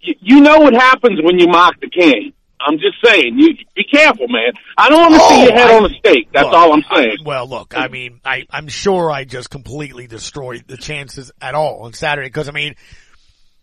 You, 0.00 0.14
you 0.20 0.40
know 0.40 0.58
what 0.60 0.74
happens 0.74 1.20
when 1.22 1.38
you 1.38 1.48
mock 1.48 1.80
the 1.80 1.90
king. 1.90 2.32
I'm 2.66 2.76
just 2.78 2.96
saying, 3.02 3.38
you 3.38 3.54
be 3.74 3.84
careful, 3.84 4.28
man. 4.28 4.52
I 4.76 4.90
don't 4.90 5.10
want 5.10 5.14
to 5.14 5.28
see 5.28 5.42
your 5.44 5.52
head 5.52 5.70
I- 5.70 5.76
on 5.78 5.84
a 5.86 5.94
stake. 5.98 6.28
That's 6.32 6.44
Look, 6.44 6.54
all 6.54 6.72
I'm 6.74 6.84
saying. 6.94 7.16
I- 7.20 7.24
well, 7.24 7.48
look, 7.48 7.74
I 7.76 7.88
mean, 7.88 8.20
I, 8.24 8.44
I'm 8.50 8.68
sure 8.68 9.10
I 9.10 9.24
just 9.24 9.48
completely 9.50 10.06
destroyed 10.06 10.64
the 10.66 10.76
chances 10.76 11.32
at 11.40 11.54
all 11.54 11.82
on 11.84 11.94
Saturday 11.94 12.28
because 12.28 12.48
I 12.48 12.52
mean, 12.52 12.74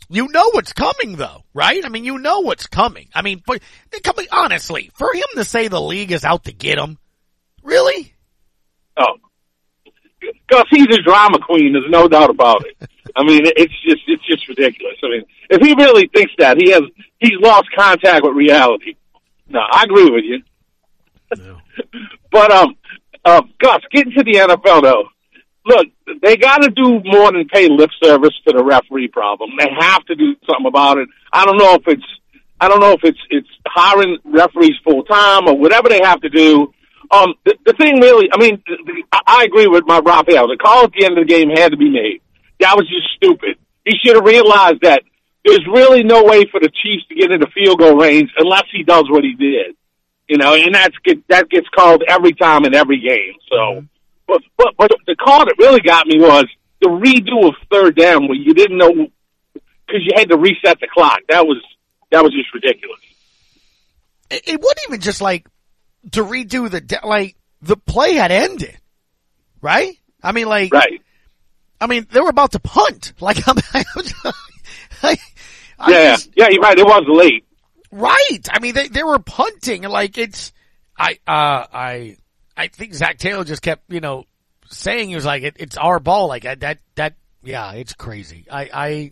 you 0.09 0.27
know 0.29 0.49
what's 0.51 0.73
coming 0.73 1.15
though, 1.15 1.43
right? 1.53 1.83
I 1.85 1.89
mean, 1.89 2.05
you 2.05 2.17
know 2.17 2.39
what's 2.39 2.65
coming. 2.67 3.07
I 3.13 3.21
mean, 3.21 3.41
but 3.45 3.61
coming 4.03 4.27
honestly, 4.31 4.89
for 4.95 5.13
him 5.13 5.27
to 5.35 5.43
say 5.43 5.67
the 5.67 5.81
league 5.81 6.11
is 6.11 6.25
out 6.25 6.45
to 6.45 6.51
get 6.53 6.79
him, 6.79 6.97
really? 7.67 8.13
Oh, 8.97 9.17
Gus, 10.49 10.63
he's 10.71 10.87
a 10.87 11.01
drama 11.03 11.37
queen. 11.39 11.73
There's 11.73 11.89
no 11.89 12.07
doubt 12.07 12.29
about 12.29 12.65
it. 12.65 12.89
I 13.15 13.23
mean, 13.23 13.41
it's 13.45 13.73
just 13.83 14.01
it's 14.07 14.25
just 14.25 14.47
ridiculous. 14.47 14.95
I 15.03 15.09
mean, 15.09 15.23
if 15.49 15.61
he 15.61 15.73
really 15.75 16.07
thinks 16.13 16.31
that, 16.39 16.57
he 16.57 16.71
has 16.71 16.81
he's 17.19 17.39
lost 17.39 17.67
contact 17.77 18.23
with 18.23 18.33
reality. 18.33 18.95
No, 19.49 19.59
I 19.59 19.83
agree 19.83 20.09
with 20.09 20.23
you. 20.23 20.41
but 22.31 22.51
um, 22.51 22.75
uh, 23.23 23.41
Gus, 23.59 23.81
getting 23.91 24.13
to 24.13 24.23
the 24.23 24.33
NFL 24.33 24.83
though, 24.83 25.03
look, 25.65 25.87
they 26.21 26.37
got 26.37 26.61
to 26.63 26.69
do 26.69 27.01
more 27.03 27.31
than 27.31 27.47
pay 27.47 27.67
lip 27.69 27.89
service 28.01 28.33
to 28.47 28.53
the 28.53 28.63
referee 28.63 29.09
problem. 29.09 29.51
They 29.59 29.69
have 29.79 30.05
to 30.05 30.15
do 30.15 30.35
something 30.49 30.67
about 30.67 30.97
it. 30.97 31.09
I 31.31 31.45
don't 31.45 31.57
know 31.57 31.73
if 31.75 31.83
it's 31.87 32.05
I 32.59 32.67
don't 32.67 32.79
know 32.79 32.93
if 32.93 33.01
it's 33.03 33.19
it's 33.29 33.49
hiring 33.67 34.17
referees 34.25 34.75
full 34.83 35.03
time 35.03 35.47
or 35.47 35.57
whatever 35.57 35.89
they 35.89 36.01
have 36.03 36.21
to 36.21 36.29
do. 36.29 36.73
Um, 37.11 37.35
the, 37.45 37.55
the 37.65 37.73
thing 37.73 37.99
really, 37.99 38.29
I 38.31 38.37
mean, 38.37 38.61
the, 38.65 38.77
the, 38.85 39.03
I 39.11 39.21
I 39.27 39.43
agree 39.43 39.67
with 39.67 39.83
my 39.85 39.99
Raphael. 39.99 40.47
The 40.47 40.57
call 40.57 40.85
at 40.85 40.91
the 40.91 41.05
end 41.05 41.17
of 41.17 41.27
the 41.27 41.33
game 41.33 41.49
had 41.49 41.71
to 41.71 41.77
be 41.77 41.89
made. 41.89 42.21
That 42.59 42.75
was 42.75 42.87
just 42.89 43.07
stupid. 43.15 43.57
He 43.85 43.93
should 44.03 44.15
have 44.15 44.25
realized 44.25 44.81
that 44.81 45.03
there's 45.45 45.65
really 45.67 46.03
no 46.03 46.23
way 46.23 46.45
for 46.51 46.59
the 46.59 46.69
Chiefs 46.69 47.07
to 47.07 47.15
get 47.15 47.31
into 47.31 47.45
the 47.45 47.51
field 47.51 47.79
goal 47.79 47.95
range 47.95 48.29
unless 48.37 48.65
he 48.71 48.83
does 48.83 49.05
what 49.09 49.23
he 49.23 49.33
did. 49.33 49.75
You 50.27 50.37
know, 50.37 50.55
and 50.55 50.75
that's 50.75 50.95
get, 51.05 51.25
that 51.29 51.49
gets 51.49 51.67
called 51.73 52.03
every 52.07 52.33
time 52.33 52.65
in 52.65 52.75
every 52.75 52.99
game. 52.99 53.35
So, 53.49 53.85
but 54.27 54.41
but 54.57 54.73
but 54.77 54.91
the 55.05 55.15
call 55.15 55.45
that 55.45 55.55
really 55.57 55.79
got 55.79 56.05
me 56.05 56.19
was 56.19 56.45
the 56.81 56.89
redo 56.89 57.47
of 57.47 57.55
third 57.71 57.95
down 57.95 58.27
where 58.27 58.37
you 58.37 58.53
didn't 58.53 58.77
know 58.77 58.91
because 59.53 60.01
you 60.03 60.11
had 60.15 60.29
to 60.29 60.37
reset 60.37 60.79
the 60.81 60.87
clock. 60.93 61.19
That 61.29 61.45
was 61.45 61.63
that 62.11 62.23
was 62.23 62.33
just 62.33 62.53
ridiculous. 62.53 62.99
It, 64.29 64.43
it 64.45 64.61
wasn't 64.61 64.79
even 64.89 64.99
just 64.99 65.21
like 65.21 65.47
to 66.11 66.23
redo 66.23 66.69
the 66.69 66.81
de- 66.81 67.05
like 67.05 67.35
the 67.61 67.77
play 67.77 68.13
had 68.13 68.31
ended, 68.31 68.77
right? 69.61 69.97
I 70.23 70.31
mean, 70.31 70.47
like, 70.47 70.73
right? 70.73 71.01
I 71.79 71.87
mean, 71.87 72.07
they 72.11 72.19
were 72.21 72.29
about 72.29 72.51
to 72.53 72.59
punt. 72.59 73.13
Like, 73.21 73.47
I'm, 73.47 73.57
I'm 73.73 74.33
I, 75.03 75.17
I 75.79 75.91
yeah, 75.91 76.11
just- 76.15 76.29
yeah, 76.35 76.47
you're 76.49 76.61
right. 76.61 76.77
It 76.77 76.85
was 76.85 77.05
late. 77.07 77.45
Right. 77.91 78.47
I 78.51 78.59
mean, 78.59 78.73
they, 78.73 78.87
they 78.89 79.03
were 79.03 79.19
punting 79.19 79.83
like 79.83 80.17
it's, 80.17 80.51
I, 80.97 81.13
uh, 81.27 81.65
I, 81.71 82.17
I 82.55 82.67
think 82.67 82.93
Zac 82.95 83.17
Taylor 83.17 83.43
just 83.43 83.61
kept, 83.61 83.91
you 83.91 84.01
know, 84.01 84.25
saying 84.69 85.09
he 85.09 85.15
was 85.15 85.25
like, 85.25 85.43
it, 85.43 85.55
it's 85.59 85.77
our 85.77 85.99
ball. 85.99 86.27
Like 86.27 86.43
that, 86.43 86.79
that, 86.95 87.13
yeah, 87.43 87.71
it's 87.73 87.93
crazy. 87.93 88.45
I, 88.51 88.69
I, 88.73 89.11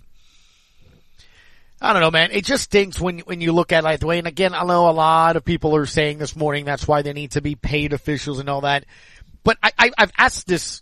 I 1.81 1.93
don't 1.93 2.01
know, 2.01 2.11
man. 2.11 2.31
It 2.31 2.45
just 2.45 2.63
stinks 2.63 2.99
when, 2.99 3.19
when 3.19 3.41
you 3.41 3.51
look 3.51 3.71
at 3.71 3.79
it 3.79 3.83
like 3.83 3.99
the 3.99 4.07
way, 4.07 4.17
and 4.17 4.27
again, 4.27 4.53
I 4.53 4.63
know 4.63 4.89
a 4.89 4.91
lot 4.91 5.35
of 5.35 5.43
people 5.43 5.75
are 5.75 5.85
saying 5.85 6.17
this 6.17 6.35
morning 6.35 6.65
that's 6.65 6.87
why 6.87 7.01
they 7.01 7.13
need 7.13 7.31
to 7.31 7.41
be 7.41 7.55
paid 7.55 7.93
officials 7.93 8.39
and 8.39 8.49
all 8.49 8.61
that. 8.61 8.85
But 9.43 9.57
I, 9.61 9.71
I 9.77 9.91
I've 9.97 10.11
asked 10.17 10.47
this, 10.47 10.81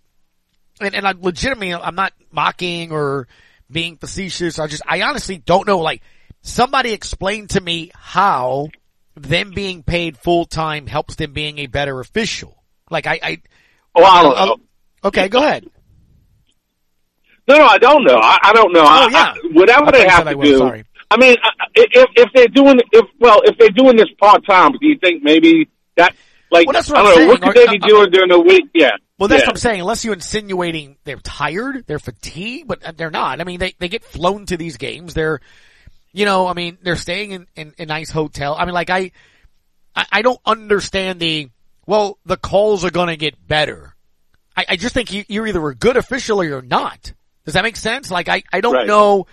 and, 0.79 0.93
and 0.95 1.07
I 1.07 1.13
legitimately, 1.19 1.73
I'm 1.73 1.95
not 1.95 2.13
mocking 2.31 2.91
or 2.91 3.27
being 3.69 3.97
facetious. 3.97 4.59
I 4.59 4.67
just, 4.67 4.83
I 4.87 5.01
honestly 5.01 5.37
don't 5.37 5.67
know, 5.67 5.79
like, 5.79 6.01
somebody 6.41 6.93
explain 6.93 7.47
to 7.47 7.61
me 7.61 7.91
how 7.95 8.69
them 9.15 9.51
being 9.51 9.83
paid 9.83 10.17
full 10.17 10.45
time 10.45 10.87
helps 10.87 11.15
them 11.15 11.33
being 11.33 11.59
a 11.59 11.67
better 11.67 11.99
official. 11.99 12.63
Like 12.89 13.07
I, 13.07 13.19
I, 13.21 13.41
Oh, 13.95 14.03
I 14.03 14.23
don't 14.23 14.35
know. 14.35 14.57
Okay, 15.05 15.27
go 15.27 15.39
ahead. 15.39 15.67
No, 17.47 17.57
no, 17.57 17.65
I 17.65 17.77
don't 17.77 18.03
know. 18.05 18.15
I, 18.15 18.37
I 18.43 18.53
don't 18.53 18.73
know. 18.73 18.81
I, 18.83 19.05
Oh, 19.05 19.09
yeah. 19.09 19.33
I, 19.35 19.37
whatever 19.53 19.85
I 19.87 19.91
they 19.91 20.07
have 20.07 20.27
to 20.27 20.35
do. 20.35 20.57
Sorry. 20.57 20.85
I 21.11 21.17
mean, 21.17 21.35
if 21.75 22.09
if 22.15 22.29
they're 22.33 22.47
doing 22.47 22.79
if 22.91 23.05
well, 23.19 23.41
if 23.43 23.57
they're 23.57 23.69
doing 23.69 23.97
this 23.97 24.07
part 24.19 24.45
time, 24.45 24.71
do 24.71 24.79
you 24.87 24.97
think 24.97 25.23
maybe 25.23 25.69
that 25.97 26.15
like 26.49 26.65
Well, 26.67 26.73
that's 26.73 26.89
what 26.89 26.97
I 26.97 27.01
I'm 27.01 27.05
don't 27.05 27.13
know 27.13 27.17
saying. 27.17 27.29
what 27.29 27.41
could 27.41 27.55
they 27.55 27.67
uh, 27.67 27.71
be 27.71 27.79
uh, 27.83 27.87
doing 27.87 28.11
during 28.11 28.29
the 28.29 28.39
week? 28.39 28.63
Yeah. 28.73 28.91
Well, 29.19 29.27
that's 29.27 29.41
yeah. 29.41 29.47
what 29.47 29.53
I'm 29.53 29.57
saying. 29.59 29.81
Unless 29.81 30.05
you're 30.05 30.13
insinuating 30.15 30.97
they're 31.03 31.17
tired, 31.17 31.85
they're 31.85 31.99
fatigued, 31.99 32.67
but 32.67 32.83
uh, 32.83 32.93
they're 32.95 33.11
not. 33.11 33.41
I 33.41 33.43
mean, 33.43 33.59
they, 33.59 33.75
they 33.77 33.87
get 33.89 34.03
flown 34.03 34.45
to 34.47 34.57
these 34.57 34.77
games. 34.77 35.13
They're, 35.13 35.39
you 36.13 36.25
know, 36.25 36.47
I 36.47 36.53
mean, 36.53 36.77
they're 36.81 36.95
staying 36.95 37.31
in, 37.31 37.47
in 37.55 37.73
a 37.77 37.85
nice 37.85 38.09
hotel. 38.09 38.55
I 38.57 38.65
mean, 38.65 38.73
like 38.73 38.89
I, 38.89 39.11
I, 39.95 40.05
I 40.11 40.21
don't 40.23 40.39
understand 40.45 41.19
the, 41.19 41.49
well, 41.85 42.17
the 42.25 42.37
calls 42.37 42.83
are 42.85 42.91
going 42.91 43.09
to 43.09 43.15
get 43.17 43.47
better. 43.47 43.95
I, 44.57 44.65
I 44.69 44.75
just 44.77 44.95
think 44.95 45.13
you, 45.13 45.23
you're 45.27 45.45
either 45.47 45.65
a 45.69 45.75
good 45.75 45.95
official 45.95 46.41
or 46.41 46.45
you're 46.45 46.61
not. 46.63 47.13
Does 47.45 47.55
that 47.55 47.63
make 47.63 47.75
sense? 47.75 48.09
Like 48.11 48.29
I, 48.29 48.43
I 48.51 48.61
don't 48.61 48.73
Right. 48.73 48.87
know, 48.87 49.27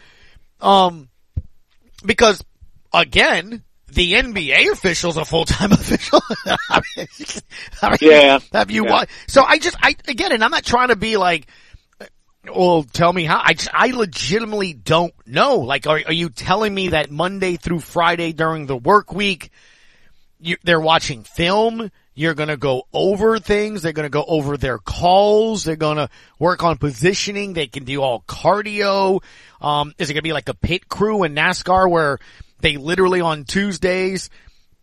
um, 0.60 1.08
because 2.04 2.42
again, 2.92 3.62
the 3.92 4.12
NBA 4.14 4.70
official's 4.72 5.16
a 5.16 5.24
full-time 5.24 5.72
official. 5.72 6.20
I 6.46 6.80
mean, 6.96 7.06
I 7.82 7.90
mean, 7.90 7.98
Yeah. 8.00 8.38
Have 8.52 8.70
you 8.70 8.84
Yeah. 8.84 8.90
wa- 8.92 9.04
So 9.26 9.42
I 9.42 9.58
just, 9.58 9.76
I, 9.82 9.96
again, 10.08 10.32
and 10.32 10.44
I'm 10.44 10.50
not 10.50 10.64
trying 10.64 10.88
to 10.88 10.96
be 10.96 11.16
like, 11.16 11.46
well, 12.54 12.84
tell 12.84 13.12
me 13.12 13.24
how. 13.24 13.40
I 13.44 13.52
just, 13.54 13.68
I 13.72 13.88
legitimately 13.88 14.72
don't 14.72 15.12
know. 15.26 15.56
Like, 15.58 15.86
are, 15.86 16.00
are 16.06 16.12
you 16.12 16.30
telling 16.30 16.72
me 16.74 16.88
that 16.88 17.10
Monday 17.10 17.56
through 17.56 17.80
Friday 17.80 18.32
during 18.32 18.66
the 18.66 18.76
work 18.76 19.12
week, 19.12 19.50
you, 20.40 20.56
they're 20.64 20.80
watching 20.80 21.22
film? 21.22 21.90
You're 22.14 22.34
gonna 22.34 22.56
go 22.56 22.86
over 22.92 23.38
things. 23.38 23.82
They're 23.82 23.92
gonna 23.92 24.08
go 24.08 24.24
over 24.26 24.56
their 24.56 24.78
calls. 24.78 25.64
They're 25.64 25.76
gonna 25.76 26.10
work 26.38 26.62
on 26.62 26.76
positioning. 26.76 27.52
They 27.52 27.66
can 27.66 27.84
do 27.84 28.02
all 28.02 28.22
cardio. 28.26 29.22
Um, 29.60 29.94
is 29.98 30.10
it 30.10 30.14
gonna 30.14 30.22
be 30.22 30.32
like 30.32 30.48
a 30.48 30.54
pit 30.54 30.88
crew 30.88 31.22
in 31.22 31.34
NASCAR 31.34 31.90
where 31.90 32.18
they 32.60 32.76
literally 32.76 33.20
on 33.20 33.44
Tuesdays 33.44 34.28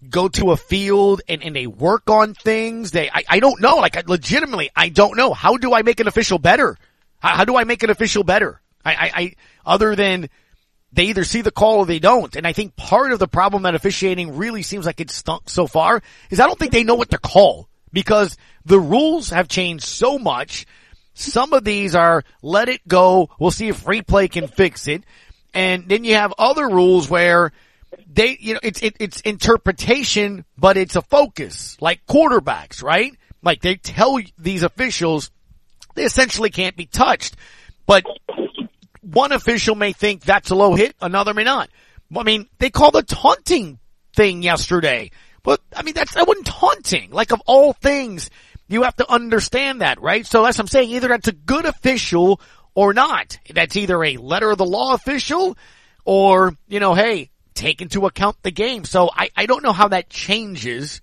go 0.10 0.28
to 0.30 0.52
a 0.52 0.58
field 0.58 1.22
and, 1.28 1.44
and 1.44 1.56
they 1.56 1.68
work 1.68 2.10
on 2.10 2.34
things? 2.34 2.92
They, 2.92 3.10
I, 3.10 3.24
I 3.28 3.40
don't 3.40 3.62
know. 3.62 3.78
Like, 3.78 3.98
I, 3.98 4.04
legitimately, 4.06 4.70
I 4.76 4.90
don't 4.90 5.18
know. 5.18 5.34
How 5.34 5.58
do 5.58 5.74
I 5.74 5.82
make 5.82 6.00
an 6.00 6.08
official 6.08 6.40
better? 6.40 6.78
How, 7.20 7.38
how 7.38 7.46
do 7.46 7.58
I 7.58 7.64
make 7.64 7.84
an 7.84 7.90
official 7.90 8.24
better? 8.24 8.62
I, 8.86 8.94
I, 8.94 9.12
I, 9.16 9.36
other 9.66 9.96
than 9.96 10.30
they 10.92 11.06
either 11.06 11.24
see 11.24 11.42
the 11.42 11.52
call 11.52 11.80
or 11.80 11.86
they 11.86 12.00
don't. 12.00 12.36
And 12.36 12.48
I 12.48 12.54
think 12.54 12.76
part 12.76 13.12
of 13.12 13.20
the 13.20 13.28
problem 13.28 13.64
that 13.64 13.76
officiating 13.76 14.38
really 14.38 14.64
seems 14.64 14.86
like 14.86 15.00
it's 15.00 15.14
stunk 15.14 15.50
so 15.50 15.68
far 15.68 16.02
is 16.30 16.40
I 16.40 16.48
don't 16.48 16.58
think 16.58 16.72
they 16.72 16.84
know 16.84 16.96
what 16.96 17.12
to 17.12 17.18
call 17.18 17.68
because 17.92 18.38
the 18.66 18.80
rules 18.80 19.30
have 19.30 19.48
changed 19.48 19.86
so 19.86 20.18
much. 20.18 20.66
Some 21.14 21.54
of 21.54 21.64
these 21.64 21.96
are 21.96 22.24
let 22.42 22.70
it 22.70 22.88
go. 22.88 23.30
We'll 23.40 23.52
see 23.52 23.68
if 23.68 23.86
replay 23.86 24.32
can 24.32 24.48
fix 24.48 24.88
it. 24.88 25.04
And 25.54 25.88
then 25.88 26.04
you 26.04 26.16
have 26.16 26.34
other 26.38 26.70
rules 26.70 27.10
where 27.10 27.52
they, 28.12 28.38
you 28.40 28.54
know, 28.54 28.60
it's, 28.64 28.82
it, 28.84 28.98
it's 29.00 29.22
interpretation, 29.22 30.46
but 30.58 30.78
it's 30.78 30.96
a 30.96 31.02
focus 31.02 31.78
like 31.82 32.06
quarterbacks, 32.06 32.84
right? 32.84 33.14
Like 33.42 33.62
they 33.62 33.76
tell 33.76 34.20
these 34.38 34.64
officials, 34.64 35.32
they 35.96 36.04
essentially 36.04 36.50
can't 36.50 36.76
be 36.76 36.86
touched. 36.86 37.36
But 37.86 38.06
one 39.12 39.32
official 39.32 39.76
may 39.76 39.93
think 39.93 40.22
that's 40.22 40.49
a 40.49 40.55
low 40.55 40.76
hit, 40.76 40.95
another 41.01 41.34
may 41.34 41.43
not. 41.43 41.70
I 42.16 42.24
mean, 42.24 42.47
they 42.60 42.70
called 42.70 42.95
a 42.95 43.03
taunting 43.03 43.80
thing 44.16 44.43
yesterday. 44.43 45.12
But, 45.43 45.62
I 45.76 45.84
mean, 45.84 45.93
that's, 45.93 46.14
that 46.14 46.28
wasn't 46.28 46.47
taunting. 46.47 47.12
Like 47.12 47.32
of 47.32 47.41
all 47.45 47.74
things, 47.74 48.30
you 48.68 48.84
have 48.84 48.95
to 48.97 49.10
understand 49.10 49.82
that, 49.82 50.01
right? 50.01 50.26
So 50.26 50.43
that's 50.43 50.58
what 50.58 50.64
I'm 50.64 50.68
saying. 50.68 50.89
Either 50.91 51.08
that's 51.08 51.28
a 51.28 51.34
good 51.34 51.66
official 51.66 52.41
or 52.76 52.93
not. 52.93 53.39
That's 53.53 53.76
either 53.76 54.03
a 54.03 54.18
letter 54.18 54.51
of 54.51 54.58
the 54.58 54.66
law 54.66 54.93
official 54.93 55.58
or, 56.05 56.55
you 56.68 56.80
know, 56.80 56.93
hey, 56.93 57.32
take 57.53 57.82
into 57.82 58.05
account 58.05 58.38
the 58.43 58.51
game. 58.51 58.84
So 58.84 59.10
I, 59.14 59.30
I 59.36 59.45
don't 59.45 59.64
know 59.64 59.74
how 59.74 59.88
that 59.89 60.10
changes 60.10 61.01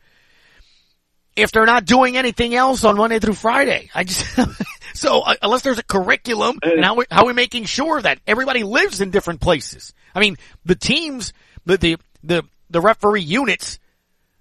if 1.36 1.50
they're 1.50 1.66
not 1.66 1.84
doing 1.84 2.16
anything 2.16 2.54
else 2.54 2.84
on 2.84 2.96
Monday 2.96 3.18
through 3.18 3.34
Friday. 3.34 3.90
I 3.94 4.04
just, 4.04 4.38
so 4.94 5.20
uh, 5.20 5.34
unless 5.42 5.62
there's 5.62 5.78
a 5.78 5.84
curriculum 5.84 6.58
and 6.62 6.84
how 6.84 6.94
we, 6.94 7.04
how 7.10 7.24
are 7.24 7.26
we 7.26 7.32
making 7.32 7.64
sure 7.64 8.00
that 8.00 8.20
everybody 8.26 8.62
lives 8.62 9.00
in 9.00 9.10
different 9.10 9.40
places? 9.40 9.92
I 10.14 10.20
mean, 10.20 10.36
the 10.64 10.76
teams, 10.76 11.32
the, 11.66 11.76
the, 11.76 11.96
the, 12.22 12.42
the 12.70 12.80
referee 12.80 13.22
units 13.22 13.78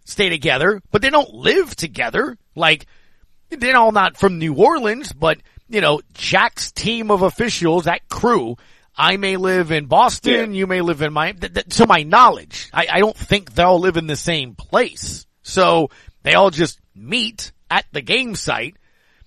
stay 0.06 0.30
together, 0.30 0.82
but 0.92 1.02
they 1.02 1.10
don't 1.10 1.34
live 1.34 1.76
together. 1.76 2.38
Like, 2.56 2.86
they're 3.50 3.78
all 3.78 3.92
not 3.92 4.18
from 4.18 4.40
New 4.40 4.54
Orleans, 4.54 5.12
but, 5.12 5.40
you 5.68 5.82
know, 5.82 6.02
Jack's 6.14 6.72
team 6.72 7.12
of 7.12 7.24
officials, 7.24 7.86
that 7.86 8.08
crew, 8.10 8.56
I 8.96 9.18
may 9.18 9.38
live 9.38 9.72
in 9.72 9.88
Boston, 9.88 10.54
yeah. 10.54 10.60
you 10.60 10.68
may 10.68 10.82
live 10.82 11.02
in 11.02 11.14
my, 11.14 11.32
th- 11.32 11.54
th- 11.54 11.78
to 11.78 11.88
my 11.88 12.04
knowledge, 12.04 12.70
I, 12.72 12.88
I 12.92 13.00
don't 13.00 13.18
think 13.18 13.54
they 13.54 13.64
all 13.64 13.80
live 13.80 13.98
in 13.98 14.08
the 14.08 14.16
same 14.16 14.56
place. 14.56 15.26
So 15.42 15.90
they 16.22 16.36
all 16.36 16.52
just 16.52 16.80
meet 16.96 17.52
at 17.70 17.86
the 17.92 18.02
game 18.02 18.36
site. 18.36 18.78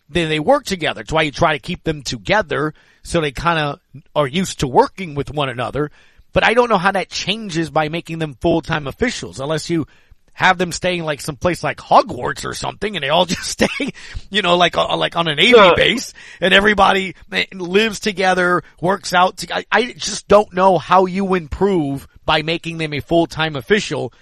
Then 0.09 0.29
they 0.29 0.41
work 0.41 0.65
together. 0.65 1.03
That's 1.03 1.13
why 1.13 1.23
you 1.23 1.33
try 1.33 1.55
to 1.55 1.59
keep 1.59 1.85
them 1.85 2.03
together 2.03 2.75
so 3.03 3.21
they 3.21 3.33
kind 3.33 3.59
of 3.59 3.81
are 4.15 4.27
used 4.27 4.61
to 4.61 4.69
working 4.69 5.15
with 5.15 5.31
one 5.31 5.49
another. 5.49 5.91
But 6.33 6.45
I 6.45 6.55
don't 6.55 6.69
know 6.69 6.79
how 6.79 6.93
that 6.93 7.09
changes 7.09 7.71
by 7.71 7.89
making 7.89 8.19
them 8.19 8.37
full-time 8.41 8.87
officials 8.87 9.41
unless 9.41 9.71
you 9.71 9.87
have 10.33 10.59
them 10.59 10.71
staying 10.71 11.03
like 11.03 11.23
some 11.23 11.37
place 11.37 11.65
like 11.65 11.79
Hogwarts 11.79 12.45
or 12.45 12.53
something 12.53 12.95
and 12.95 13.03
they 13.03 13.09
all 13.09 13.25
just 13.27 13.49
stay, 13.49 13.93
you 14.29 14.43
know, 14.43 14.57
like, 14.57 14.77
uh, 14.77 14.97
like 14.97 15.17
on 15.17 15.29
an 15.29 15.37
Navy 15.37 15.57
yeah. 15.57 15.73
base 15.75 16.13
and 16.41 16.53
everybody 16.53 17.15
lives 17.55 18.01
together, 18.01 18.63
works 18.81 19.15
out. 19.15 19.39
To, 19.39 19.57
I, 19.57 19.65
I 19.73 19.93
just 19.93 20.29
don't 20.29 20.53
know 20.53 20.77
how 20.77 21.07
you 21.07 21.35
improve 21.35 22.07
by 22.27 22.43
making 22.43 22.79
them 22.79 22.93
a 22.93 23.01
full-time 23.01 23.57
official. 23.57 24.13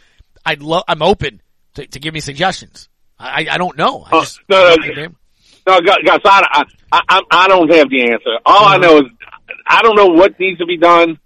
I'd 0.47 0.63
love, 0.63 0.85
I'm 0.87 1.03
open 1.03 1.43
to, 1.75 1.85
to 1.85 1.99
give 1.99 2.15
me 2.15 2.21
suggestions. 2.21 2.89
I, 3.19 3.49
I 3.51 3.59
don't 3.59 3.77
know. 3.77 4.05
I 4.07 4.21
just, 4.21 4.39
uh, 4.39 4.77
no, 4.77 4.77
no, 4.77 5.15
guys, 5.67 6.21
I, 6.25 6.65
I, 6.93 7.21
I, 7.31 7.49
don't 7.49 7.73
have 7.73 7.89
the 7.89 8.11
answer. 8.11 8.39
All 8.45 8.67
I 8.67 8.77
know 8.79 8.99
is 8.99 9.05
I 9.67 9.83
don't 9.83 9.97
know 9.97 10.09
what 10.09 10.39
needs 10.39 10.59
to 10.59 10.67
be 10.67 10.77
done, 10.77 11.19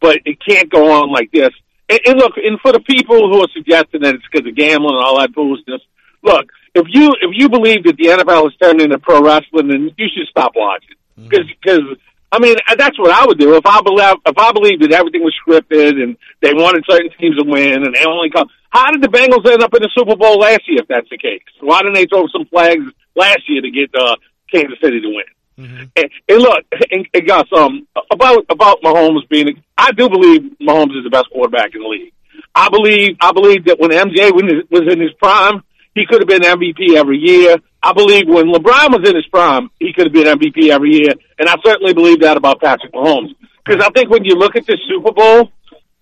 but 0.00 0.18
it 0.24 0.38
can't 0.46 0.70
go 0.70 0.92
on 0.92 1.12
like 1.12 1.30
this. 1.32 1.50
And, 1.88 2.00
and 2.06 2.18
look, 2.18 2.32
and 2.36 2.60
for 2.60 2.72
the 2.72 2.80
people 2.80 3.30
who 3.30 3.40
are 3.42 3.48
suggesting 3.54 4.02
that 4.02 4.14
it's 4.14 4.24
because 4.30 4.46
of 4.46 4.54
gambling 4.54 4.94
and 4.94 5.04
all 5.04 5.18
that 5.18 5.34
foolishness, 5.34 5.80
look, 6.22 6.46
if 6.74 6.86
you 6.90 7.08
if 7.22 7.30
you 7.32 7.48
believe 7.48 7.84
that 7.84 7.96
the 7.96 8.04
NFL 8.04 8.48
is 8.48 8.56
turning 8.60 8.82
into 8.82 8.98
pro 8.98 9.22
wrestling, 9.22 9.68
then 9.68 9.90
you 9.96 10.06
should 10.14 10.28
stop 10.28 10.52
watching 10.54 10.96
because 11.16 11.46
mm-hmm. 11.46 11.52
because 11.62 11.98
I 12.30 12.38
mean 12.38 12.56
that's 12.76 12.98
what 12.98 13.10
I 13.10 13.26
would 13.26 13.38
do 13.38 13.56
if 13.56 13.64
I 13.64 13.80
believe 13.80 14.16
if 14.26 14.38
I 14.38 14.52
believed 14.52 14.82
that 14.82 14.92
everything 14.92 15.22
was 15.22 15.34
scripted 15.40 16.02
and 16.02 16.16
they 16.40 16.52
wanted 16.52 16.84
certain 16.88 17.10
teams 17.18 17.36
to 17.36 17.44
win 17.44 17.84
and 17.84 17.94
they 17.94 18.04
only 18.04 18.30
come. 18.30 18.48
How 18.70 18.90
did 18.90 19.02
the 19.02 19.08
Bengals 19.08 19.50
end 19.50 19.62
up 19.62 19.72
in 19.74 19.80
the 19.80 19.90
Super 19.96 20.14
Bowl 20.14 20.38
last 20.38 20.62
year? 20.68 20.80
If 20.82 20.88
that's 20.88 21.08
the 21.08 21.16
case, 21.16 21.40
why 21.60 21.80
didn't 21.80 21.94
they 21.94 22.06
throw 22.06 22.26
some 22.28 22.44
flags 22.46 22.84
last 23.16 23.48
year 23.48 23.62
to 23.62 23.70
get 23.70 23.90
uh, 23.94 24.16
Kansas 24.52 24.78
City 24.82 25.00
to 25.00 25.08
win? 25.08 25.24
Mm-hmm. 25.58 25.84
And, 25.96 26.10
and 26.28 26.38
look, 26.38 26.64
and, 26.90 27.08
and 27.12 27.26
Gus, 27.26 27.44
um, 27.56 27.88
about 28.12 28.44
about 28.50 28.82
Mahomes 28.82 29.28
being, 29.28 29.62
I 29.76 29.92
do 29.92 30.08
believe 30.08 30.42
Mahomes 30.60 30.96
is 30.96 31.04
the 31.04 31.10
best 31.10 31.30
quarterback 31.32 31.74
in 31.74 31.82
the 31.82 31.88
league. 31.88 32.12
I 32.54 32.68
believe, 32.68 33.16
I 33.20 33.32
believe 33.32 33.64
that 33.64 33.78
when 33.78 33.90
MJ 33.90 34.32
was 34.32 34.92
in 34.92 35.00
his 35.00 35.12
prime, 35.20 35.62
he 35.94 36.06
could 36.06 36.20
have 36.20 36.28
been 36.28 36.42
MVP 36.42 36.96
every 36.96 37.18
year. 37.18 37.56
I 37.82 37.92
believe 37.92 38.24
when 38.26 38.46
LeBron 38.46 38.90
was 38.90 39.08
in 39.08 39.14
his 39.14 39.26
prime, 39.26 39.70
he 39.78 39.92
could 39.92 40.06
have 40.06 40.12
been 40.12 40.26
MVP 40.26 40.68
every 40.68 40.94
year, 40.94 41.12
and 41.38 41.48
I 41.48 41.54
certainly 41.64 41.94
believe 41.94 42.20
that 42.20 42.36
about 42.36 42.60
Patrick 42.60 42.92
Mahomes. 42.92 43.34
Because 43.64 43.84
I 43.84 43.90
think 43.90 44.10
when 44.10 44.24
you 44.24 44.34
look 44.34 44.56
at 44.56 44.66
this 44.66 44.78
Super 44.88 45.12
Bowl, 45.12 45.52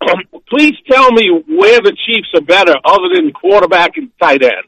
please 0.49 0.73
tell 0.89 1.11
me 1.11 1.29
where 1.47 1.81
the 1.81 1.95
Chiefs 2.05 2.29
are 2.35 2.41
better 2.41 2.73
other 2.83 3.09
than 3.13 3.31
quarterback 3.31 3.97
and 3.97 4.09
tight 4.19 4.41
end. 4.41 4.65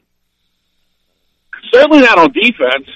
Certainly 1.72 2.00
not 2.00 2.18
on 2.18 2.32
defense 2.32 2.86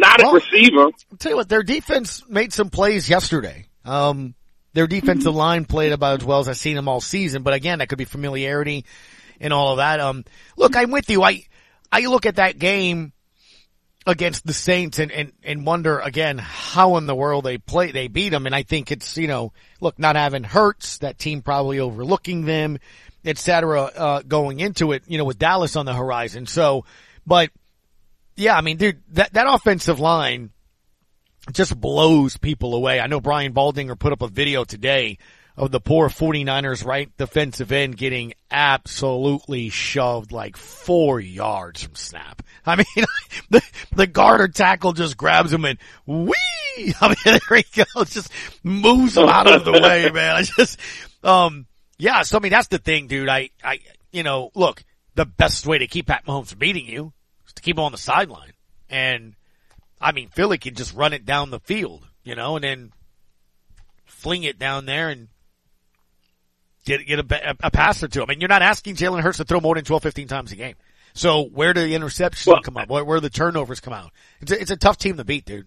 not 0.00 0.20
well, 0.22 0.36
at 0.36 0.42
receiver. 0.42 0.84
I'll 0.84 1.18
tell 1.18 1.32
you 1.32 1.36
what, 1.36 1.48
their 1.48 1.62
defense 1.62 2.24
made 2.28 2.52
some 2.52 2.70
plays 2.70 3.08
yesterday. 3.08 3.66
Um, 3.84 4.34
their 4.72 4.86
defensive 4.86 5.34
line 5.34 5.64
played 5.64 5.92
about 5.92 6.22
as 6.22 6.26
well 6.26 6.40
as 6.40 6.48
I've 6.48 6.56
seen 6.56 6.76
them 6.76 6.88
all 6.88 7.00
season, 7.00 7.42
but 7.42 7.54
again, 7.54 7.78
that 7.78 7.88
could 7.88 7.98
be 7.98 8.04
familiarity 8.04 8.84
and 9.40 9.52
all 9.52 9.72
of 9.72 9.76
that. 9.78 10.00
Um, 10.00 10.24
look, 10.56 10.76
I'm 10.76 10.90
with 10.90 11.10
you. 11.10 11.22
I, 11.22 11.42
I 11.92 12.00
look 12.02 12.26
at 12.26 12.36
that 12.36 12.58
game 12.58 13.12
against 14.06 14.46
the 14.46 14.54
Saints 14.54 14.98
and, 14.98 15.12
and, 15.12 15.32
and 15.42 15.66
wonder 15.66 15.98
again 16.00 16.38
how 16.38 16.96
in 16.96 17.06
the 17.06 17.14
world 17.14 17.44
they 17.44 17.58
play, 17.58 17.92
they 17.92 18.08
beat 18.08 18.30
them. 18.30 18.46
And 18.46 18.54
I 18.54 18.62
think 18.62 18.90
it's, 18.90 19.16
you 19.16 19.28
know, 19.28 19.52
look, 19.80 19.98
not 19.98 20.16
having 20.16 20.42
Hurts, 20.42 20.98
that 20.98 21.18
team 21.18 21.42
probably 21.42 21.80
overlooking 21.80 22.46
them, 22.46 22.78
et 23.24 23.36
cetera, 23.36 23.82
uh, 23.82 24.22
going 24.22 24.60
into 24.60 24.92
it, 24.92 25.02
you 25.06 25.18
know, 25.18 25.24
with 25.24 25.38
Dallas 25.38 25.76
on 25.76 25.86
the 25.86 25.92
horizon. 25.92 26.46
So, 26.46 26.84
but 27.26 27.50
yeah, 28.36 28.56
I 28.56 28.62
mean, 28.62 28.78
dude, 28.78 29.02
that, 29.10 29.34
that 29.34 29.46
offensive 29.46 30.00
line 30.00 30.50
just 31.52 31.78
blows 31.78 32.36
people 32.36 32.74
away. 32.74 33.00
I 33.00 33.06
know 33.06 33.20
Brian 33.20 33.52
Baldinger 33.52 33.98
put 33.98 34.12
up 34.12 34.22
a 34.22 34.28
video 34.28 34.64
today 34.64 35.18
of 35.60 35.70
the 35.70 35.78
poor 35.78 36.08
49ers 36.08 36.86
right 36.86 37.14
defensive 37.18 37.70
end 37.70 37.94
getting 37.94 38.32
absolutely 38.50 39.68
shoved 39.68 40.32
like 40.32 40.56
four 40.56 41.20
yards 41.20 41.82
from 41.82 41.94
snap. 41.94 42.42
I 42.64 42.76
mean, 42.76 42.86
the, 43.50 43.62
the 43.94 44.06
guard 44.06 44.40
or 44.40 44.48
tackle 44.48 44.94
just 44.94 45.18
grabs 45.18 45.52
him 45.52 45.66
and 45.66 45.78
wee! 46.06 46.34
I 47.00 47.08
mean, 47.08 47.16
there 47.24 47.58
he 47.58 47.84
goes, 47.94 48.08
just 48.08 48.32
moves 48.64 49.18
him 49.18 49.28
out 49.28 49.52
of 49.52 49.66
the 49.66 49.72
way, 49.72 50.10
man. 50.14 50.36
I 50.36 50.42
just, 50.44 50.80
um, 51.22 51.66
yeah, 51.98 52.22
so 52.22 52.38
I 52.38 52.40
mean, 52.40 52.52
that's 52.52 52.68
the 52.68 52.78
thing, 52.78 53.06
dude. 53.06 53.28
I, 53.28 53.50
I, 53.62 53.80
you 54.12 54.22
know, 54.22 54.50
look, 54.54 54.82
the 55.14 55.26
best 55.26 55.66
way 55.66 55.76
to 55.76 55.86
keep 55.86 56.06
Pat 56.06 56.24
Mahomes 56.24 56.48
from 56.48 56.58
beating 56.58 56.86
you 56.86 57.12
is 57.46 57.52
to 57.52 57.60
keep 57.60 57.76
him 57.76 57.84
on 57.84 57.92
the 57.92 57.98
sideline. 57.98 58.54
And 58.88 59.34
I 60.00 60.12
mean, 60.12 60.30
Philly 60.30 60.56
can 60.56 60.74
just 60.74 60.94
run 60.94 61.12
it 61.12 61.26
down 61.26 61.50
the 61.50 61.60
field, 61.60 62.08
you 62.24 62.34
know, 62.34 62.56
and 62.56 62.64
then 62.64 62.92
fling 64.06 64.44
it 64.44 64.58
down 64.58 64.86
there 64.86 65.10
and 65.10 65.28
get 66.98 67.06
get 67.06 67.32
a, 67.32 67.56
a 67.60 67.70
pass 67.70 68.02
or 68.02 68.08
two. 68.08 68.22
I 68.22 68.26
mean, 68.26 68.40
you're 68.40 68.48
not 68.48 68.62
asking 68.62 68.96
Jalen 68.96 69.20
Hurts 69.20 69.38
to 69.38 69.44
throw 69.44 69.60
more 69.60 69.74
than 69.74 69.84
12, 69.84 70.02
15 70.02 70.28
times 70.28 70.52
a 70.52 70.56
game. 70.56 70.74
So 71.12 71.44
where 71.44 71.72
do 71.72 71.80
the 71.80 71.94
interceptions 71.94 72.46
well, 72.46 72.62
come 72.62 72.76
up? 72.76 72.88
Where, 72.88 73.04
where 73.04 73.20
the 73.20 73.30
turnovers 73.30 73.80
come 73.80 73.92
out? 73.92 74.12
It's 74.40 74.52
a, 74.52 74.60
it's 74.60 74.70
a 74.70 74.76
tough 74.76 74.96
team 74.96 75.16
to 75.16 75.24
beat, 75.24 75.44
dude. 75.44 75.66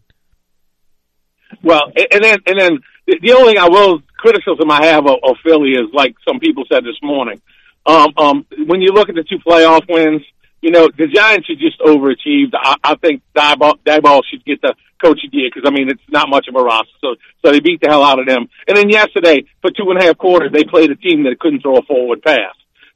Well, 1.61 1.91
and 1.95 2.23
then 2.23 2.39
and 2.47 2.59
then 2.59 2.79
the 3.05 3.33
only 3.33 3.53
thing 3.53 3.61
I 3.61 3.69
will 3.69 4.01
criticism 4.17 4.71
I 4.71 4.85
have 4.85 5.05
of, 5.05 5.17
of 5.23 5.35
Philly 5.45 5.71
is 5.71 5.93
like 5.93 6.15
some 6.27 6.39
people 6.39 6.63
said 6.71 6.83
this 6.83 6.97
morning. 7.03 7.41
Um, 7.85 8.07
um, 8.17 8.45
when 8.65 8.81
you 8.81 8.89
look 8.93 9.09
at 9.09 9.15
the 9.15 9.23
two 9.23 9.39
playoff 9.45 9.81
wins, 9.89 10.21
you 10.63 10.71
know, 10.71 10.87
the 10.87 11.07
Giants 11.07 11.45
should 11.45 11.59
just 11.59 11.77
overachieved. 11.81 12.55
I, 12.55 12.75
I 12.81 12.95
think 12.95 13.21
Daboll 13.35 14.21
should 14.31 14.45
get 14.45 14.61
the 14.61 14.73
coach 15.03 15.19
of 15.25 15.31
the 15.31 15.37
year 15.37 15.49
because 15.53 15.67
I 15.67 15.75
mean 15.75 15.89
it's 15.89 16.01
not 16.09 16.29
much 16.29 16.47
of 16.47 16.55
a 16.55 16.63
roster, 16.63 16.95
so 17.01 17.15
so 17.43 17.51
they 17.51 17.59
beat 17.59 17.81
the 17.81 17.89
hell 17.89 18.01
out 18.01 18.19
of 18.19 18.25
them. 18.25 18.47
And 18.65 18.77
then 18.77 18.89
yesterday, 18.89 19.43
for 19.61 19.71
two 19.71 19.91
and 19.91 19.99
a 19.99 20.05
half 20.05 20.17
quarters, 20.17 20.53
they 20.53 20.63
played 20.63 20.89
a 20.89 20.95
team 20.95 21.23
that 21.23 21.37
couldn't 21.41 21.61
throw 21.61 21.75
a 21.75 21.83
forward 21.83 22.23
pass. 22.23 22.55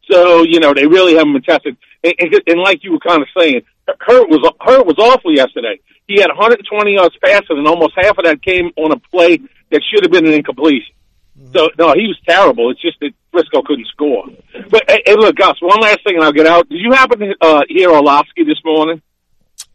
So 0.09 0.43
you 0.43 0.61
know 0.61 0.74
they 0.74 0.88
really 0.88 1.15
haven't 1.15 1.34
been 1.34 1.43
tested. 1.43 1.76
And, 2.05 2.13
and, 2.18 2.41
and 2.47 2.59
like 2.61 2.86
you 2.86 2.93
were 2.93 3.03
kind 3.03 3.22
of 3.22 3.28
saying, 3.38 3.63
Hurt 3.99 4.30
was 4.30 4.39
Hurt 4.61 4.88
was 4.88 4.95
awful 4.97 5.36
yesterday. 5.36 5.82
He 6.07 6.22
had 6.22 6.32
120 6.32 6.93
yards 6.93 7.18
passing, 7.22 7.59
and 7.59 7.68
almost 7.68 7.95
half 7.97 8.18
of 8.18 8.24
that 8.24 8.41
came 8.41 8.72
on 8.78 8.93
a 8.93 8.99
play 9.11 9.39
that 9.72 9.82
should 9.91 10.03
have 10.03 10.11
been 10.11 10.26
an 10.26 10.34
incompletion. 10.34 10.95
Mm-hmm. 11.38 11.51
So 11.51 11.70
no, 11.78 11.91
he 11.91 12.07
was 12.07 12.18
terrible. 12.26 12.72
It's 12.72 12.82
just 12.82 12.99
that 13.01 13.11
Frisco 13.32 13.61
couldn't 13.61 13.88
score. 13.88 14.26
But 14.70 14.84
hey, 14.88 15.03
hey, 15.05 15.07
look, 15.20 15.36
Gus. 15.36 15.55
One 15.61 15.80
last 15.82 15.99
thing, 16.05 16.15
and 16.15 16.24
I'll 16.24 16.32
get 16.32 16.47
out. 16.47 16.70
Did 16.70 16.80
you 16.80 16.91
happen 16.93 17.20
to 17.20 17.36
uh, 17.41 17.61
hear 17.68 17.91
Orlovsky 17.91 18.43
this 18.43 18.59
morning? 18.63 19.01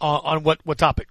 Uh, 0.01 0.18
on 0.18 0.43
what 0.43 0.61
what 0.64 0.78
topic? 0.78 1.09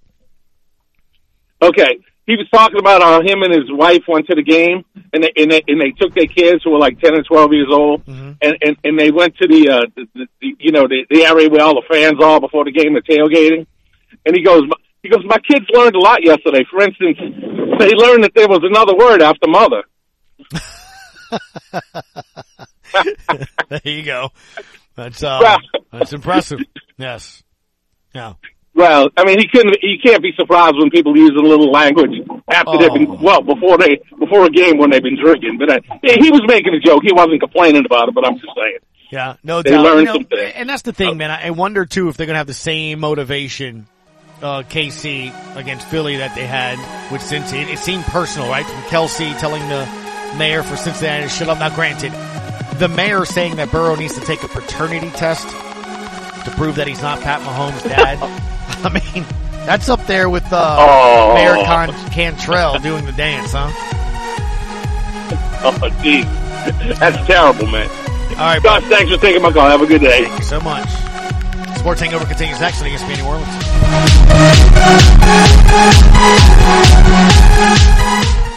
Okay, 1.62 2.00
he 2.26 2.36
was 2.36 2.48
talking 2.52 2.80
about 2.80 3.02
how 3.02 3.22
him 3.22 3.44
and 3.44 3.54
his 3.54 3.72
wife 3.72 4.04
went 4.08 4.28
to 4.28 4.36
the 4.36 4.44
game, 4.44 4.84
and 5.14 5.24
they 5.24 5.32
and 5.36 5.52
they, 5.52 5.62
and 5.68 5.80
they 5.80 5.92
took 5.92 6.14
their 6.14 6.28
kids 6.28 6.64
who 6.64 6.72
were 6.72 6.80
like 6.80 7.00
ten 7.00 7.16
and 7.16 7.26
twelve 7.26 7.54
years 7.54 7.70
old, 7.72 8.06
mm-hmm. 8.06 8.32
and, 8.42 8.58
and 8.62 8.78
and 8.84 9.00
they 9.00 9.12
went 9.12 9.36
to 9.38 9.48
the, 9.48 9.70
uh, 9.70 9.86
the, 9.96 10.08
the, 10.14 10.28
the 10.42 10.56
you 10.60 10.72
know 10.72 10.88
the, 10.88 11.06
the 11.10 11.24
area 11.24 11.50
where 11.50 11.62
all 11.62 11.76
the 11.76 11.88
fans 11.92 12.22
are 12.22 12.40
before 12.40 12.66
the 12.66 12.72
game, 12.72 12.94
the 12.94 13.02
tailgating. 13.02 13.68
And 14.26 14.36
he 14.36 14.44
goes, 14.44 14.64
he 15.04 15.10
goes, 15.10 15.24
my 15.26 15.40
kids 15.40 15.66
learned 15.74 15.96
a 15.96 16.00
lot 16.00 16.24
yesterday. 16.24 16.64
For 16.70 16.82
instance, 16.82 17.18
they 17.80 17.92
learned 17.96 18.24
that 18.24 18.34
there 18.36 18.48
was 18.48 18.60
another 18.64 18.96
word 18.96 19.22
after 19.22 19.48
mother. 19.48 19.84
there 23.70 23.82
you 23.84 24.04
go. 24.04 24.30
That's 24.96 25.24
uh, 25.24 25.58
that's 25.92 26.14
impressive. 26.14 26.60
Yes. 26.98 27.44
Yeah. 28.14 28.34
Well, 28.74 29.10
I 29.18 29.26
mean, 29.26 29.38
he 29.40 29.48
couldn't. 29.48 29.76
He 29.82 29.98
can't 30.04 30.22
be 30.24 30.32
surprised 30.38 30.76
when 30.78 30.90
people 30.90 31.16
use 31.18 31.32
a 31.32 31.42
little 31.42 31.72
language 31.72 32.12
after 32.50 32.78
they've 32.78 32.94
been 32.94 33.20
well 33.22 33.42
before 33.42 33.78
they 33.78 34.00
before 34.18 34.46
a 34.46 34.50
game 34.50 34.78
when 34.78 34.90
they've 34.90 35.04
been 35.04 35.20
drinking. 35.22 35.58
But 35.58 35.70
uh, 35.72 35.80
yeah, 36.04 36.16
he 36.20 36.32
was 36.32 36.42
making 36.48 36.74
a 36.74 36.80
joke. 36.80 37.04
He 37.04 37.12
wasn't 37.14 37.42
complaining 37.42 37.86
about 37.86 38.10
it. 38.10 38.16
But 38.16 38.26
I'm 38.26 38.36
just 38.36 38.48
saying. 38.56 38.78
Yeah, 39.12 39.36
no 39.44 39.62
They 39.62 39.72
doubt. 39.72 39.84
learned 39.84 40.00
You 40.00 40.06
know, 40.06 40.14
some 40.14 40.24
things. 40.24 40.54
and 40.56 40.70
that's 40.70 40.84
the 40.84 40.94
thing, 40.94 41.18
man. 41.18 41.32
I 41.32 41.48
I 41.48 41.50
wonder 41.50 41.86
too 41.86 42.08
if 42.08 42.16
they're 42.16 42.28
gonna 42.28 42.38
have 42.38 42.48
the 42.48 42.54
same 42.54 43.02
motivation, 43.02 43.88
uh, 44.42 44.64
KC 44.64 45.34
against 45.58 45.86
Philly 45.88 46.18
that 46.18 46.34
they 46.34 46.46
had 46.48 46.78
with 47.12 47.22
Cincy. 47.22 47.62
It, 47.62 47.72
it 47.72 47.80
seemed 47.80 48.06
personal, 48.06 48.48
right? 48.50 48.66
From 48.66 48.82
Kelce 48.84 49.38
telling 49.38 49.68
the 49.68 49.86
mayor 50.38 50.64
for 50.64 50.78
Cincinnati 50.78 51.24
to 51.24 51.30
shut 51.30 51.50
up. 51.50 51.60
Now, 51.60 51.76
granted, 51.76 52.14
the 52.82 52.88
mayor 52.88 53.26
saying 53.26 53.58
that 53.58 53.70
Burrow 53.72 53.94
needs 53.96 54.16
to 54.16 54.22
take 54.22 54.42
a 54.42 54.48
paternity 54.48 55.12
test 55.12 55.48
to 55.48 56.52
prove 56.58 56.76
that 56.78 56.88
he's 56.88 57.00
not 57.02 57.22
Pat 57.22 57.40
Mahomes' 57.42 57.84
dad. 57.84 58.18
I 58.84 58.90
mean, 58.90 59.24
that's 59.68 59.88
up 59.88 60.04
there 60.08 60.28
with 60.32 60.52
uh, 60.52 60.78
Oh. 60.80 61.34
Mayor 61.36 61.64
Con- 61.64 61.94
Cantrell 62.10 62.80
doing 62.80 63.06
the 63.06 63.12
dance, 63.12 63.52
huh? 63.54 63.70
Oh, 65.64 65.90
geez. 66.02 66.26
That's 66.98 67.18
terrible, 67.28 67.68
man. 67.68 67.88
All 68.32 68.38
right, 68.38 68.64
Gus, 68.64 68.84
thanks 68.86 69.12
for 69.14 69.20
taking 69.20 69.44
my 69.44 69.52
call. 69.52 69.70
Have 69.70 69.84
a 69.84 69.86
good 69.86 70.02
day. 70.02 70.24
Thank 70.26 70.40
you 70.40 70.46
so 70.46 70.60
much. 70.62 70.90
Sports 71.78 72.02
Hangover 72.02 72.26
continues 72.26 72.60
next 72.60 72.82
on 72.82 72.88
ESPN 72.90 73.18
New 73.20 73.26
Orleans. 73.26 74.62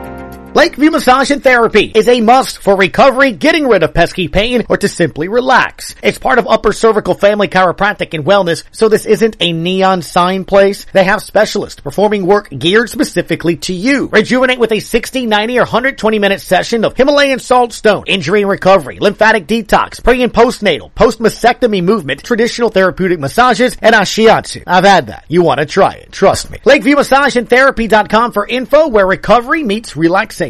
Lakeview 0.55 0.91
Massage 0.91 1.31
and 1.31 1.41
Therapy 1.41 1.91
is 1.95 2.07
a 2.07 2.21
must 2.21 2.59
for 2.59 2.75
recovery, 2.75 3.31
getting 3.31 3.67
rid 3.67 3.81
of 3.81 3.95
pesky 3.95 4.27
pain, 4.27 4.63
or 4.69 4.77
to 4.77 4.87
simply 4.87 5.27
relax. 5.27 5.95
It's 6.03 6.19
part 6.19 6.37
of 6.37 6.47
Upper 6.47 6.71
Cervical 6.71 7.15
Family 7.15 7.47
Chiropractic 7.47 8.13
and 8.13 8.23
Wellness, 8.23 8.63
so 8.71 8.87
this 8.87 9.07
isn't 9.07 9.35
a 9.39 9.51
neon 9.51 10.03
sign 10.03 10.45
place. 10.45 10.85
They 10.93 11.05
have 11.05 11.23
specialists 11.23 11.81
performing 11.81 12.27
work 12.27 12.51
geared 12.51 12.91
specifically 12.91 13.55
to 13.57 13.73
you. 13.73 14.09
Rejuvenate 14.11 14.59
with 14.59 14.71
a 14.71 14.79
60, 14.79 15.25
90, 15.25 15.57
or 15.57 15.63
120 15.63 16.19
minute 16.19 16.39
session 16.39 16.85
of 16.85 16.95
Himalayan 16.95 17.39
salt 17.39 17.73
stone, 17.73 18.03
injury 18.05 18.41
and 18.41 18.51
recovery, 18.51 18.99
lymphatic 18.99 19.47
detox, 19.47 20.03
pre 20.03 20.21
and 20.21 20.31
postnatal, 20.31 20.93
post 20.93 21.17
mastectomy 21.17 21.83
movement, 21.83 22.23
traditional 22.23 22.69
therapeutic 22.69 23.19
massages, 23.19 23.75
and 23.81 23.95
ashiatsu. 23.95 24.61
I've 24.67 24.85
had 24.85 25.07
that. 25.07 25.25
You 25.29 25.41
want 25.41 25.61
to 25.61 25.65
try 25.65 25.93
it. 25.93 26.11
Trust 26.11 26.51
me. 26.51 26.59
LakeviewMassageandTherapy.com 26.59 28.33
for 28.33 28.45
info 28.45 28.89
where 28.89 29.07
recovery 29.07 29.63
meets 29.63 29.97
relaxation. 29.97 30.42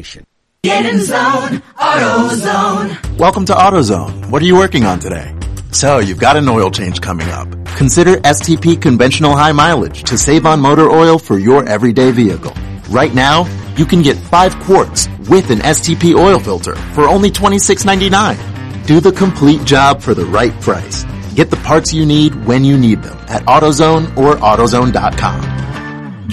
Get 0.63 0.87
in 0.87 0.99
zone, 1.01 1.61
AutoZone. 1.77 3.17
Welcome 3.19 3.45
to 3.45 3.53
AutoZone. 3.53 4.31
What 4.31 4.41
are 4.41 4.45
you 4.45 4.55
working 4.55 4.85
on 4.85 4.97
today? 4.97 5.35
So, 5.71 5.99
you've 5.99 6.19
got 6.19 6.35
an 6.35 6.49
oil 6.49 6.71
change 6.71 6.99
coming 6.99 7.29
up. 7.29 7.47
Consider 7.77 8.15
STP 8.17 8.81
Conventional 8.81 9.35
High 9.35 9.51
Mileage 9.51 10.03
to 10.05 10.17
save 10.17 10.47
on 10.47 10.61
motor 10.61 10.89
oil 10.89 11.19
for 11.19 11.37
your 11.37 11.67
everyday 11.69 12.09
vehicle. 12.09 12.53
Right 12.89 13.13
now, 13.13 13.45
you 13.75 13.85
can 13.85 14.01
get 14.01 14.17
5 14.17 14.59
quarts 14.61 15.09
with 15.29 15.51
an 15.51 15.59
STP 15.59 16.15
oil 16.15 16.39
filter 16.39 16.75
for 16.95 17.07
only 17.07 17.29
$26.99. 17.29 18.87
Do 18.87 18.99
the 18.99 19.11
complete 19.11 19.63
job 19.63 20.01
for 20.01 20.15
the 20.15 20.25
right 20.25 20.59
price. 20.59 21.03
Get 21.35 21.51
the 21.51 21.57
parts 21.57 21.93
you 21.93 22.05
need 22.05 22.33
when 22.45 22.63
you 22.63 22.79
need 22.79 23.03
them 23.03 23.17
at 23.29 23.43
AutoZone 23.43 24.17
or 24.17 24.37
AutoZone.com. 24.37 25.72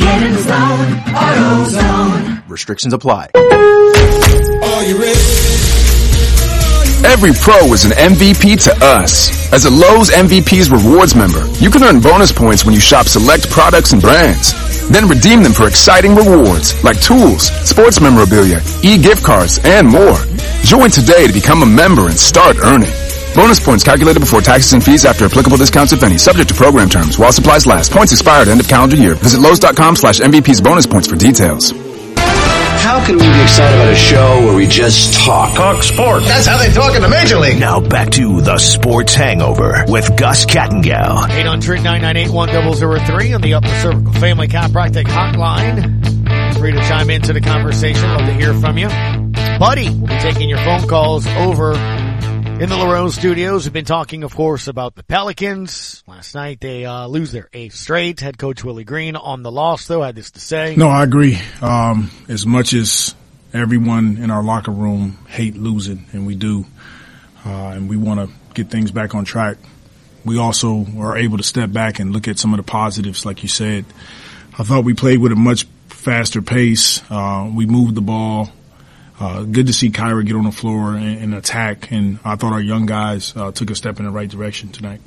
Get 0.01 0.22
in 0.22 0.32
zone, 0.38 0.92
AutoZone. 1.12 2.48
Restrictions 2.48 2.94
apply. 2.94 3.28
Are 3.34 4.84
you 4.84 4.96
ready? 4.98 5.20
Every 7.05 7.32
pro 7.32 7.72
is 7.74 7.84
an 7.84 7.90
MVP 7.92 8.62
to 8.64 8.72
us. 8.84 9.53
As 9.53 9.66
a 9.66 9.70
Lowe's 9.70 10.09
MVP's 10.09 10.70
rewards 10.70 11.14
member, 11.14 11.46
you 11.59 11.70
can 11.70 11.82
earn 11.84 12.01
bonus 12.01 12.32
points 12.32 12.64
when 12.64 12.72
you 12.72 12.80
shop 12.80 13.07
select 13.07 13.51
products 13.51 13.92
and 13.92 14.01
brands. 14.01 14.55
Then 14.88 15.07
redeem 15.07 15.42
them 15.42 15.53
for 15.53 15.68
exciting 15.68 16.14
rewards 16.14 16.82
like 16.82 16.98
tools, 17.03 17.48
sports 17.68 18.01
memorabilia, 18.01 18.62
e-gift 18.82 19.22
cards, 19.22 19.59
and 19.64 19.86
more. 19.86 20.16
Join 20.62 20.90
today 20.90 21.26
to 21.26 21.32
become 21.32 21.62
a 21.62 21.66
member 21.66 22.09
and 22.09 22.18
start 22.18 22.57
earning. 22.64 22.92
Bonus 23.34 23.60
points 23.60 23.84
calculated 23.84 24.20
before 24.20 24.40
taxes 24.40 24.72
and 24.72 24.82
fees 24.84 25.04
after 25.04 25.24
applicable 25.24 25.56
discounts 25.56 25.92
if 25.92 26.02
any, 26.02 26.18
subject 26.18 26.48
to 26.48 26.54
program 26.54 26.88
terms 26.88 27.18
while 27.18 27.32
supplies 27.32 27.66
last. 27.66 27.92
Points 27.92 28.12
expire 28.12 28.42
at 28.42 28.48
end 28.48 28.60
of 28.60 28.68
calendar 28.68 28.96
year. 28.96 29.14
Visit 29.14 29.40
Lowe's.com 29.40 29.96
slash 29.96 30.20
MVP's 30.20 30.60
bonus 30.60 30.86
points 30.86 31.08
for 31.08 31.16
details. 31.16 31.72
How 32.82 33.04
can 33.04 33.16
we 33.16 33.22
be 33.22 33.42
excited 33.42 33.78
about 33.78 33.92
a 33.92 33.96
show 33.96 34.40
where 34.44 34.54
we 34.56 34.66
just 34.66 35.14
talk? 35.24 35.54
Talk 35.54 35.82
sport. 35.82 36.24
That's 36.24 36.46
how 36.46 36.58
they 36.58 36.72
talk 36.72 36.94
in 36.96 37.02
the 37.02 37.08
Major 37.08 37.38
League. 37.38 37.60
Now 37.60 37.78
back 37.78 38.10
to 38.12 38.40
the 38.40 38.58
Sports 38.58 39.14
Hangover 39.14 39.84
with 39.86 40.16
Gus 40.16 40.44
Kattengell. 40.46 41.28
800-998-1003 41.28 43.34
on 43.34 43.40
the 43.42 43.54
Upper 43.54 43.68
Cervical 43.68 44.12
Family 44.14 44.48
Chiropractic 44.48 45.04
Hotline. 45.04 46.56
Free 46.58 46.72
to 46.72 46.80
chime 46.80 47.10
into 47.10 47.32
the 47.32 47.40
conversation. 47.40 48.02
Love 48.08 48.26
to 48.26 48.32
hear 48.32 48.54
from 48.54 48.76
you. 48.76 48.88
Buddy, 49.58 49.88
we'll 49.90 50.08
be 50.08 50.18
taking 50.18 50.48
your 50.48 50.58
phone 50.58 50.88
calls 50.88 51.26
over 51.26 51.74
in 52.61 52.68
the 52.68 52.76
Larose 52.76 53.14
studios. 53.14 53.64
We've 53.64 53.72
been 53.72 53.86
talking, 53.86 54.22
of 54.22 54.34
course, 54.34 54.68
about 54.68 54.94
the 54.94 55.02
Pelicans. 55.02 56.04
Last 56.06 56.34
night 56.34 56.61
they 56.61 56.84
uh, 56.84 57.06
lose 57.06 57.32
their 57.32 57.48
eighth 57.54 57.74
straight. 57.74 58.20
Head 58.20 58.36
coach 58.36 58.62
Willie 58.62 58.84
Green 58.84 59.16
on 59.16 59.42
the 59.42 59.50
loss, 59.50 59.86
though, 59.86 60.02
had 60.02 60.14
this 60.14 60.30
to 60.32 60.40
say. 60.40 60.76
No, 60.76 60.88
I 60.88 61.02
agree. 61.02 61.38
Um, 61.62 62.11
as 62.28 62.44
much 62.44 62.74
as 62.74 63.14
everyone 63.54 64.18
in 64.18 64.30
our 64.30 64.42
locker 64.42 64.72
room 64.72 65.16
hate 65.26 65.56
losing, 65.56 66.04
and 66.12 66.26
we 66.26 66.34
do, 66.34 66.66
uh, 67.46 67.68
and 67.68 67.88
we 67.88 67.96
want 67.96 68.20
to 68.20 68.36
get 68.52 68.70
things 68.70 68.90
back 68.90 69.14
on 69.14 69.24
track, 69.24 69.56
we 70.26 70.38
also 70.38 70.84
are 70.98 71.16
able 71.16 71.38
to 71.38 71.44
step 71.44 71.72
back 71.72 71.98
and 71.98 72.12
look 72.12 72.28
at 72.28 72.38
some 72.38 72.52
of 72.52 72.58
the 72.58 72.62
positives, 72.62 73.24
like 73.24 73.42
you 73.42 73.48
said. 73.48 73.86
I 74.58 74.64
thought 74.64 74.84
we 74.84 74.92
played 74.92 75.18
with 75.18 75.32
a 75.32 75.36
much 75.36 75.64
faster 75.88 76.42
pace. 76.42 77.00
Uh, 77.11 77.50
we 77.54 77.64
moved 77.64 77.94
the 77.94 78.02
ball. 78.02 78.50
Uh, 79.20 79.42
good 79.42 79.66
to 79.66 79.72
see 79.74 79.90
Kira 79.90 80.24
get 80.24 80.34
on 80.34 80.44
the 80.44 80.50
floor 80.50 80.94
and, 80.94 81.22
and 81.22 81.34
attack, 81.34 81.92
and 81.92 82.18
I 82.24 82.36
thought 82.36 82.54
our 82.54 82.60
young 82.60 82.86
guys 82.86 83.36
uh, 83.36 83.52
took 83.52 83.68
a 83.68 83.74
step 83.74 83.98
in 83.98 84.06
the 84.06 84.10
right 84.10 84.28
direction 84.28 84.70
tonight. 84.70 85.02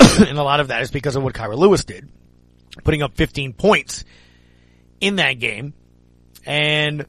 and 0.00 0.38
a 0.38 0.42
lot 0.42 0.60
of 0.60 0.68
that 0.68 0.80
is 0.80 0.90
because 0.90 1.14
of 1.14 1.22
what 1.22 1.34
Kira 1.34 1.54
Lewis 1.54 1.84
did, 1.84 2.08
putting 2.84 3.02
up 3.02 3.14
15 3.16 3.52
points 3.52 4.06
in 4.98 5.16
that 5.16 5.34
game, 5.34 5.74
and 6.46 7.04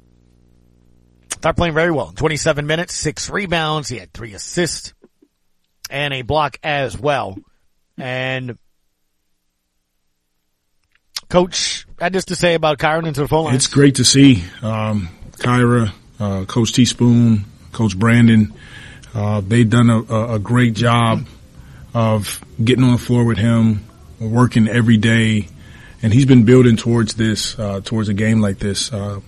started 1.31 1.55
playing 1.55 1.73
very 1.73 1.91
well. 1.91 2.11
27 2.13 2.67
minutes, 2.67 2.93
six 2.93 3.29
rebounds, 3.29 3.87
he 3.87 3.97
had 3.97 4.11
three 4.11 4.33
assists, 4.33 4.93
and 5.89 6.13
a 6.13 6.21
block 6.21 6.59
as 6.63 6.99
well. 6.99 7.37
And 7.97 8.57
Coach 11.29 11.85
had 11.97 12.11
this 12.11 12.25
to 12.25 12.35
say 12.35 12.55
about 12.55 12.77
Kira 12.77 13.07
into 13.07 13.21
the 13.21 13.27
phone. 13.29 13.53
It's 13.53 13.67
great 13.67 13.95
to 13.95 14.03
see 14.03 14.43
um, 14.61 15.07
Kira, 15.37 15.93
uh, 16.19 16.45
Coach 16.45 16.73
Teaspoon, 16.73 17.45
Coach 17.71 17.97
Brandon. 17.97 18.53
Uh, 19.13 19.41
they've 19.41 19.69
done 19.69 19.89
a, 19.89 20.33
a, 20.33 20.39
great 20.39 20.73
job 20.73 21.25
of 21.93 22.43
getting 22.61 22.83
on 22.83 22.91
the 22.91 22.97
floor 22.97 23.23
with 23.23 23.37
him, 23.37 23.85
working 24.19 24.67
every 24.67 24.97
day, 24.97 25.47
and 26.01 26.13
he's 26.13 26.25
been 26.25 26.43
building 26.43 26.75
towards 26.75 27.13
this, 27.13 27.57
uh, 27.57 27.79
towards 27.81 28.09
a 28.09 28.13
game 28.13 28.41
like 28.41 28.59
this. 28.59 28.91
Uh, 28.91 29.21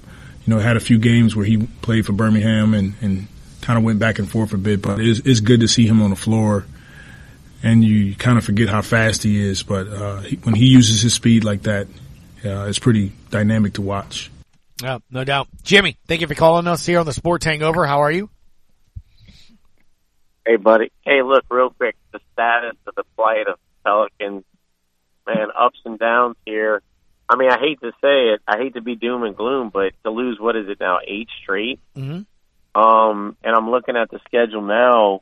you 0.46 0.54
know, 0.54 0.60
had 0.60 0.78
a 0.78 0.82
few 0.82 1.00
games 1.00 1.36
where 1.36 1.46
he 1.46 1.58
played 1.82 2.06
for 2.06 2.14
Birmingham 2.14 2.74
and, 2.74 2.96
and 3.02 3.28
kind 3.62 3.78
of 3.78 3.84
went 3.84 4.00
back 4.00 4.20
and 4.20 4.30
forth 4.30 4.54
a 4.54 4.58
bit, 4.58 4.82
but 4.82 5.00
it's, 5.00 5.20
it's 5.20 5.40
good 5.40 5.62
to 5.62 5.68
see 5.68 5.86
him 5.86 6.02
on 6.02 6.10
the 6.10 6.16
floor. 6.16 6.66
And 7.64 7.84
you 7.84 8.16
kind 8.16 8.38
of 8.38 8.46
forget 8.46 8.70
how 8.70 8.82
fast 8.82 9.24
he 9.24 9.40
is, 9.40 9.64
but 9.64 9.88
uh, 9.88 10.20
he, 10.22 10.36
when 10.38 10.56
he 10.56 10.68
uses 10.68 11.02
his 11.02 11.14
speed 11.14 11.44
like 11.44 11.64
that, 11.64 11.88
uh, 12.46 12.66
it's 12.68 12.80
pretty 12.80 13.12
dynamic 13.30 13.74
to 13.74 13.82
watch. 13.82 14.30
Yeah, 14.82 15.00
no 15.10 15.24
doubt. 15.24 15.48
Jimmy, 15.64 15.98
thank 16.08 16.22
you 16.22 16.28
for 16.28 16.36
calling 16.36 16.68
us 16.68 16.86
here 16.86 17.00
on 17.00 17.06
the 17.06 17.14
Sports 17.14 17.46
Hangover. 17.46 17.86
How 17.86 18.02
are 18.02 18.12
you? 18.12 18.30
Hey, 20.46 20.56
buddy. 20.56 20.92
Hey, 21.04 21.24
look, 21.24 21.46
real 21.50 21.72
quick, 21.72 21.96
the 22.14 22.20
status 22.34 22.78
of 22.86 22.96
the 22.96 23.04
plight 23.16 23.48
of 23.48 23.60
Pelicans, 23.84 24.46
man, 25.26 25.48
ups 25.58 25.80
and 25.84 26.00
downs 26.00 26.36
here. 26.46 26.82
I 27.28 27.36
mean, 27.36 27.50
I 27.52 27.60
hate 27.60 27.82
to 27.82 27.92
say 28.02 28.30
it, 28.30 28.42
I 28.48 28.58
hate 28.58 28.76
to 28.76 28.82
be 28.82 28.96
doom 28.96 29.24
and 29.24 29.36
gloom, 29.36 29.70
but 29.74 29.92
to 30.04 30.12
lose 30.12 30.40
what 30.40 30.56
is 30.56 30.70
it 30.70 30.80
now, 30.80 31.00
eight 31.06 31.28
straight? 31.42 31.80
Mm-hmm. 31.96 32.80
Um, 32.80 33.36
and 33.44 33.56
I'm 33.56 33.70
looking 33.70 33.98
at 33.98 34.10
the 34.12 34.20
schedule 34.26 34.62
now. 34.62 35.22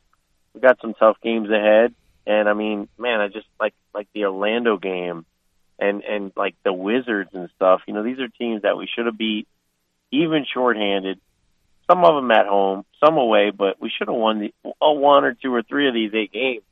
We 0.54 0.60
got 0.60 0.80
some 0.80 0.94
tough 0.94 1.16
games 1.22 1.50
ahead. 1.50 1.94
And 2.26 2.48
I 2.48 2.52
mean, 2.52 2.88
man, 2.98 3.20
I 3.20 3.28
just 3.28 3.46
like 3.58 3.74
like 3.94 4.08
the 4.12 4.24
Orlando 4.24 4.76
game 4.76 5.24
and 5.78 6.02
and 6.02 6.32
like 6.36 6.54
the 6.64 6.72
Wizards 6.72 7.30
and 7.32 7.48
stuff. 7.56 7.82
You 7.86 7.94
know, 7.94 8.02
these 8.02 8.18
are 8.18 8.28
teams 8.28 8.62
that 8.62 8.76
we 8.76 8.88
should 8.92 9.06
have 9.06 9.18
beat, 9.18 9.46
even 10.10 10.46
shorthanded. 10.52 11.20
Some 11.88 12.04
of 12.04 12.16
them 12.16 12.30
at 12.30 12.46
home, 12.46 12.84
some 13.04 13.16
away, 13.16 13.50
but 13.50 13.80
we 13.80 13.90
should 13.90 14.08
have 14.08 14.16
won 14.16 14.40
the 14.40 14.54
uh, 14.64 14.90
one 14.90 15.24
or 15.24 15.34
two 15.34 15.54
or 15.54 15.62
three 15.62 15.86
of 15.86 15.94
these 15.94 16.12
eight 16.14 16.32
games. 16.32 16.64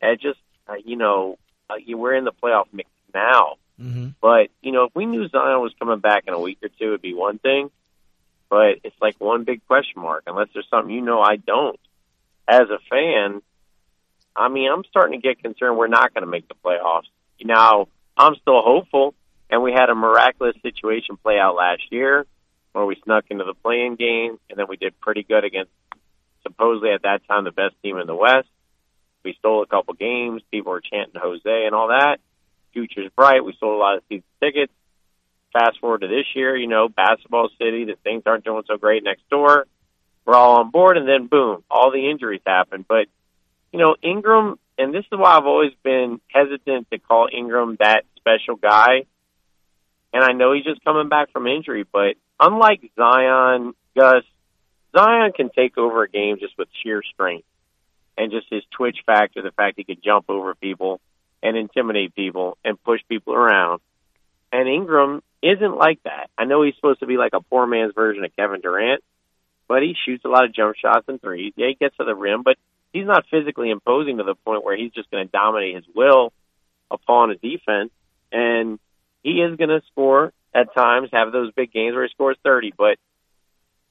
And 0.00 0.18
just, 0.20 0.40
uh, 0.68 0.74
you 0.84 0.96
know, 0.96 1.38
uh, 1.70 1.76
you- 1.76 1.96
we're 1.96 2.14
in 2.14 2.24
the 2.24 2.32
playoff 2.32 2.66
mix 2.72 2.90
now. 3.14 3.54
Mm-hmm. 3.80 4.08
But 4.20 4.50
you 4.60 4.72
know, 4.72 4.84
if 4.84 4.94
we 4.94 5.06
knew 5.06 5.28
Zion 5.28 5.60
was 5.60 5.72
coming 5.78 6.00
back 6.00 6.24
in 6.26 6.34
a 6.34 6.40
week 6.40 6.58
or 6.62 6.68
two, 6.68 6.88
it'd 6.88 7.02
be 7.02 7.14
one 7.14 7.38
thing. 7.38 7.70
But 8.48 8.80
it's 8.84 9.00
like 9.00 9.16
one 9.18 9.44
big 9.44 9.66
question 9.66 10.02
mark. 10.02 10.24
Unless 10.26 10.48
there's 10.52 10.68
something 10.68 10.92
you 10.94 11.00
know 11.00 11.20
I 11.20 11.36
don't. 11.36 11.78
As 12.46 12.68
a 12.68 12.78
fan, 12.90 13.40
I 14.36 14.48
mean, 14.48 14.70
I'm 14.70 14.84
starting 14.84 15.20
to 15.20 15.26
get 15.26 15.42
concerned 15.42 15.78
we're 15.78 15.86
not 15.86 16.12
going 16.12 16.22
to 16.24 16.30
make 16.30 16.48
the 16.48 16.54
playoffs. 16.54 17.06
Now, 17.40 17.88
I'm 18.16 18.34
still 18.36 18.60
hopeful, 18.62 19.14
and 19.50 19.62
we 19.62 19.72
had 19.72 19.88
a 19.90 19.94
miraculous 19.94 20.56
situation 20.62 21.16
play 21.16 21.38
out 21.38 21.54
last 21.54 21.82
year 21.90 22.26
where 22.72 22.86
we 22.86 22.96
snuck 23.04 23.24
into 23.30 23.44
the 23.44 23.54
playing 23.54 23.96
game, 23.96 24.38
and 24.48 24.58
then 24.58 24.66
we 24.68 24.76
did 24.76 24.98
pretty 25.00 25.22
good 25.22 25.44
against 25.44 25.70
supposedly 26.42 26.90
at 26.90 27.02
that 27.02 27.26
time 27.28 27.44
the 27.44 27.50
best 27.50 27.74
team 27.82 27.98
in 27.98 28.06
the 28.06 28.14
West. 28.14 28.48
We 29.24 29.34
stole 29.38 29.62
a 29.62 29.66
couple 29.66 29.94
games. 29.94 30.42
People 30.50 30.72
were 30.72 30.80
chanting 30.80 31.20
Jose 31.20 31.42
and 31.44 31.74
all 31.74 31.88
that. 31.88 32.18
Future's 32.72 33.10
bright. 33.14 33.44
We 33.44 33.54
sold 33.60 33.74
a 33.74 33.78
lot 33.78 33.96
of 33.96 34.02
season 34.08 34.24
tickets. 34.40 34.72
Fast 35.52 35.78
forward 35.80 36.00
to 36.00 36.08
this 36.08 36.24
year, 36.34 36.56
you 36.56 36.66
know, 36.66 36.88
basketball 36.88 37.50
city, 37.58 37.84
the 37.84 37.96
things 38.02 38.22
aren't 38.24 38.44
doing 38.44 38.62
so 38.66 38.78
great 38.78 39.04
next 39.04 39.28
door. 39.28 39.66
We're 40.24 40.34
all 40.34 40.60
on 40.60 40.70
board, 40.70 40.96
and 40.96 41.06
then 41.06 41.26
boom, 41.26 41.62
all 41.70 41.90
the 41.90 42.10
injuries 42.10 42.40
happen. 42.46 42.86
But, 42.88 43.06
you 43.70 43.78
know, 43.78 43.96
Ingram, 44.02 44.58
and 44.78 44.94
this 44.94 45.04
is 45.12 45.18
why 45.18 45.36
I've 45.36 45.46
always 45.46 45.72
been 45.82 46.20
hesitant 46.28 46.88
to 46.90 46.98
call 46.98 47.28
Ingram 47.32 47.76
that 47.80 48.04
special 48.16 48.56
guy. 48.56 49.04
And 50.12 50.22
I 50.22 50.32
know 50.32 50.52
he's 50.52 50.64
just 50.64 50.84
coming 50.84 51.08
back 51.08 51.32
from 51.32 51.46
injury, 51.46 51.84
but 51.90 52.16
unlike 52.38 52.82
Zion, 52.96 53.72
Gus, 53.96 54.24
Zion 54.96 55.32
can 55.32 55.50
take 55.50 55.78
over 55.78 56.02
a 56.02 56.08
game 56.08 56.36
just 56.38 56.56
with 56.58 56.68
sheer 56.82 57.02
strength 57.14 57.46
and 58.18 58.30
just 58.30 58.46
his 58.50 58.62
twitch 58.76 58.98
factor, 59.06 59.42
the 59.42 59.52
fact 59.52 59.78
he 59.78 59.84
could 59.84 60.02
jump 60.02 60.26
over 60.28 60.54
people 60.54 61.00
and 61.42 61.56
intimidate 61.56 62.14
people 62.14 62.58
and 62.64 62.82
push 62.82 63.00
people 63.08 63.34
around. 63.34 63.80
And 64.52 64.68
Ingram 64.68 65.22
isn't 65.42 65.76
like 65.76 66.02
that. 66.04 66.28
I 66.36 66.44
know 66.44 66.62
he's 66.62 66.74
supposed 66.76 67.00
to 67.00 67.06
be 67.06 67.16
like 67.16 67.32
a 67.32 67.40
poor 67.40 67.66
man's 67.66 67.94
version 67.94 68.24
of 68.24 68.36
Kevin 68.36 68.60
Durant, 68.60 69.02
but 69.66 69.82
he 69.82 69.96
shoots 70.04 70.24
a 70.24 70.28
lot 70.28 70.44
of 70.44 70.54
jump 70.54 70.76
shots 70.76 71.08
and 71.08 71.20
threes. 71.20 71.54
Yeah, 71.56 71.68
he 71.68 71.74
gets 71.74 71.96
to 71.96 72.04
the 72.04 72.14
rim, 72.14 72.42
but 72.42 72.58
he's 72.92 73.06
not 73.06 73.24
physically 73.30 73.70
imposing 73.70 74.18
to 74.18 74.24
the 74.24 74.34
point 74.34 74.64
where 74.64 74.76
he's 74.76 74.92
just 74.92 75.10
going 75.10 75.26
to 75.26 75.30
dominate 75.30 75.76
his 75.76 75.84
will 75.94 76.32
upon 76.90 77.30
a 77.30 77.36
defense. 77.36 77.90
And 78.30 78.78
he 79.22 79.40
is 79.40 79.56
going 79.56 79.70
to 79.70 79.82
score 79.90 80.32
at 80.54 80.74
times, 80.74 81.10
have 81.12 81.32
those 81.32 81.52
big 81.52 81.72
games 81.72 81.94
where 81.94 82.04
he 82.04 82.10
scores 82.10 82.36
30, 82.44 82.72
but 82.76 82.98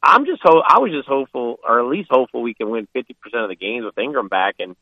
I'm 0.04 0.26
just 0.26 0.41
ho- 0.43 0.64
I 0.68 0.80
was 0.80 0.91
just 0.91 1.08
hopeful, 1.08 1.60
or 1.68 1.80
at 1.80 1.86
least 1.86 2.10
hopeful, 2.12 2.41
we 2.41 2.54
can 2.54 2.70
win 2.70 2.88
50% 2.95 3.10
of 3.34 3.49
the 3.49 3.56
games 3.56 3.86
with 3.86 3.97
Ingram 3.97 4.30
back. 4.30 4.56
And 4.60 4.76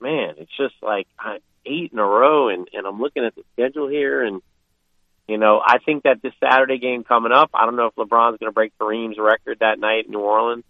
man, 0.00 0.34
it's 0.38 0.56
just 0.56 0.74
like 0.80 1.08
uh, 1.24 1.38
eight 1.66 1.92
in 1.92 1.98
a 1.98 2.04
row, 2.04 2.48
and 2.48 2.68
and 2.72 2.86
I'm 2.86 3.00
looking 3.00 3.24
at 3.24 3.34
the 3.34 3.42
schedule 3.54 3.88
here, 3.88 4.22
and 4.22 4.40
you 5.26 5.38
know 5.38 5.60
I 5.64 5.78
think 5.78 6.04
that 6.04 6.22
this 6.22 6.34
Saturday 6.40 6.78
game 6.78 7.02
coming 7.04 7.32
up, 7.32 7.50
I 7.54 7.64
don't 7.64 7.76
know 7.76 7.86
if 7.86 7.94
LeBron's 7.94 8.38
going 8.38 8.50
to 8.50 8.52
break 8.52 8.72
Kareem's 8.78 9.18
record 9.18 9.58
that 9.60 9.78
night 9.80 10.06
in 10.06 10.12
New 10.12 10.20
Orleans, 10.20 10.64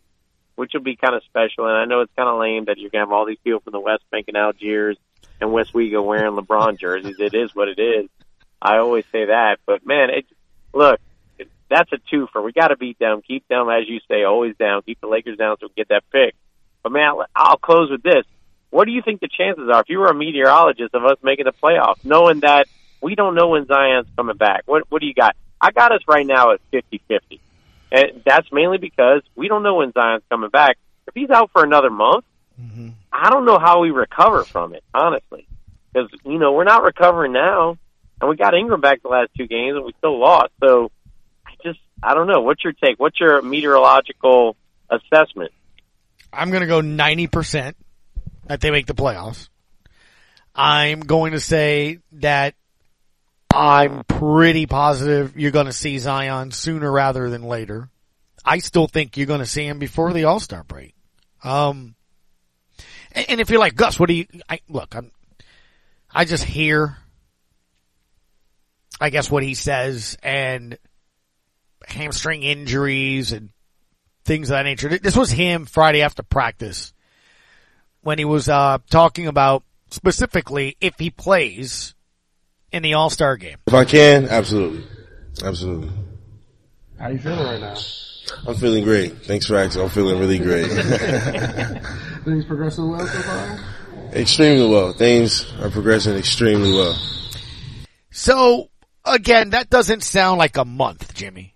which 0.54 0.72
will 0.74 0.82
be 0.82 0.96
kind 0.96 1.14
of 1.14 1.22
special. 1.24 1.66
And 1.66 1.76
I 1.76 1.84
know 1.84 2.00
it's 2.00 2.12
kind 2.16 2.28
of 2.28 2.38
lame 2.38 2.66
that 2.66 2.78
you're 2.78 2.90
going 2.90 3.04
to 3.04 3.06
have 3.06 3.12
all 3.12 3.26
these 3.26 3.38
people 3.42 3.60
from 3.60 3.72
the 3.72 3.80
West 3.80 4.04
making 4.12 4.36
Algiers 4.36 4.96
and 5.40 5.50
Westwego 5.50 6.04
wearing 6.04 6.36
LeBron 6.36 6.78
jerseys. 6.78 7.16
It 7.18 7.34
is 7.34 7.54
what 7.54 7.68
it 7.68 7.78
is. 7.78 8.08
I 8.60 8.78
always 8.78 9.04
say 9.10 9.26
that, 9.26 9.58
but 9.66 9.84
man, 9.84 10.10
it 10.10 10.26
look 10.72 11.00
that's 11.72 11.90
a 11.92 11.96
twofer. 11.96 12.44
We 12.44 12.52
got 12.52 12.68
to 12.68 12.76
beat 12.76 12.98
them, 12.98 13.22
keep 13.26 13.48
them 13.48 13.68
as 13.68 13.88
you 13.88 14.00
say, 14.08 14.24
always 14.24 14.54
down, 14.56 14.82
keep 14.82 15.00
the 15.00 15.08
Lakers 15.08 15.38
down 15.38 15.56
so 15.58 15.66
we 15.68 15.72
get 15.74 15.88
that 15.88 16.04
pick. 16.12 16.34
But 16.82 16.92
man, 16.92 17.14
I'll 17.34 17.56
close 17.56 17.90
with 17.90 18.02
this. 18.02 18.24
What 18.70 18.84
do 18.84 18.92
you 18.92 19.02
think 19.02 19.20
the 19.20 19.28
chances 19.28 19.68
are 19.72 19.80
if 19.80 19.88
you 19.88 19.98
were 19.98 20.08
a 20.08 20.14
meteorologist 20.14 20.94
of 20.94 21.04
us 21.04 21.18
making 21.22 21.46
the 21.46 21.52
playoffs, 21.52 22.04
knowing 22.04 22.40
that 22.40 22.68
we 23.00 23.14
don't 23.14 23.34
know 23.34 23.48
when 23.48 23.66
Zion's 23.66 24.06
coming 24.16 24.36
back? 24.36 24.62
What 24.66 24.90
what 24.90 25.00
do 25.00 25.06
you 25.06 25.14
got? 25.14 25.36
I 25.60 25.72
got 25.72 25.92
us 25.92 26.02
right 26.06 26.26
now 26.26 26.52
at 26.52 26.60
fifty 26.70 27.00
fifty, 27.08 27.40
and 27.92 28.22
that's 28.24 28.50
mainly 28.50 28.78
because 28.78 29.22
we 29.36 29.48
don't 29.48 29.62
know 29.62 29.76
when 29.76 29.92
Zion's 29.92 30.22
coming 30.30 30.50
back. 30.50 30.78
If 31.06 31.14
he's 31.14 31.30
out 31.30 31.50
for 31.52 31.62
another 31.62 31.90
month, 31.90 32.24
mm-hmm. 32.60 32.90
I 33.12 33.30
don't 33.30 33.44
know 33.44 33.58
how 33.58 33.80
we 33.80 33.90
recover 33.90 34.44
from 34.44 34.74
it, 34.74 34.82
honestly, 34.94 35.46
because 35.92 36.10
you 36.24 36.38
know 36.38 36.52
we're 36.52 36.64
not 36.64 36.82
recovering 36.82 37.32
now, 37.32 37.76
and 38.20 38.30
we 38.30 38.36
got 38.36 38.54
Ingram 38.54 38.80
back 38.80 39.02
the 39.02 39.08
last 39.08 39.30
two 39.36 39.46
games, 39.46 39.76
and 39.76 39.84
we 39.84 39.92
still 39.98 40.18
lost. 40.18 40.52
So 40.60 40.90
I 41.46 41.50
just 41.62 41.80
I 42.02 42.14
don't 42.14 42.26
know. 42.26 42.40
What's 42.40 42.64
your 42.64 42.72
take? 42.72 42.98
What's 42.98 43.20
your 43.20 43.42
meteorological 43.42 44.56
assessment? 44.90 45.52
I'm 46.32 46.50
going 46.50 46.62
to 46.62 46.66
go 46.66 46.80
90% 46.80 47.74
that 48.46 48.60
they 48.62 48.70
make 48.70 48.86
the 48.86 48.94
playoffs. 48.94 49.50
I'm 50.54 51.00
going 51.00 51.32
to 51.32 51.40
say 51.40 51.98
that 52.12 52.54
I'm 53.54 54.04
pretty 54.04 54.66
positive 54.66 55.38
you're 55.38 55.50
going 55.50 55.66
to 55.66 55.72
see 55.72 55.98
Zion 55.98 56.50
sooner 56.50 56.90
rather 56.90 57.30
than 57.30 57.42
later. 57.42 57.90
I 58.44 58.58
still 58.58 58.86
think 58.86 59.16
you're 59.16 59.26
going 59.26 59.40
to 59.40 59.46
see 59.46 59.66
him 59.66 59.78
before 59.78 60.12
the 60.12 60.24
All-Star 60.24 60.64
break. 60.64 60.94
Um, 61.44 61.94
and, 63.12 63.40
if 63.40 63.50
you're 63.50 63.60
like, 63.60 63.74
Gus, 63.74 64.00
what 64.00 64.08
do 64.08 64.14
you, 64.14 64.26
I, 64.48 64.60
look, 64.68 64.96
I'm, 64.96 65.10
I 66.10 66.24
just 66.24 66.44
hear, 66.44 66.96
I 69.00 69.10
guess 69.10 69.30
what 69.30 69.42
he 69.42 69.54
says 69.54 70.16
and 70.22 70.78
hamstring 71.86 72.42
injuries 72.42 73.32
and 73.32 73.50
things 74.24 74.50
of 74.50 74.54
that 74.54 74.62
nature. 74.62 74.88
This 74.98 75.16
was 75.16 75.30
him 75.30 75.66
Friday 75.66 76.02
after 76.02 76.22
practice 76.22 76.92
when 78.02 78.18
he 78.18 78.24
was 78.24 78.48
uh, 78.48 78.78
talking 78.90 79.26
about 79.26 79.62
specifically 79.90 80.76
if 80.80 80.98
he 80.98 81.10
plays 81.10 81.94
in 82.72 82.82
the 82.82 82.94
All 82.94 83.10
Star 83.10 83.36
game. 83.36 83.58
If 83.66 83.74
I 83.74 83.84
can, 83.84 84.28
absolutely. 84.28 84.84
Absolutely. 85.44 85.90
How 86.98 87.08
you 87.08 87.18
feeling 87.18 87.44
right 87.44 87.60
now? 87.60 87.76
I'm 88.46 88.54
feeling 88.54 88.84
great. 88.84 89.24
Thanks 89.24 89.46
for 89.46 89.56
asking. 89.56 89.82
I'm 89.82 89.88
feeling 89.88 90.18
really 90.18 90.38
great. 90.38 90.66
Things 92.24 92.44
progressing 92.44 92.90
well 92.90 93.06
so 93.06 93.22
far? 93.22 93.58
extremely 94.14 94.68
well. 94.68 94.92
Things 94.92 95.50
are 95.60 95.70
progressing 95.70 96.16
extremely 96.16 96.72
well. 96.72 96.96
So 98.10 98.70
again, 99.04 99.50
that 99.50 99.70
doesn't 99.70 100.02
sound 100.02 100.38
like 100.38 100.56
a 100.56 100.64
month, 100.64 101.14
Jimmy. 101.14 101.54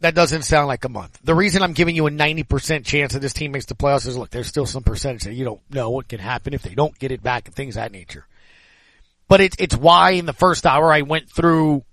That 0.00 0.14
doesn't 0.14 0.42
sound 0.42 0.66
like 0.66 0.84
a 0.84 0.88
month. 0.88 1.18
The 1.22 1.34
reason 1.34 1.62
I'm 1.62 1.74
giving 1.74 1.94
you 1.94 2.06
a 2.06 2.10
90% 2.10 2.86
chance 2.86 3.12
that 3.12 3.20
this 3.20 3.34
team 3.34 3.52
makes 3.52 3.66
the 3.66 3.74
playoffs 3.74 4.06
is 4.06 4.16
look, 4.16 4.30
there's 4.30 4.46
still 4.46 4.64
some 4.64 4.82
percentage 4.82 5.24
that 5.24 5.34
you 5.34 5.44
don't 5.44 5.60
know 5.70 5.90
what 5.90 6.08
can 6.08 6.20
happen 6.20 6.54
if 6.54 6.62
they 6.62 6.74
don't 6.74 6.98
get 6.98 7.12
it 7.12 7.22
back 7.22 7.46
and 7.46 7.54
things 7.54 7.76
of 7.76 7.82
that 7.82 7.92
nature. 7.92 8.26
But 9.30 9.40
it's, 9.40 9.56
it's 9.60 9.76
why 9.76 10.10
in 10.10 10.26
the 10.26 10.32
first 10.32 10.66
hour 10.66 10.92
I 10.92 11.02
went 11.02 11.30
through 11.30 11.84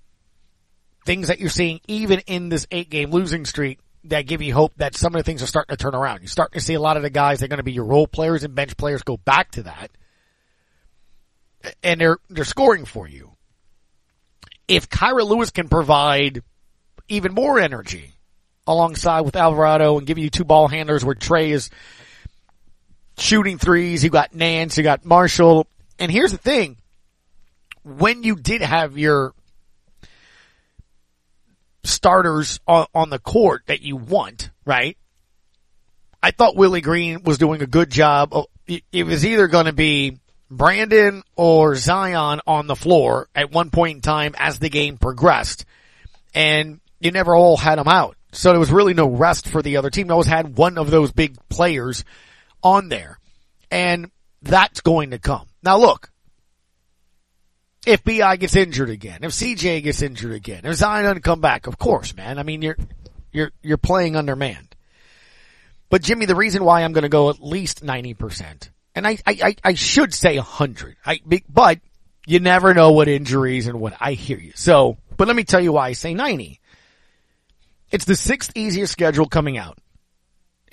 things 1.05 1.27
that 1.27 1.39
you're 1.39 1.51
seeing 1.51 1.79
even 1.87 2.21
in 2.25 2.49
this 2.49 2.65
eight 2.71 2.89
game 2.89 3.11
losing 3.11 3.45
streak 3.45 3.77
that 4.05 4.23
give 4.23 4.41
you 4.41 4.55
hope 4.55 4.73
that 4.77 4.95
some 4.95 5.13
of 5.13 5.19
the 5.19 5.23
things 5.23 5.43
are 5.43 5.47
starting 5.47 5.77
to 5.77 5.79
turn 5.79 5.93
around. 5.93 6.21
You're 6.21 6.29
starting 6.29 6.59
to 6.59 6.65
see 6.65 6.73
a 6.73 6.79
lot 6.79 6.97
of 6.97 7.03
the 7.03 7.11
guys 7.11 7.39
that 7.39 7.45
are 7.45 7.49
going 7.49 7.59
to 7.59 7.63
be 7.63 7.73
your 7.73 7.85
role 7.85 8.07
players 8.07 8.43
and 8.43 8.55
bench 8.55 8.75
players 8.75 9.03
go 9.03 9.17
back 9.17 9.51
to 9.51 9.63
that. 9.63 9.91
And 11.83 12.01
they're, 12.01 12.17
they're 12.27 12.43
scoring 12.43 12.85
for 12.85 13.07
you. 13.07 13.33
If 14.67 14.89
Kira 14.89 15.23
Lewis 15.23 15.51
can 15.51 15.69
provide 15.69 16.41
even 17.07 17.35
more 17.35 17.59
energy 17.59 18.15
alongside 18.65 19.21
with 19.21 19.35
Alvarado 19.35 19.99
and 19.99 20.07
give 20.07 20.17
you 20.17 20.31
two 20.31 20.43
ball 20.43 20.67
handlers 20.67 21.05
where 21.05 21.13
Trey 21.13 21.51
is 21.51 21.69
shooting 23.19 23.59
threes. 23.59 24.03
You 24.03 24.09
got 24.09 24.33
Nance, 24.33 24.75
you 24.75 24.83
got 24.83 25.05
Marshall. 25.05 25.67
And 25.99 26.11
here's 26.11 26.31
the 26.31 26.39
thing. 26.39 26.77
When 27.87 28.23
you 28.23 28.35
did 28.35 28.61
have 28.61 28.97
your 28.97 29.33
starters 31.83 32.59
on, 32.67 32.85
on 32.93 33.09
the 33.09 33.19
court 33.19 33.63
that 33.67 33.81
you 33.81 33.95
want, 33.95 34.49
right? 34.65 34.97
I 36.21 36.31
thought 36.31 36.55
Willie 36.55 36.81
Green 36.81 37.23
was 37.23 37.37
doing 37.37 37.61
a 37.61 37.67
good 37.67 37.89
job. 37.89 38.33
It, 38.67 39.05
was 39.05 39.25
either 39.25 39.47
going 39.47 39.65
to 39.67 39.73
be 39.73 40.19
Brandon 40.49 41.23
or 41.35 41.75
Zion 41.75 42.41
on 42.45 42.67
the 42.67 42.75
floor 42.75 43.29
at 43.33 43.51
one 43.51 43.69
point 43.69 43.97
in 43.97 44.01
time 44.01 44.35
as 44.37 44.59
the 44.59 44.69
game 44.69 44.97
progressed. 44.97 45.65
And 46.33 46.81
you 46.99 47.11
never 47.11 47.35
all 47.35 47.57
had 47.57 47.77
them 47.77 47.87
out. 47.87 48.17
So 48.33 48.49
there 48.49 48.59
was 48.59 48.71
really 48.71 48.93
no 48.93 49.07
rest 49.07 49.47
for 49.47 49.61
the 49.61 49.77
other 49.77 49.89
team. 49.89 50.07
You 50.07 50.13
always 50.13 50.27
had 50.27 50.57
one 50.57 50.77
of 50.77 50.91
those 50.91 51.11
big 51.11 51.37
players 51.49 52.03
on 52.61 52.89
there. 52.89 53.19
And 53.71 54.11
that's 54.41 54.81
going 54.81 55.11
to 55.11 55.19
come. 55.19 55.47
Now 55.63 55.77
look, 55.77 56.11
if 57.87 58.03
BI 58.03 58.35
gets 58.35 58.55
injured 58.55 58.89
again, 58.89 59.19
if 59.21 59.31
CJ 59.31 59.81
gets 59.81 60.01
injured 60.01 60.33
again, 60.33 60.61
if 60.65 60.75
Zion 60.75 61.05
doesn't 61.05 61.23
come 61.23 61.39
back, 61.39 61.67
of 61.67 61.79
course, 61.79 62.13
man. 62.13 62.37
I 62.37 62.43
mean, 62.43 62.61
you're, 62.61 62.75
you're, 63.31 63.51
you're 63.63 63.77
playing 63.77 64.17
undermanned. 64.17 64.75
But 65.89 66.01
Jimmy, 66.01 66.25
the 66.25 66.35
reason 66.35 66.65
why 66.65 66.83
I'm 66.83 66.91
going 66.91 67.03
to 67.03 67.09
go 67.09 67.29
at 67.29 67.41
least 67.41 67.85
90%, 67.85 68.69
and 68.93 69.07
I, 69.07 69.17
I, 69.25 69.55
I, 69.63 69.73
should 69.75 70.13
say 70.13 70.35
100. 70.35 70.97
I, 71.05 71.21
but 71.47 71.79
you 72.25 72.41
never 72.41 72.73
know 72.73 72.91
what 72.91 73.07
injuries 73.07 73.67
and 73.67 73.79
what, 73.79 73.95
I 74.01 74.13
hear 74.13 74.37
you. 74.37 74.51
So, 74.55 74.97
but 75.15 75.27
let 75.27 75.37
me 75.37 75.45
tell 75.45 75.61
you 75.61 75.71
why 75.71 75.87
I 75.87 75.93
say 75.93 76.13
90. 76.13 76.59
It's 77.89 78.03
the 78.03 78.17
sixth 78.17 78.51
easiest 78.55 78.91
schedule 78.91 79.27
coming 79.27 79.57
out. 79.57 79.77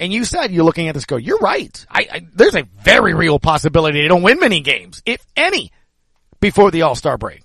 And 0.00 0.12
you 0.12 0.24
said 0.24 0.50
you're 0.50 0.64
looking 0.64 0.88
at 0.88 0.94
this 0.94 1.04
go, 1.04 1.16
you're 1.16 1.38
right. 1.38 1.86
I, 1.88 2.08
I, 2.10 2.26
there's 2.34 2.56
a 2.56 2.64
very 2.82 3.14
real 3.14 3.38
possibility 3.38 4.02
they 4.02 4.08
don't 4.08 4.22
win 4.22 4.40
many 4.40 4.62
games, 4.62 5.00
if 5.06 5.24
any, 5.36 5.70
before 6.44 6.70
the 6.70 6.82
All-Star 6.82 7.16
break. 7.16 7.42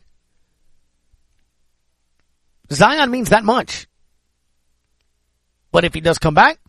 Zion 2.69 3.09
means 3.09 3.29
that 3.29 3.45
much. 3.45 3.87
But 5.71 5.85
if 5.85 5.93
he 5.93 6.01
does 6.01 6.17
come 6.17 6.33
back, 6.33 6.59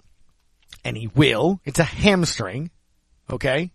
and 0.85 0.97
he 0.97 1.09
will, 1.09 1.61
it's 1.65 1.81
a 1.81 1.85
hamstring, 1.85 2.71
okay? 3.29 3.73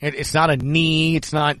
It, 0.00 0.14
it's 0.14 0.32
not 0.32 0.48
a 0.48 0.56
knee, 0.56 1.14
it's 1.14 1.34
not 1.34 1.58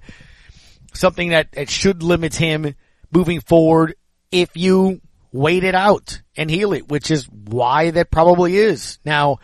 something 0.94 1.28
that 1.28 1.48
it 1.52 1.68
should 1.68 2.02
limit 2.02 2.34
him 2.34 2.74
moving 3.10 3.40
forward 3.40 3.94
if 4.32 4.56
you 4.56 5.02
wait 5.30 5.62
it 5.62 5.74
out 5.74 6.22
and 6.38 6.48
heal 6.48 6.72
it, 6.72 6.88
which 6.88 7.10
is 7.10 7.28
why 7.28 7.90
that 7.90 8.10
probably 8.10 8.56
is. 8.56 8.98
Now, 9.04 9.40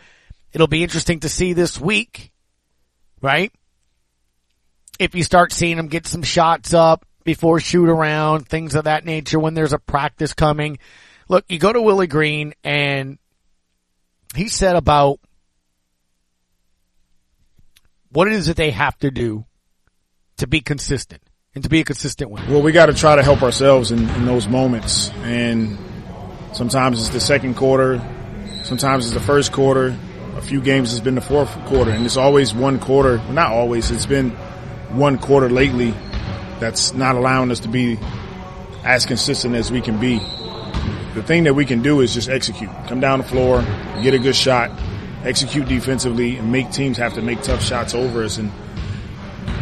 it'll 0.51 0.65
be 0.65 0.81
interesting 0.81 1.19
to 1.19 1.29
see 1.29 1.53
this 1.53 1.79
week, 1.79 2.31
right? 3.21 3.53
If 5.01 5.15
you 5.15 5.23
start 5.23 5.51
seeing 5.51 5.79
him 5.79 5.87
get 5.87 6.05
some 6.05 6.21
shots 6.21 6.75
up 6.75 7.07
before 7.23 7.59
shoot 7.59 7.89
around, 7.89 8.47
things 8.47 8.75
of 8.75 8.83
that 8.83 9.03
nature 9.03 9.39
when 9.39 9.55
there's 9.55 9.73
a 9.73 9.79
practice 9.79 10.35
coming. 10.35 10.77
Look, 11.27 11.43
you 11.49 11.57
go 11.57 11.73
to 11.73 11.81
Willie 11.81 12.05
Green 12.05 12.53
and 12.63 13.17
he 14.35 14.47
said 14.47 14.75
about 14.75 15.19
what 18.11 18.27
it 18.27 18.33
is 18.33 18.45
that 18.45 18.57
they 18.57 18.69
have 18.69 18.95
to 18.99 19.09
do 19.09 19.45
to 20.37 20.45
be 20.45 20.61
consistent 20.61 21.23
and 21.55 21.63
to 21.63 21.69
be 21.71 21.79
a 21.79 21.83
consistent 21.83 22.29
winner. 22.29 22.51
Well, 22.51 22.61
we 22.61 22.71
got 22.71 22.85
to 22.85 22.93
try 22.93 23.15
to 23.15 23.23
help 23.23 23.41
ourselves 23.41 23.89
in, 23.89 24.07
in 24.07 24.25
those 24.27 24.47
moments. 24.47 25.09
And 25.23 25.79
sometimes 26.53 26.99
it's 26.99 27.09
the 27.09 27.19
second 27.19 27.55
quarter. 27.55 27.99
Sometimes 28.61 29.05
it's 29.05 29.15
the 29.15 29.19
first 29.19 29.51
quarter. 29.51 29.97
A 30.35 30.41
few 30.43 30.61
games 30.61 30.91
it's 30.91 31.01
been 31.01 31.15
the 31.15 31.21
fourth 31.21 31.51
quarter 31.65 31.89
and 31.89 32.05
it's 32.05 32.17
always 32.17 32.53
one 32.53 32.77
quarter. 32.77 33.17
Well, 33.17 33.33
not 33.33 33.51
always. 33.51 33.89
It's 33.89 34.05
been 34.05 34.37
one 34.93 35.17
quarter 35.17 35.49
lately 35.49 35.93
that's 36.59 36.93
not 36.93 37.15
allowing 37.15 37.51
us 37.51 37.61
to 37.61 37.67
be 37.67 37.97
as 38.83 39.05
consistent 39.05 39.55
as 39.55 39.71
we 39.71 39.81
can 39.81 39.99
be. 39.99 40.19
The 41.13 41.23
thing 41.23 41.43
that 41.43 41.53
we 41.55 41.65
can 41.65 41.81
do 41.81 42.01
is 42.01 42.13
just 42.13 42.29
execute. 42.29 42.69
Come 42.87 42.99
down 42.99 43.19
the 43.19 43.25
floor, 43.25 43.61
get 44.01 44.13
a 44.13 44.19
good 44.19 44.35
shot, 44.35 44.71
execute 45.23 45.67
defensively, 45.67 46.37
and 46.37 46.51
make 46.51 46.71
teams 46.71 46.97
have 46.97 47.13
to 47.15 47.21
make 47.21 47.41
tough 47.41 47.63
shots 47.63 47.93
over 47.93 48.23
us. 48.23 48.37
And 48.37 48.49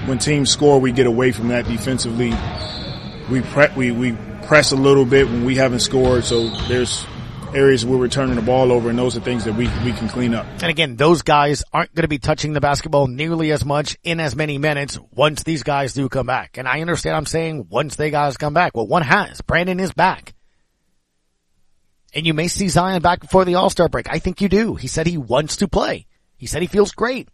when 0.08 0.20
teams 0.20 0.52
score, 0.52 0.80
we 0.80 0.92
get 0.92 1.08
away 1.08 1.32
from 1.32 1.48
that 1.50 1.66
defensively. 1.66 2.34
We 3.32 3.42
pre- 3.42 3.74
we 3.76 3.92
we 3.92 4.18
press 4.44 4.72
a 4.72 4.76
little 4.76 5.06
bit 5.06 5.28
when 5.28 5.46
we 5.46 5.56
haven't 5.56 5.80
scored. 5.80 6.24
So 6.26 6.50
there's 6.68 7.06
areas 7.54 7.86
where 7.86 7.98
we're 7.98 8.08
turning 8.08 8.36
the 8.36 8.42
ball 8.42 8.72
over, 8.72 8.90
and 8.90 8.98
those 8.98 9.18
are 9.18 9.20
things 9.20 9.46
that 9.46 9.54
we 9.54 9.68
we 9.84 9.94
can 9.94 10.08
clean 10.10 10.34
up. 10.34 10.46
And 10.62 10.66
again, 10.66 10.96
those 10.96 11.22
guys 11.22 11.64
aren't 11.74 11.94
going 11.94 12.04
to 12.04 12.10
be 12.10 12.20
touching 12.20 12.54
the 12.54 12.62
basketball 12.62 13.08
nearly 13.08 13.52
as 13.52 13.66
much 13.66 13.98
in 14.04 14.20
as 14.20 14.36
many 14.36 14.58
minutes 14.58 15.00
once 15.12 15.44
these 15.44 15.64
guys 15.64 15.94
do 15.94 16.10
come 16.10 16.28
back. 16.28 16.58
And 16.58 16.68
I 16.68 16.82
understand 16.82 17.16
I'm 17.16 17.26
saying 17.26 17.68
once 17.70 17.96
they 17.96 18.12
guys 18.12 18.38
come 18.38 18.54
back. 18.54 18.76
Well, 18.76 18.88
one 18.88 19.04
has. 19.04 19.42
Brandon 19.42 19.80
is 19.80 19.94
back. 19.94 20.34
And 22.14 22.26
you 22.26 22.34
may 22.34 22.48
see 22.48 22.70
Zion 22.70 23.02
back 23.02 23.22
before 23.22 23.46
the 23.46 23.56
All-Star 23.56 23.88
break. 23.88 24.10
I 24.10 24.18
think 24.18 24.42
you 24.42 24.50
do. 24.50 24.76
He 24.76 24.88
said 24.88 25.06
he 25.06 25.18
wants 25.18 25.58
to 25.58 25.68
play. 25.68 26.08
He 26.38 26.48
said 26.48 26.62
he 26.62 26.68
feels 26.68 26.92
great. 26.92 27.30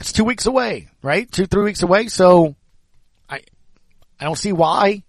It's 0.00 0.12
two 0.12 0.24
weeks 0.24 0.46
away, 0.46 0.88
right? 1.02 1.30
Two, 1.30 1.46
three 1.46 1.64
weeks 1.64 1.82
away. 1.82 2.08
So 2.08 2.56
I, 3.28 3.40
I 4.18 4.24
don't 4.24 4.38
see 4.38 4.52
why. 4.52 5.02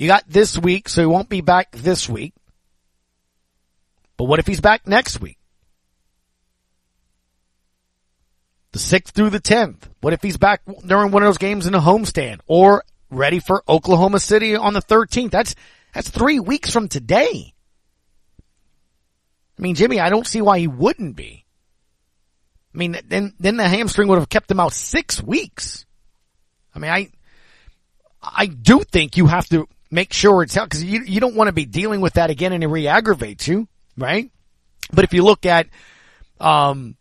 You 0.00 0.06
got 0.06 0.24
this 0.26 0.56
week, 0.56 0.88
so 0.88 1.02
he 1.02 1.06
won't 1.06 1.28
be 1.28 1.42
back 1.42 1.72
this 1.72 2.08
week. 2.08 2.32
But 4.16 4.24
what 4.24 4.38
if 4.38 4.46
he's 4.46 4.62
back 4.62 4.86
next 4.86 5.20
week? 5.20 5.36
The 8.72 8.78
6th 8.78 9.10
through 9.10 9.28
the 9.28 9.42
10th. 9.42 9.90
What 10.00 10.14
if 10.14 10.22
he's 10.22 10.38
back 10.38 10.62
during 10.86 11.10
one 11.10 11.22
of 11.22 11.26
those 11.26 11.36
games 11.36 11.66
in 11.66 11.74
a 11.74 11.80
homestand 11.80 12.40
or 12.46 12.82
ready 13.10 13.40
for 13.40 13.62
Oklahoma 13.68 14.20
City 14.20 14.56
on 14.56 14.72
the 14.72 14.80
13th? 14.80 15.32
That's, 15.32 15.54
that's 15.92 16.08
three 16.08 16.40
weeks 16.40 16.72
from 16.72 16.88
today. 16.88 17.52
I 19.58 19.62
mean, 19.62 19.74
Jimmy, 19.74 20.00
I 20.00 20.08
don't 20.08 20.26
see 20.26 20.40
why 20.40 20.60
he 20.60 20.66
wouldn't 20.66 21.14
be. 21.14 21.44
I 22.74 22.78
mean, 22.78 22.98
then, 23.06 23.34
then 23.38 23.58
the 23.58 23.68
hamstring 23.68 24.08
would 24.08 24.18
have 24.18 24.30
kept 24.30 24.50
him 24.50 24.60
out 24.60 24.72
six 24.72 25.22
weeks. 25.22 25.84
I 26.74 26.78
mean, 26.78 26.90
I, 26.90 27.10
I 28.22 28.46
do 28.46 28.80
think 28.80 29.18
you 29.18 29.26
have 29.26 29.46
to 29.50 29.68
make 29.90 30.12
sure 30.12 30.42
it's 30.42 30.56
out 30.56 30.68
because 30.68 30.84
you, 30.84 31.02
you 31.02 31.20
don't 31.20 31.34
want 31.34 31.48
to 31.48 31.52
be 31.52 31.64
dealing 31.64 32.00
with 32.00 32.14
that 32.14 32.30
again 32.30 32.52
and 32.52 32.62
it 32.62 32.68
re-aggravates 32.68 33.48
you, 33.48 33.68
right? 33.96 34.30
But 34.92 35.04
if 35.04 35.12
you 35.12 35.22
look 35.22 35.46
at, 35.46 35.66
um, 36.38 36.96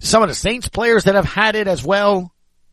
some 0.00 0.22
of 0.22 0.28
the 0.28 0.34
Saints 0.34 0.68
players 0.68 1.04
that 1.04 1.14
have 1.14 1.26
had 1.26 1.54
it 1.56 1.68
as 1.68 1.84
well, 1.84 2.32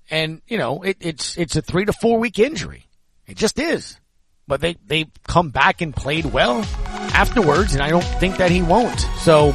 and 0.10 0.41
you 0.47 0.58
know, 0.58 0.82
it, 0.84 0.97
it's, 1.01 1.38
it's 1.38 1.55
a 1.55 1.62
three 1.62 1.86
to 1.86 1.93
four 1.93 2.20
week 2.20 2.39
injury. 2.39 2.88
It 3.28 3.38
just 3.38 3.60
is. 3.60 3.99
But 4.47 4.62
they, 4.62 4.78
they 4.86 5.08
come 5.28 5.49
back 5.49 5.82
and 5.82 5.93
played 5.93 6.26
well 6.26 6.66
afterwards 7.14 7.74
and 7.74 7.84
I 7.84 7.89
don't 7.89 8.03
think 8.03 8.38
that 8.38 8.49
he 8.49 8.62
won't. 8.62 8.99
So, 9.20 9.53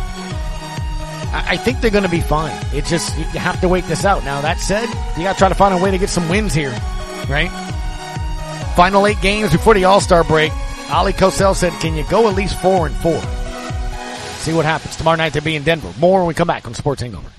I 1.34 1.56
think 1.56 1.80
they're 1.80 1.90
going 1.90 2.04
to 2.04 2.10
be 2.10 2.20
fine. 2.20 2.54
It's 2.74 2.90
just, 2.90 3.16
you 3.16 3.24
have 3.24 3.58
to 3.62 3.68
wait 3.68 3.84
this 3.84 4.04
out. 4.04 4.22
Now 4.22 4.42
that 4.42 4.58
said, 4.60 4.86
you 5.16 5.24
got 5.24 5.32
to 5.32 5.38
try 5.38 5.48
to 5.48 5.54
find 5.54 5.72
a 5.72 5.82
way 5.82 5.90
to 5.90 5.96
get 5.96 6.10
some 6.10 6.28
wins 6.28 6.52
here, 6.52 6.72
right? 7.26 7.48
Final 8.74 9.06
eight 9.06 9.20
games 9.20 9.52
before 9.52 9.74
the 9.74 9.84
All-Star 9.84 10.24
break. 10.24 10.52
Ali 10.90 11.12
Kosel 11.12 11.54
said, 11.54 11.72
can 11.80 11.94
you 11.94 12.04
go 12.10 12.28
at 12.28 12.34
least 12.34 12.60
four 12.60 12.86
and 12.86 12.96
four? 12.96 13.20
See 14.38 14.52
what 14.52 14.64
happens. 14.64 14.96
Tomorrow 14.96 15.16
night 15.16 15.32
they'll 15.32 15.42
be 15.42 15.56
in 15.56 15.62
Denver. 15.62 15.92
More 15.98 16.20
when 16.20 16.28
we 16.28 16.34
come 16.34 16.48
back 16.48 16.66
on 16.66 16.74
Sports 16.74 17.02
Hangover. 17.02 17.30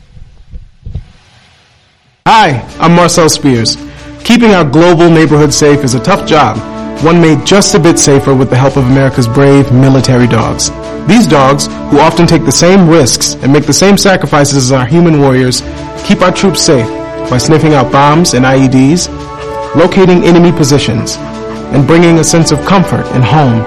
Hi, 2.26 2.62
I'm 2.80 2.96
Marcel 2.96 3.30
Spears. 3.30 3.78
Keeping 4.24 4.52
our 4.52 4.64
global 4.64 5.10
neighborhood 5.10 5.54
safe 5.54 5.84
is 5.84 5.96
a 5.96 6.00
tough 6.00 6.26
job, 6.26 6.58
one 7.04 7.20
made 7.20 7.46
just 7.46 7.76
a 7.76 7.80
bit 7.80 8.00
safer 8.00 8.34
with 8.34 8.50
the 8.50 8.56
help 8.56 8.78
of 8.78 8.86
America's 8.86 9.28
brave 9.28 9.70
military 9.74 10.28
dogs. 10.28 10.70
These 11.06 11.28
dogs, 11.28 11.68
who 11.68 12.00
often 12.00 12.26
take 12.26 12.46
the 12.46 12.52
same 12.52 12.88
risks 12.88 13.34
and 13.36 13.52
make 13.52 13.66
the 13.66 13.74
same 13.74 13.98
sacrifices 13.98 14.56
as 14.56 14.72
our 14.72 14.86
human 14.86 15.20
warriors, 15.20 15.62
keep 16.06 16.22
our 16.22 16.32
troops 16.32 16.62
safe 16.62 16.88
by 17.30 17.38
sniffing 17.38 17.74
out 17.74 17.92
bombs 17.92 18.34
and 18.34 18.46
IEDs, 18.46 19.10
locating 19.76 20.24
enemy 20.24 20.52
positions, 20.52 21.16
and 21.74 21.88
bringing 21.88 22.20
a 22.20 22.24
sense 22.24 22.52
of 22.52 22.64
comfort 22.66 23.06
and 23.08 23.24
home 23.24 23.64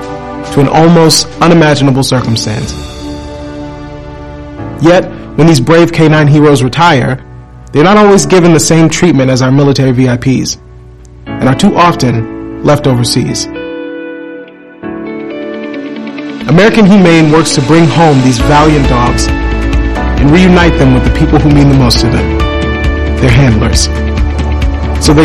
to 0.52 0.61
an 0.61 0.68
almost 0.68 1.26
unimaginable 1.40 2.04
circumstance. 2.04 2.72
Yet, 4.82 5.04
when 5.36 5.46
these 5.46 5.61
brave 5.61 5.92
canine 5.92 6.28
heroes 6.28 6.62
retire, 6.62 7.22
they're 7.72 7.84
not 7.84 7.96
always 7.96 8.24
given 8.24 8.52
the 8.52 8.61
same 8.61 8.88
treatment 8.88 9.30
as 9.30 9.42
our 9.42 9.50
military 9.50 9.92
VIPs, 9.92 10.59
and 11.26 11.48
are 11.48 11.54
too 11.57 11.74
often 11.76 12.62
left 12.62 12.86
overseas. 12.86 13.46
American 16.48 16.86
Humane 16.86 17.32
works 17.32 17.54
to 17.57 17.61
bring 17.62 17.86
home 17.86 18.20
these 18.22 18.38
valiant 18.38 18.88
dogs 18.88 19.26
and 19.26 20.30
reunite 20.30 20.78
them 20.78 20.94
with 20.94 21.04
the 21.04 21.18
people 21.18 21.38
who 21.38 21.50
mean 21.50 21.68
the 21.68 21.74
most 21.74 22.00
to 22.00 22.07
them, 22.07 22.38
their 23.18 23.30
handlers, 23.30 23.88
so 25.04 25.12
they 25.12 25.24